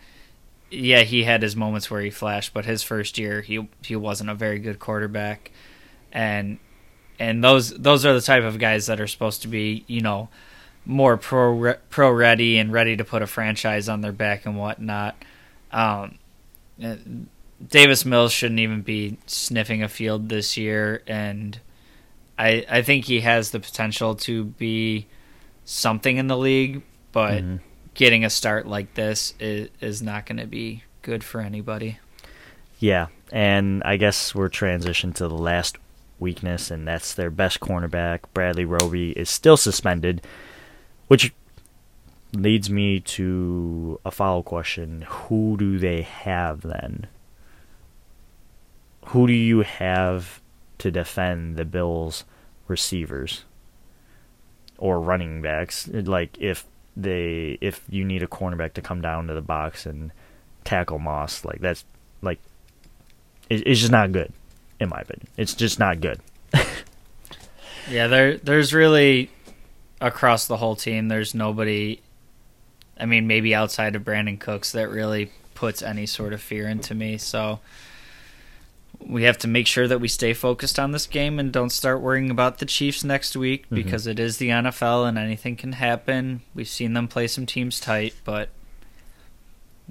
yeah, 0.74 1.02
he 1.02 1.24
had 1.24 1.42
his 1.42 1.56
moments 1.56 1.90
where 1.92 2.02
he 2.02 2.10
flashed, 2.10 2.54
but 2.54 2.66
his 2.66 2.84
first 2.84 3.18
year 3.18 3.42
he 3.42 3.68
he 3.84 3.96
wasn't 3.96 4.30
a 4.30 4.36
very 4.36 4.60
good 4.60 4.80
quarterback. 4.80 5.52
And 6.12 6.60
and 7.20 7.44
those 7.44 7.70
those 7.72 8.06
are 8.06 8.14
the 8.14 8.22
type 8.22 8.44
of 8.44 8.60
guys 8.60 8.88
that 8.88 9.00
are 9.00 9.08
supposed 9.08 9.42
to 9.44 9.48
be, 9.48 9.84
you 9.88 10.02
know, 10.02 10.30
more 10.86 11.18
pro 11.18 11.76
pro 11.90 12.12
ready 12.12 12.58
and 12.58 12.72
ready 12.74 12.98
to 12.98 13.04
put 13.04 13.22
a 13.22 13.28
franchise 13.28 13.88
on 13.88 14.02
their 14.02 14.12
back 14.12 14.46
and 14.46 14.58
whatnot. 14.58 15.16
Um, 15.72 16.18
uh, 16.84 16.96
Davis 17.66 18.04
Mills 18.04 18.32
shouldn't 18.34 18.60
even 18.60 18.82
be 18.82 19.18
sniffing 19.26 19.84
a 19.84 19.88
field 19.88 20.30
this 20.30 20.58
year, 20.58 21.02
and 21.08 21.60
I 22.38 22.66
I 22.70 22.82
think 22.82 23.06
he 23.06 23.22
has 23.22 23.52
the 23.52 23.60
potential 23.60 24.16
to 24.16 24.46
be 24.46 25.06
something 25.66 26.18
in 26.18 26.28
the 26.28 26.38
league, 26.38 26.82
but 27.12 27.42
Mhm. 27.44 27.60
Getting 27.94 28.26
a 28.26 28.30
start 28.30 28.68
like 28.68 28.94
this 28.94 29.34
is, 29.40 29.70
is 29.80 30.02
not 30.02 30.26
going 30.26 30.38
to 30.38 30.48
be 30.48 30.84
good 31.02 31.24
for 31.24 31.42
anybody. 31.42 32.00
Yeah, 32.80 33.08
and 33.32 33.82
I 33.84 33.98
guess 33.98 34.34
we're 34.36 34.50
transitioned 34.50 35.16
to 35.16 35.28
the 35.28 35.38
last 35.38 35.78
weakness, 36.20 36.72
and 36.72 36.88
that's 36.88 37.14
their 37.14 37.30
best 37.30 37.60
cornerback. 37.60 38.22
Bradley 38.34 38.66
Roby 38.66 39.12
is 39.12 39.30
still 39.30 39.58
suspended, 39.58 40.26
which 41.08 41.34
leads 42.34 42.70
me 42.70 43.00
to 43.00 44.00
a 44.04 44.12
follow 44.12 44.42
question: 44.42 45.06
Who 45.08 45.56
do 45.58 45.78
they 45.78 46.02
have 46.02 46.62
then? 46.62 47.08
Who 49.08 49.28
do 49.28 49.34
you 49.34 49.62
have 49.62 50.42
to 50.80 50.90
defend 50.90 51.58
the 51.58 51.66
Bills' 51.66 52.24
receivers 52.68 53.44
or 54.78 55.00
running 55.00 55.42
backs? 55.42 55.88
Like 55.88 56.38
if 56.40 56.66
they 56.96 57.58
if 57.62 57.82
you 57.90 58.04
need 58.06 58.24
a 58.24 58.28
cornerback 58.28 58.74
to 58.74 58.82
come 58.82 59.02
down 59.02 59.28
to 59.28 59.34
the 59.34 59.42
box 59.42 59.86
and 59.86 60.12
tackle 60.64 61.00
Moss, 61.00 61.44
like 61.44 61.60
that's 61.60 61.86
like 62.22 62.40
it, 63.50 63.66
it's 63.68 63.80
just 63.80 63.92
not 63.92 64.12
good, 64.12 64.32
in 64.80 64.90
my 64.90 65.00
opinion. 65.00 65.28
It's 65.38 65.54
just 65.54 65.80
not 65.80 66.02
good. 66.02 66.20
Yeah, 67.90 68.08
there 68.08 68.38
there's 68.38 68.74
really 68.74 69.30
across 70.00 70.48
the 70.48 70.58
whole 70.58 70.76
team. 70.76 71.08
There's 71.08 71.36
nobody. 71.36 72.02
I 73.00 73.06
mean, 73.06 73.28
maybe 73.28 73.54
outside 73.56 73.96
of 73.96 74.04
Brandin 74.04 74.40
Cooks, 74.40 74.72
that 74.74 74.90
really 74.90 75.32
puts 75.56 75.82
any 75.82 76.06
sort 76.06 76.34
of 76.34 76.42
fear 76.42 76.68
into 76.68 76.96
me. 76.96 77.18
So 77.18 77.60
we 79.08 79.24
have 79.24 79.38
to 79.40 79.48
make 79.48 79.68
sure 79.68 79.88
that 79.88 80.00
we 80.00 80.08
stay 80.08 80.34
focused 80.34 80.80
on 80.80 80.92
this 80.92 81.06
game 81.08 81.40
and 81.40 81.52
don't 81.52 81.72
start 81.72 82.02
worrying 82.02 82.30
about 82.30 82.60
the 82.60 82.66
Chiefs 82.66 83.04
next 83.04 83.36
week 83.36 83.66
Mhm. 83.70 83.76
because 83.76 84.08
it 84.08 84.20
is 84.20 84.38
the 84.38 84.50
NFL 84.50 85.06
and 85.06 85.18
anything 85.18 85.56
can 85.56 85.74
happen. 85.74 86.42
We've 86.56 86.68
seen 86.68 86.94
them 86.94 87.08
play 87.08 87.28
some 87.28 87.46
teams 87.46 87.80
tight, 87.80 88.14
but 88.24 88.50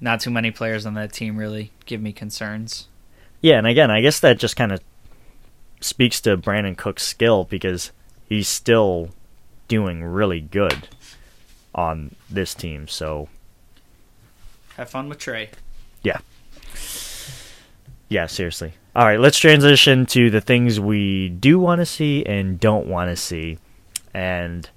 not 0.00 0.20
too 0.20 0.30
many 0.30 0.50
players 0.50 0.86
on 0.86 0.94
that 0.94 1.12
team 1.12 1.36
really 1.36 1.70
give 1.86 2.00
me 2.00 2.12
concerns. 2.12 2.88
Yeah, 3.40 3.58
and 3.58 3.66
again, 3.66 3.90
I 3.90 4.00
guess 4.00 4.20
that 4.20 4.38
just 4.38 4.56
kind 4.56 4.72
of 4.72 4.80
speaks 5.80 6.20
to 6.22 6.36
Brandin 6.36 6.76
Cooks' 6.76 7.02
skill 7.04 7.44
because 7.44 7.90
he's 8.28 8.48
still 8.48 9.10
doing 9.68 10.02
really 10.04 10.40
good 10.40 10.88
on 11.74 12.14
this 12.30 12.54
team. 12.54 12.86
So 12.88 13.28
Have 14.76 14.90
fun 14.90 15.08
with 15.08 15.18
Trey. 15.18 15.50
yeah, 16.02 16.18
yeah, 18.12 18.26
seriously. 18.26 18.74
All 18.94 19.06
right, 19.06 19.18
let's 19.18 19.38
transition 19.38 20.04
to 20.06 20.28
the 20.28 20.42
things 20.42 20.78
we 20.78 21.30
do 21.30 21.58
want 21.58 21.80
to 21.80 21.86
see 21.86 22.24
and 22.26 22.60
don't 22.60 22.86
want 22.86 23.10
to 23.10 23.16
see. 23.16 23.58
And 24.12 24.68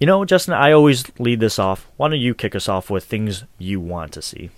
you 0.00 0.06
know, 0.06 0.24
Justin, 0.24 0.54
I 0.54 0.72
always 0.72 1.04
lead 1.18 1.38
this 1.38 1.58
off. 1.58 1.86
Why 1.96 2.08
don't 2.08 2.18
you 2.18 2.34
kick 2.34 2.56
us 2.56 2.68
off 2.68 2.90
with 2.90 3.04
things 3.04 3.44
you 3.58 3.78
want 3.78 4.12
to 4.12 4.22
see? 4.22 4.50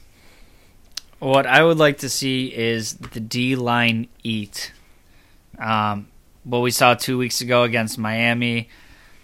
What 1.19 1.47
I 1.47 1.63
would 1.63 1.79
like 1.79 1.99
to 1.99 2.09
see 2.09 2.47
is 2.47 2.95
the 2.95 3.21
D 3.21 3.57
line 3.57 4.09
eat. 4.23 4.73
Um, 5.59 6.09
what 6.45 6.61
we 6.61 6.71
saw 6.71 6.95
two 6.95 7.19
weeks 7.19 7.43
ago 7.43 7.65
against 7.65 7.99
Miami, 7.99 8.71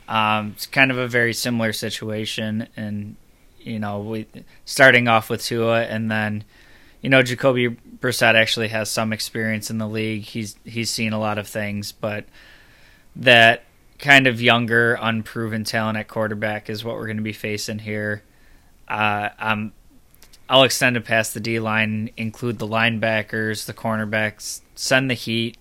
um, 0.09 0.53
it's 0.55 0.67
kind 0.67 0.91
of 0.91 0.99
a 0.99 1.09
very 1.09 1.33
similar 1.33 1.73
situation, 1.73 2.69
and 2.77 3.17
you 3.59 3.79
know, 3.79 4.01
we 4.01 4.27
starting 4.65 5.09
off 5.09 5.31
with 5.31 5.43
Tua, 5.43 5.85
and 5.85 6.11
then 6.11 6.45
you 7.01 7.09
know, 7.09 7.23
Jacoby 7.23 7.77
Brissett 8.01 8.35
actually 8.35 8.69
has 8.69 8.91
some 8.91 9.13
experience 9.13 9.71
in 9.71 9.79
the 9.79 9.89
league. 9.89 10.23
He's 10.23 10.57
he's 10.65 10.91
seen 10.91 11.13
a 11.13 11.19
lot 11.19 11.39
of 11.39 11.49
things, 11.49 11.93
but 11.93 12.25
that 13.17 13.65
kind 13.99 14.27
of 14.27 14.41
younger, 14.41 14.97
unproven 15.01 15.65
talent 15.65 15.99
at 15.99 16.09
quarterback 16.09 16.71
is 16.71 16.85
what 16.85 16.95
we're 16.95 17.07
going 17.07 17.17
to 17.17 17.23
be 17.23 17.33
facing 17.33 17.81
here. 17.81 18.23
Uh, 18.87 19.31
I'm 19.39 19.73
I'll 20.49 20.63
extend 20.63 20.97
it 20.97 21.05
past 21.05 21.35
the 21.35 21.41
D 21.41 21.61
line, 21.61 22.11
include 22.17 22.59
the 22.59 22.67
linebackers, 22.67 23.67
the 23.67 23.75
cornerbacks, 23.75 24.61
send 24.75 25.11
the 25.11 25.15
heat, 25.15 25.59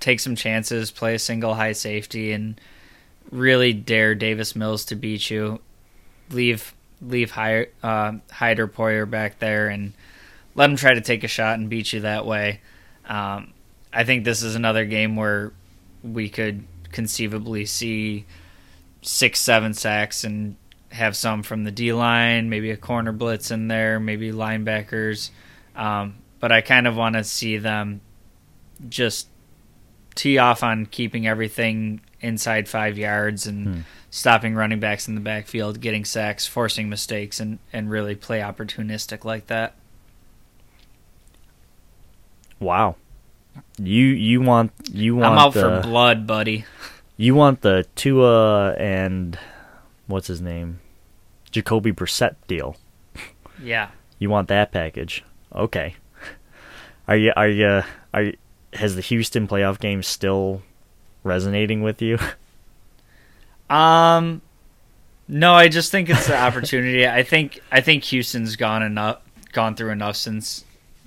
take 0.00 0.20
some 0.20 0.34
chances, 0.34 0.90
play 0.90 1.14
a 1.14 1.18
single 1.18 1.54
high 1.54 1.72
safety, 1.72 2.32
and 2.32 2.60
really 3.30 3.72
dare 3.72 4.14
Davis 4.14 4.56
Mills 4.56 4.84
to 4.86 4.96
beat 4.96 5.30
you. 5.30 5.60
Leave 6.30 6.74
leave 7.00 7.32
Hy- 7.32 7.68
uh, 7.82 8.12
Hyder 8.32 8.66
Poyer 8.66 9.08
back 9.08 9.38
there 9.38 9.68
and 9.68 9.92
let 10.54 10.70
him 10.70 10.76
try 10.76 10.94
to 10.94 11.00
take 11.00 11.24
a 11.24 11.28
shot 11.28 11.58
and 11.58 11.68
beat 11.68 11.92
you 11.92 12.00
that 12.00 12.26
way. 12.26 12.60
Um, 13.06 13.52
I 13.92 14.04
think 14.04 14.24
this 14.24 14.42
is 14.42 14.54
another 14.54 14.84
game 14.84 15.16
where 15.16 15.52
we 16.02 16.28
could 16.28 16.64
conceivably 16.92 17.64
see 17.66 18.24
six, 19.02 19.40
seven 19.40 19.74
sacks 19.74 20.24
and 20.24 20.56
have 20.90 21.16
some 21.16 21.42
from 21.42 21.64
the 21.64 21.70
D 21.70 21.92
line, 21.92 22.48
maybe 22.48 22.70
a 22.70 22.76
corner 22.76 23.12
blitz 23.12 23.50
in 23.50 23.68
there, 23.68 23.98
maybe 23.98 24.30
linebackers. 24.32 25.30
Um, 25.76 26.16
but 26.40 26.52
I 26.52 26.60
kind 26.60 26.86
of 26.86 26.96
want 26.96 27.14
to 27.16 27.24
see 27.24 27.58
them 27.58 28.00
just 28.88 29.28
tee 30.14 30.38
off 30.38 30.62
on 30.62 30.86
keeping 30.86 31.26
everything 31.26 32.00
inside 32.20 32.68
five 32.68 32.96
yards 32.96 33.46
and 33.46 33.66
Hmm. 33.66 33.80
stopping 34.10 34.54
running 34.54 34.78
backs 34.80 35.08
in 35.08 35.16
the 35.16 35.20
backfield, 35.20 35.80
getting 35.80 36.04
sacks, 36.04 36.46
forcing 36.46 36.88
mistakes, 36.88 37.40
and, 37.40 37.58
and 37.72 37.90
really 37.90 38.14
play 38.14 38.38
opportunistic 38.40 39.24
like 39.24 39.48
that. 39.48 39.74
Wow. 42.64 42.96
You 43.78 44.06
you 44.06 44.40
want 44.40 44.72
you 44.90 45.16
want 45.16 45.34
I'm 45.34 45.38
out 45.38 45.54
the, 45.54 45.60
for 45.60 45.80
blood, 45.82 46.26
buddy. 46.26 46.64
You 47.16 47.34
want 47.34 47.60
the 47.60 47.86
Tua 47.94 48.72
and 48.74 49.38
what's 50.06 50.26
his 50.26 50.40
name, 50.40 50.80
Jacoby 51.50 51.92
Brissett 51.92 52.36
deal. 52.48 52.76
Yeah. 53.62 53.90
You 54.18 54.30
want 54.30 54.48
that 54.48 54.72
package? 54.72 55.22
Okay. 55.54 55.94
Are 57.06 57.16
you 57.16 57.32
are 57.36 57.48
you 57.48 57.82
are 58.12 58.22
you, 58.22 58.36
has 58.72 58.96
the 58.96 59.02
Houston 59.02 59.46
playoff 59.46 59.78
game 59.78 60.02
still 60.02 60.62
resonating 61.22 61.82
with 61.82 62.02
you? 62.02 62.18
Um, 63.70 64.42
no, 65.26 65.54
I 65.54 65.68
just 65.68 65.90
think 65.90 66.10
it's 66.10 66.26
the 66.26 66.38
opportunity. 66.40 67.08
I 67.08 67.22
think 67.22 67.60
I 67.72 67.80
think 67.80 68.04
Houston's 68.04 68.56
gone 68.56 68.82
enough, 68.82 69.20
gone 69.52 69.74
through 69.74 69.90
enough 69.90 70.16
since 70.16 70.64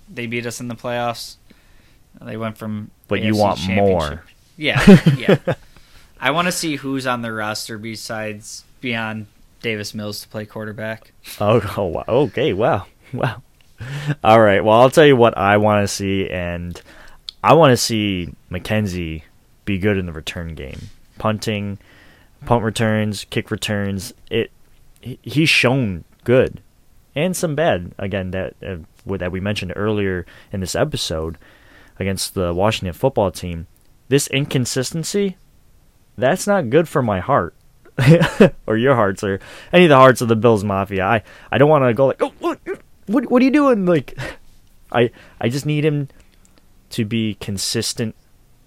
they 0.09 0.25
beat 0.25 0.45
us 0.45 0.59
in 0.59 0.67
the 0.67 0.75
playoffs. 0.75 1.36
They 2.21 2.37
went 2.37 2.57
from. 2.57 2.91
But 3.07 3.21
you 3.21 3.35
want 3.35 3.67
more. 3.69 4.23
Yeah, 4.57 4.81
yeah. 5.17 5.37
I 6.19 6.31
want 6.31 6.47
to 6.47 6.51
see 6.51 6.77
who's 6.77 7.05
on 7.05 7.21
the 7.21 7.31
roster 7.31 7.77
besides 7.77 8.63
beyond 8.81 9.27
Davis 9.61 9.93
Mills 9.93 10.21
to 10.21 10.27
play 10.27 10.45
quarterback. 10.45 11.11
Oh, 11.39 11.61
oh 11.77 11.85
wow. 11.85 12.03
okay, 12.07 12.53
wow, 12.53 12.85
wow. 13.13 13.41
All 14.23 14.41
right. 14.41 14.63
Well, 14.63 14.79
I'll 14.81 14.89
tell 14.89 15.05
you 15.05 15.15
what 15.15 15.37
I 15.37 15.57
want 15.57 15.83
to 15.83 15.87
see, 15.87 16.29
and 16.29 16.81
I 17.43 17.53
want 17.53 17.71
to 17.71 17.77
see 17.77 18.33
McKenzie 18.51 19.23
be 19.65 19.77
good 19.77 19.97
in 19.97 20.07
the 20.07 20.11
return 20.11 20.55
game, 20.55 20.89
punting, 21.19 21.77
punt 22.45 22.63
returns, 22.63 23.25
kick 23.29 23.51
returns. 23.51 24.13
It 24.31 24.51
he's 25.01 25.49
shown 25.49 26.03
good, 26.23 26.61
and 27.15 27.37
some 27.37 27.53
bad. 27.53 27.93
Again, 27.99 28.31
that 28.31 28.55
uh, 28.65 28.77
that 29.17 29.31
we 29.31 29.39
mentioned 29.39 29.73
earlier 29.75 30.25
in 30.51 30.59
this 30.61 30.75
episode 30.75 31.37
against 31.99 32.33
the 32.33 32.53
Washington 32.53 32.93
football 32.93 33.31
team. 33.31 33.67
This 34.09 34.27
inconsistency, 34.27 35.37
that's 36.17 36.47
not 36.47 36.69
good 36.69 36.87
for 36.87 37.01
my 37.01 37.19
heart. 37.19 37.55
or 38.67 38.77
your 38.77 38.93
hearts 38.93 39.23
or 39.23 39.39
any 39.73 39.85
of 39.85 39.89
the 39.89 39.95
hearts 39.95 40.21
of 40.21 40.27
the 40.27 40.35
Bills 40.35 40.63
Mafia. 40.63 41.03
I, 41.03 41.23
I 41.51 41.57
don't 41.57 41.69
want 41.69 41.83
to 41.83 41.93
go 41.93 42.05
like, 42.05 42.21
oh, 42.21 42.33
what, 42.39 42.59
what, 43.07 43.31
what 43.31 43.41
are 43.41 43.45
you 43.45 43.51
doing? 43.51 43.85
Like, 43.85 44.17
I, 44.91 45.11
I 45.41 45.49
just 45.49 45.65
need 45.65 45.83
him 45.83 46.09
to 46.91 47.05
be 47.05 47.35
consistent 47.35 48.15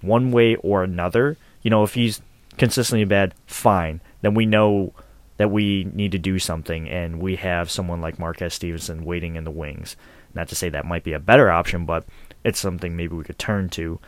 one 0.00 0.32
way 0.32 0.56
or 0.56 0.82
another. 0.82 1.36
You 1.62 1.70
know, 1.70 1.84
if 1.84 1.94
he's 1.94 2.20
consistently 2.58 3.04
bad, 3.04 3.34
fine. 3.46 4.00
Then 4.20 4.34
we 4.34 4.46
know 4.46 4.92
that 5.36 5.50
we 5.50 5.84
need 5.94 6.12
to 6.12 6.18
do 6.18 6.38
something, 6.38 6.88
and 6.88 7.20
we 7.20 7.36
have 7.36 7.70
someone 7.70 8.00
like 8.00 8.18
Marquez 8.18 8.54
Stevenson 8.54 9.04
waiting 9.04 9.36
in 9.36 9.44
the 9.44 9.50
wings. 9.50 9.96
Not 10.34 10.48
to 10.48 10.54
say 10.54 10.68
that 10.68 10.84
might 10.84 11.04
be 11.04 11.14
a 11.14 11.18
better 11.18 11.50
option, 11.50 11.86
but 11.86 12.04
it's 12.44 12.58
something 12.58 12.96
maybe 12.96 13.14
we 13.14 13.24
could 13.24 13.38
turn 13.38 13.68
to. 13.70 13.98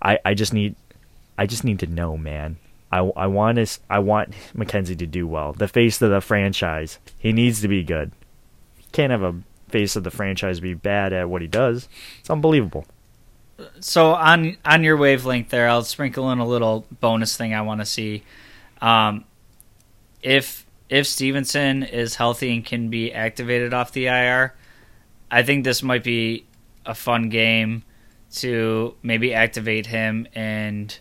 I, 0.00 0.18
I 0.24 0.34
just 0.34 0.52
need, 0.52 0.76
I 1.38 1.46
just 1.46 1.64
need 1.64 1.78
to 1.80 1.86
know, 1.86 2.16
man. 2.16 2.56
I, 2.90 2.98
I 2.98 3.26
want 3.26 3.58
his, 3.58 3.80
I 3.88 4.00
want 4.00 4.34
McKenzie 4.54 4.98
to 4.98 5.06
do 5.06 5.26
well. 5.26 5.52
The 5.52 5.68
face 5.68 6.00
of 6.02 6.10
the 6.10 6.20
franchise, 6.20 6.98
he 7.18 7.32
needs 7.32 7.62
to 7.62 7.68
be 7.68 7.82
good. 7.82 8.12
Can't 8.92 9.10
have 9.10 9.22
a 9.22 9.40
face 9.68 9.96
of 9.96 10.04
the 10.04 10.10
franchise 10.10 10.60
be 10.60 10.74
bad 10.74 11.12
at 11.12 11.28
what 11.28 11.40
he 11.42 11.48
does. 11.48 11.88
It's 12.20 12.30
unbelievable. 12.30 12.84
So 13.80 14.12
on 14.12 14.56
on 14.64 14.82
your 14.82 14.96
wavelength 14.96 15.48
there, 15.48 15.68
I'll 15.68 15.84
sprinkle 15.84 16.30
in 16.30 16.38
a 16.38 16.46
little 16.46 16.86
bonus 17.00 17.36
thing 17.36 17.54
I 17.54 17.62
want 17.62 17.80
to 17.80 17.86
see. 17.86 18.22
Um, 18.80 19.24
if 20.20 20.66
if 20.88 21.06
Stevenson 21.06 21.82
is 21.82 22.16
healthy 22.16 22.52
and 22.54 22.64
can 22.64 22.90
be 22.90 23.12
activated 23.12 23.72
off 23.72 23.92
the 23.92 24.06
IR, 24.06 24.54
I 25.30 25.42
think 25.42 25.64
this 25.64 25.82
might 25.82 26.04
be 26.04 26.44
a 26.86 26.94
fun 26.94 27.28
game 27.28 27.82
to 28.34 28.94
maybe 29.02 29.34
activate 29.34 29.86
him 29.86 30.26
and 30.34 30.98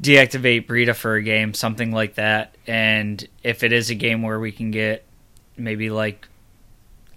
deactivate 0.00 0.66
Breida 0.66 0.94
for 0.94 1.14
a 1.14 1.22
game, 1.22 1.54
something 1.54 1.90
like 1.92 2.16
that. 2.16 2.54
And 2.66 3.26
if 3.42 3.62
it 3.62 3.72
is 3.72 3.90
a 3.90 3.94
game 3.94 4.22
where 4.22 4.38
we 4.38 4.52
can 4.52 4.70
get 4.70 5.04
maybe 5.56 5.90
like 5.90 6.28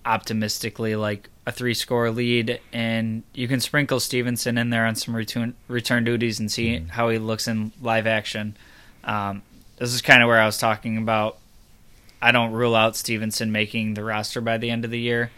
optimistically 0.05 0.95
like 0.95 1.29
a 1.45 1.51
three 1.51 1.73
score 1.73 2.09
lead 2.11 2.59
and 2.71 3.23
you 3.33 3.47
can 3.47 3.59
sprinkle 3.59 3.99
Stevenson 3.99 4.57
in 4.57 4.69
there 4.69 4.85
on 4.85 4.95
some 4.95 5.15
return 5.15 5.55
return 5.67 6.03
duties 6.03 6.39
and 6.39 6.51
see 6.51 6.79
how 6.89 7.09
he 7.09 7.17
looks 7.17 7.47
in 7.47 7.71
live 7.81 8.07
action. 8.07 8.55
Um, 9.03 9.41
this 9.77 9.93
is 9.93 10.01
kind 10.01 10.21
of 10.21 10.27
where 10.27 10.39
I 10.39 10.45
was 10.45 10.57
talking 10.57 10.97
about. 10.97 11.37
I 12.21 12.31
don't 12.31 12.51
rule 12.51 12.75
out 12.75 12.95
Stevenson 12.95 13.51
making 13.51 13.93
the 13.93 14.03
roster 14.03 14.41
by 14.41 14.57
the 14.57 14.69
end 14.69 14.83
of 14.83 14.91
the 14.91 14.99
year, 14.99 15.31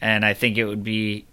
and 0.00 0.24
I 0.24 0.34
think 0.34 0.58
it 0.58 0.64
would 0.64 0.84
be 0.84 1.24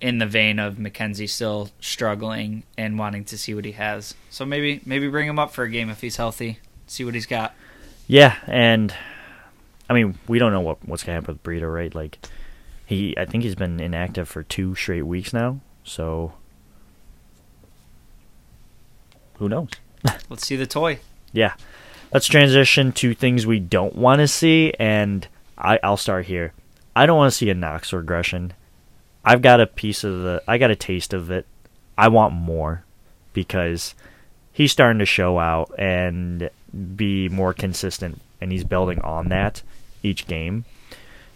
in 0.00 0.18
the 0.18 0.26
vein 0.26 0.58
of 0.58 0.74
McKenzie 0.74 1.28
still 1.28 1.70
struggling 1.80 2.64
and 2.76 2.98
wanting 2.98 3.24
to 3.26 3.38
see 3.38 3.54
what 3.54 3.64
he 3.64 3.72
has. 3.72 4.14
So 4.30 4.44
maybe 4.44 4.80
maybe 4.84 5.08
bring 5.08 5.28
him 5.28 5.38
up 5.38 5.52
for 5.52 5.64
a 5.64 5.70
game 5.70 5.90
if 5.90 6.00
he's 6.00 6.16
healthy, 6.16 6.58
see 6.86 7.04
what 7.04 7.14
he's 7.14 7.26
got. 7.26 7.54
Yeah, 8.06 8.36
and 8.46 8.92
I 9.88 9.94
mean, 9.94 10.18
we 10.26 10.38
don't 10.38 10.52
know 10.52 10.60
what 10.60 10.86
what's 10.86 11.02
gonna 11.02 11.16
happen 11.16 11.34
with 11.34 11.42
Breida, 11.42 11.72
right? 11.72 11.94
Like, 11.94 12.18
he, 12.84 13.16
I 13.16 13.24
think 13.24 13.44
he's 13.44 13.54
been 13.54 13.80
inactive 13.80 14.28
for 14.28 14.42
two 14.42 14.74
straight 14.74 15.02
weeks 15.02 15.32
now. 15.32 15.60
So, 15.84 16.32
who 19.34 19.48
knows? 19.48 19.70
Let's 20.28 20.46
see 20.46 20.56
the 20.56 20.66
toy. 20.66 20.98
Yeah. 21.32 21.54
Let's 22.12 22.26
transition 22.26 22.92
to 22.92 23.14
things 23.14 23.46
we 23.46 23.58
don't 23.58 23.96
want 23.96 24.20
to 24.20 24.28
see, 24.28 24.74
and 24.78 25.26
I, 25.56 25.78
I'll 25.82 25.96
start 25.96 26.26
here. 26.26 26.52
I 26.94 27.06
don't 27.06 27.16
want 27.16 27.32
to 27.32 27.36
see 27.36 27.50
a 27.50 27.54
Knox 27.54 27.92
regression. 27.92 28.52
I've 29.24 29.42
got 29.42 29.60
a 29.60 29.66
piece 29.66 30.04
of 30.04 30.22
the, 30.22 30.42
I 30.46 30.58
got 30.58 30.70
a 30.70 30.76
taste 30.76 31.14
of 31.14 31.30
it. 31.30 31.46
I 31.96 32.08
want 32.08 32.34
more 32.34 32.84
because 33.32 33.94
he's 34.52 34.72
starting 34.72 34.98
to 34.98 35.06
show 35.06 35.38
out 35.38 35.72
and 35.78 36.50
be 36.96 37.28
more 37.28 37.54
consistent, 37.54 38.20
and 38.40 38.50
he's 38.52 38.64
building 38.64 39.00
on 39.00 39.28
that 39.28 39.62
each 40.02 40.26
game, 40.26 40.64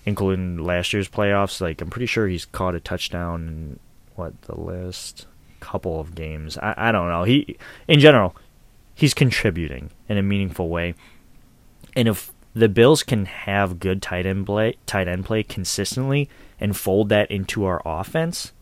including 0.04 0.58
last 0.58 0.92
year's 0.92 1.08
playoffs. 1.08 1.60
Like 1.60 1.80
I'm 1.80 1.90
pretty 1.90 2.06
sure 2.06 2.26
he's 2.26 2.44
caught 2.44 2.74
a 2.74 2.80
touchdown 2.80 3.48
in 3.48 3.80
what 4.14 4.40
the 4.42 4.58
last 4.60 5.26
couple 5.60 6.00
of 6.00 6.14
games. 6.14 6.58
I, 6.58 6.74
I 6.76 6.92
don't 6.92 7.08
know. 7.08 7.24
He, 7.24 7.56
in 7.86 8.00
general, 8.00 8.34
he's 8.94 9.14
contributing 9.14 9.90
in 10.08 10.18
a 10.18 10.22
meaningful 10.22 10.68
way. 10.68 10.94
And 11.94 12.08
if 12.08 12.32
the 12.56 12.70
Bills 12.70 13.02
can 13.02 13.26
have 13.26 13.78
good 13.78 14.00
tight 14.00 14.24
end 14.24 14.46
play, 14.46 14.76
tight 14.86 15.08
end 15.08 15.26
play 15.26 15.42
consistently 15.42 16.26
and 16.58 16.74
fold 16.74 17.10
that 17.10 17.30
into 17.30 17.66
our 17.66 17.82
offense, 17.84 18.52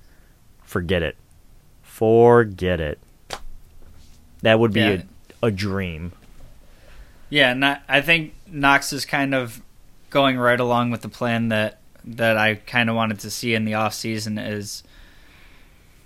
forget 0.64 1.00
it. 1.00 1.16
Forget 1.80 2.80
it. 2.80 2.98
That 4.42 4.58
would 4.58 4.72
be 4.72 4.80
Yeah. 4.80 5.02
a, 5.42 5.46
a 5.46 5.50
dream. 5.52 6.10
Yeah, 7.30 7.54
not, 7.54 7.82
I 7.88 8.00
think 8.00 8.34
Knox 8.48 8.92
is 8.92 9.06
kind 9.06 9.32
of 9.32 9.62
going 10.10 10.38
right 10.38 10.58
along 10.58 10.90
with 10.90 11.02
the 11.02 11.08
plan 11.08 11.48
that 11.50 11.78
that 12.06 12.36
I 12.36 12.56
kind 12.56 12.90
of 12.90 12.96
wanted 12.96 13.20
to 13.20 13.30
see 13.30 13.54
in 13.54 13.64
the 13.64 13.74
off 13.74 13.94
season 13.94 14.36
is 14.38 14.82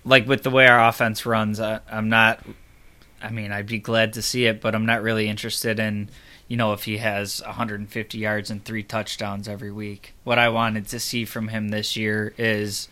like 0.05 0.29
with 0.29 0.43
the 0.43 0.51
way 0.51 0.67
our 0.67 0.89
offense 0.89 1.25
runs. 1.25 1.59
I, 1.59 1.81
I'm 1.91 2.11
not. 2.11 2.41
I 3.23 3.31
mean, 3.31 3.51
I'd 3.51 3.67
be 3.67 3.79
glad 3.79 4.13
to 4.13 4.23
see 4.23 4.45
it, 4.45 4.61
but 4.61 4.75
I'm 4.75 4.87
not 4.87 5.03
really 5.03 5.27
interested 5.29 5.81
in 5.81 6.09
you 6.49 6.57
know 6.57 6.73
if 6.73 6.85
he 6.85 6.97
has 6.99 7.43
150 7.43 8.19
yards 8.19 8.51
and 8.51 8.65
three 8.65 8.83
touchdowns 8.83 9.49
every 9.49 9.71
week. 9.71 10.15
What 10.25 10.39
I 10.39 10.49
wanted 10.49 10.89
to 10.89 10.99
see 10.99 11.25
from 11.25 11.49
him 11.49 11.69
this 11.69 11.97
year 11.97 12.35
is 12.37 12.89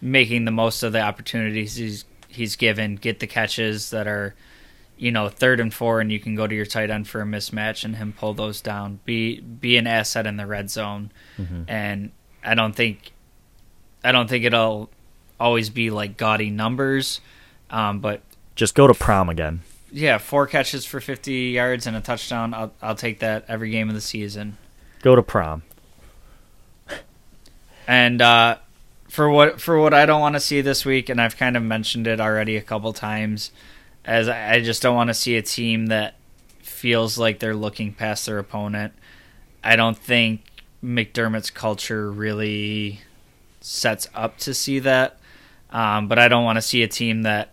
making 0.00 0.44
the 0.46 0.50
most 0.50 0.82
of 0.82 0.92
the 0.92 1.00
opportunities 1.00 1.76
he's 1.76 2.04
he's 2.28 2.56
given, 2.56 2.96
get 2.96 3.20
the 3.20 3.26
catches 3.26 3.90
that 3.90 4.06
are 4.06 4.34
you 4.96 5.10
know, 5.10 5.28
third 5.28 5.58
and 5.58 5.74
four, 5.74 6.00
and 6.00 6.12
you 6.12 6.20
can 6.20 6.36
go 6.36 6.46
to 6.46 6.54
your 6.54 6.66
tight 6.66 6.88
end 6.88 7.08
for 7.08 7.20
a 7.20 7.24
mismatch 7.24 7.84
and 7.84 7.96
him 7.96 8.12
pull 8.16 8.34
those 8.34 8.60
down. 8.60 9.00
Be 9.04 9.40
be 9.40 9.76
an 9.76 9.88
asset 9.88 10.26
in 10.28 10.36
the 10.36 10.46
red 10.46 10.70
zone, 10.70 11.10
and 11.66 12.12
I 12.44 12.54
don't 12.54 12.74
think, 12.76 13.12
I 14.04 14.12
don't 14.12 14.28
think 14.28 14.44
it'll 14.44 14.90
always 15.40 15.70
be 15.70 15.90
like 15.90 16.16
gaudy 16.16 16.50
numbers, 16.50 17.20
um, 17.70 17.98
but 17.98 18.20
Just 18.54 18.76
go 18.76 18.86
to 18.86 18.94
prom 18.94 19.28
again. 19.28 19.62
Yeah, 19.92 20.18
four 20.18 20.46
catches 20.46 20.84
for 20.84 21.00
fifty 21.00 21.50
yards 21.50 21.86
and 21.86 21.96
a 21.96 22.00
touchdown. 22.00 22.54
I'll 22.54 22.72
I'll 22.80 22.94
take 22.94 23.20
that 23.20 23.44
every 23.46 23.70
game 23.70 23.88
of 23.88 23.94
the 23.94 24.00
season. 24.00 24.56
Go 25.02 25.14
to 25.14 25.22
prom. 25.22 25.62
And 27.86 28.22
uh, 28.22 28.56
for 29.08 29.28
what 29.28 29.60
for 29.60 29.78
what 29.78 29.92
I 29.92 30.06
don't 30.06 30.20
want 30.20 30.34
to 30.34 30.40
see 30.40 30.60
this 30.62 30.84
week, 30.84 31.08
and 31.08 31.20
I've 31.20 31.36
kind 31.36 31.56
of 31.56 31.62
mentioned 31.62 32.06
it 32.06 32.20
already 32.20 32.56
a 32.56 32.62
couple 32.62 32.92
times, 32.92 33.50
as 34.04 34.28
I 34.28 34.54
I 34.54 34.60
just 34.60 34.82
don't 34.82 34.96
want 34.96 35.08
to 35.08 35.14
see 35.14 35.36
a 35.36 35.42
team 35.42 35.86
that 35.86 36.14
feels 36.60 37.18
like 37.18 37.38
they're 37.38 37.54
looking 37.54 37.92
past 37.92 38.26
their 38.26 38.38
opponent. 38.38 38.94
I 39.62 39.76
don't 39.76 39.98
think 39.98 40.40
McDermott's 40.82 41.50
culture 41.50 42.10
really 42.10 43.00
sets 43.60 44.08
up 44.14 44.38
to 44.38 44.54
see 44.54 44.78
that, 44.78 45.18
um, 45.70 46.08
but 46.08 46.18
I 46.18 46.28
don't 46.28 46.44
want 46.44 46.56
to 46.56 46.62
see 46.62 46.82
a 46.82 46.88
team 46.88 47.22
that 47.22 47.50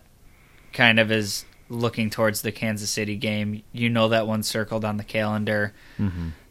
kind 0.72 0.98
of 0.98 1.10
is 1.12 1.44
looking 1.70 2.10
towards 2.10 2.42
the 2.42 2.52
Kansas 2.52 2.90
City 2.90 3.16
game. 3.16 3.62
You 3.72 3.88
know 3.88 4.08
that 4.10 4.26
one 4.26 4.42
circled 4.42 4.84
on 4.84 4.96
the 4.98 5.04
calendar. 5.04 5.72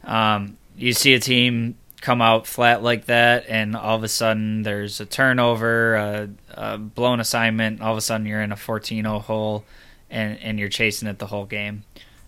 Um, 0.04 0.56
you 0.76 0.92
see 0.92 1.14
a 1.14 1.20
team 1.20 1.76
come 2.00 2.22
out 2.22 2.46
flat 2.46 2.82
like 2.82 3.04
that, 3.04 3.44
and 3.48 3.76
all 3.76 3.96
of 3.96 4.02
a 4.02 4.08
sudden 4.08 4.62
there's 4.62 5.00
a 5.00 5.06
turnover, 5.06 5.94
a, 5.94 6.28
a 6.50 6.78
blown 6.78 7.20
assignment. 7.20 7.80
All 7.82 7.92
of 7.92 7.98
a 7.98 8.00
sudden 8.00 8.26
you're 8.26 8.42
in 8.42 8.52
a 8.52 8.56
14-0 8.56 9.20
hole, 9.22 9.64
and 10.10 10.38
and 10.40 10.58
you're 10.58 10.68
chasing 10.70 11.08
it 11.08 11.18
the 11.18 11.26
whole 11.26 11.44
game. 11.46 11.84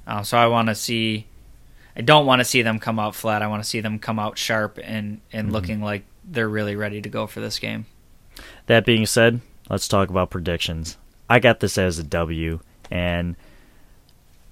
Uh, 0.07 0.23
so 0.23 0.37
I 0.39 0.47
want 0.47 0.69
to 0.69 0.75
see. 0.75 1.27
I 1.97 2.01
don't 2.01 2.25
want 2.27 2.41
to 2.41 2.45
see 2.45 2.63
them 2.63 2.79
come 2.79 2.99
out 2.99 3.15
flat. 3.15 3.43
I 3.43 3.49
want 3.49 3.63
to 3.63 3.69
see 3.69 3.81
them 3.81 3.99
come 3.99 4.19
out 4.19 4.39
sharp 4.39 4.79
and 4.83 5.21
and 5.33 5.49
Mhm. 5.49 5.53
looking 5.53 5.81
like 5.83 6.05
they're 6.25 6.49
really 6.49 6.77
ready 6.77 7.01
to 7.03 7.09
go 7.09 7.27
for 7.27 7.41
this 7.41 7.59
game. 7.59 7.87
That 8.67 8.85
being 8.87 9.05
said, 9.07 9.41
let's 9.69 9.89
talk 9.89 10.09
about 10.09 10.31
predictions. 10.31 10.97
I 11.29 11.39
got 11.39 11.61
this 11.61 11.77
as 11.79 11.99
a 11.99 12.03
W, 12.05 12.61
and 12.93 13.37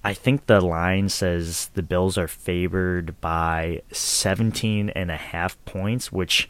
I 0.03 0.15
think 0.15 0.47
the 0.47 0.59
line 0.59 1.09
says 1.09 1.69
the 1.75 1.83
Bills 1.83 2.17
are 2.17 2.27
favored 2.27 3.21
by 3.21 3.83
17 3.91 4.89
and 4.89 5.11
a 5.11 5.15
half 5.15 5.63
points, 5.65 6.11
which, 6.11 6.49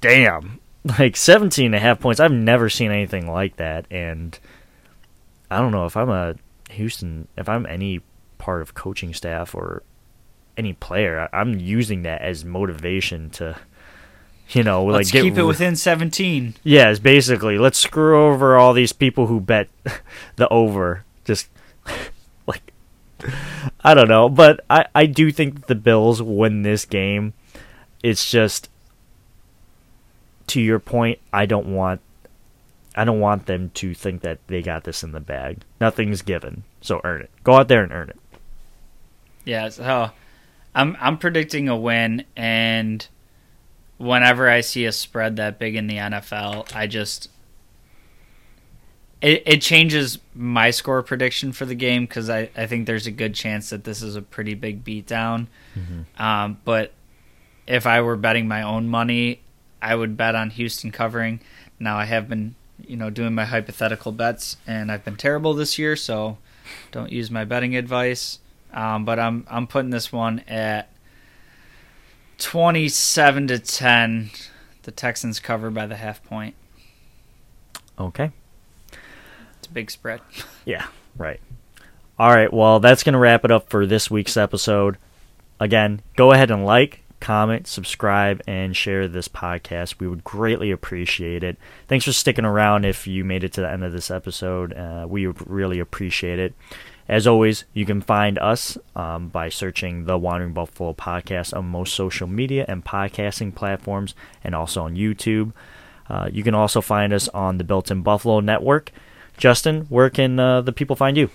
damn, 0.00 0.58
like 0.98 1.16
17 1.16 1.66
and 1.66 1.74
a 1.76 1.78
half 1.78 2.00
points. 2.00 2.18
I've 2.18 2.32
never 2.32 2.68
seen 2.68 2.90
anything 2.90 3.30
like 3.30 3.56
that, 3.56 3.86
and 3.92 4.36
I 5.52 5.58
don't 5.60 5.70
know 5.70 5.86
if 5.86 5.96
I'm 5.96 6.10
a 6.10 6.34
Houston, 6.70 7.28
if 7.36 7.48
I'm 7.48 7.64
any 7.66 8.00
part 8.38 8.60
of 8.60 8.74
coaching 8.74 9.14
staff 9.14 9.54
or 9.54 9.84
any 10.56 10.72
player, 10.72 11.28
I'm 11.32 11.60
using 11.60 12.02
that 12.02 12.22
as 12.22 12.44
motivation 12.44 13.30
to, 13.30 13.56
you 14.50 14.62
know, 14.62 14.84
Let's 14.84 15.08
like 15.08 15.12
get 15.12 15.22
keep 15.22 15.38
it 15.38 15.44
within 15.44 15.76
17. 15.76 16.54
yeah, 16.64 16.90
it's 16.90 16.98
basically 17.00 17.58
let's 17.58 17.78
screw 17.78 18.26
over 18.26 18.56
all 18.56 18.72
these 18.72 18.92
people 18.92 19.26
who 19.26 19.40
bet 19.40 19.68
the 20.36 20.48
over. 20.48 21.04
Just 21.24 21.48
like 22.46 22.72
I 23.84 23.94
don't 23.94 24.08
know, 24.08 24.28
but 24.28 24.64
I 24.68 24.86
I 24.94 25.06
do 25.06 25.30
think 25.30 25.66
the 25.66 25.74
Bills 25.74 26.22
win 26.22 26.62
this 26.62 26.84
game. 26.84 27.32
It's 28.02 28.30
just 28.30 28.68
to 30.48 30.60
your 30.60 30.78
point, 30.80 31.18
I 31.32 31.46
don't 31.46 31.72
want 31.74 32.00
I 32.96 33.04
don't 33.04 33.20
want 33.20 33.46
them 33.46 33.70
to 33.74 33.94
think 33.94 34.22
that 34.22 34.38
they 34.48 34.62
got 34.62 34.84
this 34.84 35.02
in 35.04 35.12
the 35.12 35.20
bag. 35.20 35.58
Nothing's 35.80 36.22
given, 36.22 36.64
so 36.80 37.00
earn 37.04 37.22
it. 37.22 37.30
Go 37.44 37.54
out 37.54 37.68
there 37.68 37.82
and 37.84 37.92
earn 37.92 38.10
it. 38.10 38.18
Yeah, 39.44 39.68
so 39.68 40.10
I'm 40.74 40.96
I'm 41.00 41.16
predicting 41.18 41.68
a 41.68 41.76
win, 41.76 42.24
and 42.36 43.06
whenever 44.00 44.48
I 44.48 44.62
see 44.62 44.86
a 44.86 44.92
spread 44.92 45.36
that 45.36 45.58
big 45.58 45.76
in 45.76 45.86
the 45.86 45.96
NFL, 45.96 46.74
I 46.74 46.86
just 46.86 47.28
it 49.20 49.42
it 49.44 49.60
changes 49.60 50.18
my 50.34 50.70
score 50.70 51.02
prediction 51.02 51.52
for 51.52 51.66
the 51.66 51.74
game 51.74 52.06
because 52.06 52.30
I 52.30 52.48
I 52.56 52.66
think 52.66 52.86
there's 52.86 53.06
a 53.06 53.10
good 53.10 53.34
chance 53.34 53.70
that 53.70 53.84
this 53.84 54.02
is 54.02 54.16
a 54.16 54.22
pretty 54.22 54.54
big 54.54 54.84
beatdown. 54.84 55.46
Um, 56.18 56.58
but 56.64 56.92
if 57.66 57.86
I 57.86 58.00
were 58.00 58.16
betting 58.16 58.48
my 58.48 58.62
own 58.62 58.88
money, 58.88 59.42
I 59.82 59.94
would 59.94 60.16
bet 60.16 60.34
on 60.34 60.50
Houston 60.50 60.90
covering. 60.90 61.40
Now 61.78 61.98
I 61.98 62.06
have 62.06 62.28
been 62.28 62.54
you 62.86 62.96
know 62.96 63.10
doing 63.10 63.34
my 63.34 63.44
hypothetical 63.44 64.12
bets, 64.12 64.56
and 64.66 64.90
I've 64.90 65.04
been 65.04 65.16
terrible 65.16 65.52
this 65.52 65.78
year, 65.78 65.94
so 65.94 66.38
don't 66.90 67.12
use 67.12 67.30
my 67.30 67.44
betting 67.44 67.76
advice. 67.76 68.38
Um, 68.72 69.04
but 69.04 69.18
I'm 69.18 69.46
I'm 69.50 69.66
putting 69.66 69.90
this 69.90 70.10
one 70.10 70.40
at 70.48 70.89
twenty 72.40 72.88
seven 72.88 73.46
to 73.46 73.58
ten. 73.58 74.30
The 74.82 74.90
Texans 74.90 75.38
cover 75.38 75.70
by 75.70 75.86
the 75.86 75.96
half 75.96 76.24
point. 76.24 76.54
Okay. 77.98 78.32
It's 79.58 79.68
a 79.68 79.72
big 79.72 79.90
spread. 79.90 80.20
Yeah, 80.66 80.86
right. 81.16 81.40
All 82.18 82.30
right, 82.30 82.52
well, 82.52 82.80
that's 82.80 83.02
going 83.02 83.14
to 83.14 83.18
wrap 83.18 83.44
it 83.46 83.50
up 83.50 83.70
for 83.70 83.86
this 83.86 84.10
week's 84.10 84.36
episode. 84.36 84.98
Again, 85.58 86.02
go 86.16 86.32
ahead 86.32 86.50
and 86.50 86.66
like, 86.66 87.00
comment, 87.18 87.66
subscribe, 87.66 88.42
and 88.46 88.76
share 88.76 89.08
this 89.08 89.26
podcast. 89.26 89.98
We 89.98 90.06
would 90.06 90.22
greatly 90.22 90.70
appreciate 90.70 91.42
it. 91.42 91.56
Thanks 91.88 92.04
for 92.04 92.12
sticking 92.12 92.44
around 92.44 92.84
if 92.84 93.06
you 93.06 93.24
made 93.24 93.42
it 93.42 93.54
to 93.54 93.62
the 93.62 93.70
end 93.70 93.82
of 93.82 93.92
this 93.92 94.10
episode. 94.10 94.74
Uh, 94.74 95.06
we 95.08 95.26
would 95.26 95.50
really 95.50 95.80
appreciate 95.80 96.38
it. 96.38 96.54
As 97.10 97.26
always, 97.26 97.64
you 97.74 97.84
can 97.84 98.00
find 98.00 98.38
us 98.38 98.78
um, 98.94 99.30
by 99.30 99.48
searching 99.48 100.04
the 100.04 100.16
Wandering 100.16 100.52
Buffalo 100.52 100.92
podcast 100.92 101.52
on 101.56 101.66
most 101.66 101.92
social 101.92 102.28
media 102.28 102.64
and 102.68 102.84
podcasting 102.84 103.52
platforms, 103.52 104.14
and 104.44 104.54
also 104.54 104.84
on 104.84 104.94
YouTube. 104.94 105.52
Uh, 106.08 106.30
you 106.32 106.44
can 106.44 106.54
also 106.54 106.80
find 106.80 107.12
us 107.12 107.26
on 107.30 107.58
the 107.58 107.64
Built 107.64 107.90
in 107.90 108.02
Buffalo 108.02 108.38
Network. 108.38 108.92
Justin, 109.36 109.86
where 109.88 110.08
can 110.08 110.38
uh, 110.38 110.60
the 110.60 110.72
people 110.72 110.94
find 110.94 111.16
you? 111.16 111.30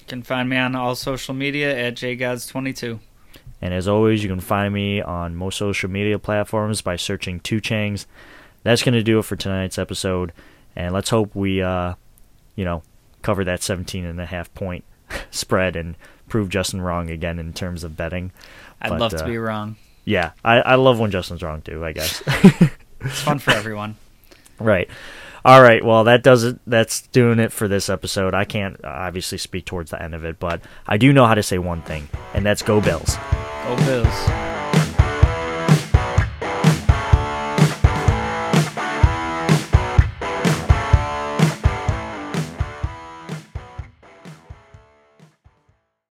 You 0.00 0.06
can 0.08 0.24
find 0.24 0.48
me 0.48 0.56
on 0.56 0.74
all 0.74 0.96
social 0.96 1.32
media 1.32 1.78
at 1.78 1.94
jgods22. 1.94 2.98
And 3.60 3.72
as 3.72 3.86
always, 3.86 4.24
you 4.24 4.28
can 4.28 4.40
find 4.40 4.74
me 4.74 5.00
on 5.00 5.36
most 5.36 5.58
social 5.58 5.90
media 5.90 6.18
platforms 6.18 6.82
by 6.82 6.96
searching 6.96 7.38
Two 7.38 7.60
Changs. 7.60 8.06
That's 8.64 8.82
going 8.82 8.94
to 8.94 9.04
do 9.04 9.20
it 9.20 9.26
for 9.26 9.36
tonight's 9.36 9.78
episode. 9.78 10.32
And 10.74 10.92
let's 10.92 11.10
hope 11.10 11.36
we, 11.36 11.62
uh, 11.62 11.94
you 12.56 12.64
know, 12.64 12.82
cover 13.22 13.44
that 13.44 13.62
17 13.62 14.04
and 14.04 14.20
a 14.20 14.26
half 14.26 14.52
point 14.54 14.84
spread 15.30 15.76
and 15.76 15.96
prove 16.28 16.48
Justin 16.48 16.80
wrong 16.82 17.10
again 17.10 17.38
in 17.38 17.52
terms 17.52 17.84
of 17.84 17.96
betting. 17.96 18.32
I'd 18.80 18.90
But, 18.90 19.00
love 19.00 19.10
to 19.12 19.24
uh, 19.24 19.26
be 19.26 19.38
wrong. 19.38 19.76
Yeah, 20.04 20.32
I, 20.44 20.56
I 20.60 20.74
love 20.74 20.98
when 20.98 21.10
Justin's 21.10 21.42
wrong 21.42 21.62
too, 21.62 21.84
I 21.84 21.92
guess. 21.92 22.22
It's 23.04 23.20
fun 23.22 23.40
for 23.40 23.50
everyone. 23.50 23.96
right. 24.60 24.88
All 25.44 25.60
right. 25.60 25.84
Well, 25.84 26.04
that 26.04 26.22
does 26.22 26.44
it. 26.44 26.60
That's 26.68 27.02
doing 27.08 27.40
it 27.40 27.50
for 27.50 27.66
this 27.66 27.88
episode. 27.90 28.32
I 28.32 28.44
can't 28.44 28.76
uh, 28.84 28.88
obviously 28.88 29.38
speak 29.38 29.64
towards 29.64 29.90
the 29.90 30.00
end 30.00 30.14
of 30.14 30.24
it, 30.24 30.38
but 30.38 30.60
I 30.86 30.98
do 30.98 31.12
know 31.12 31.26
how 31.26 31.34
to 31.34 31.42
say 31.42 31.58
one 31.58 31.82
thing, 31.82 32.08
and 32.32 32.46
that's 32.46 32.62
go 32.62 32.80
Bills. 32.80 33.16
Go 33.66 33.76
Bills. 33.78 34.51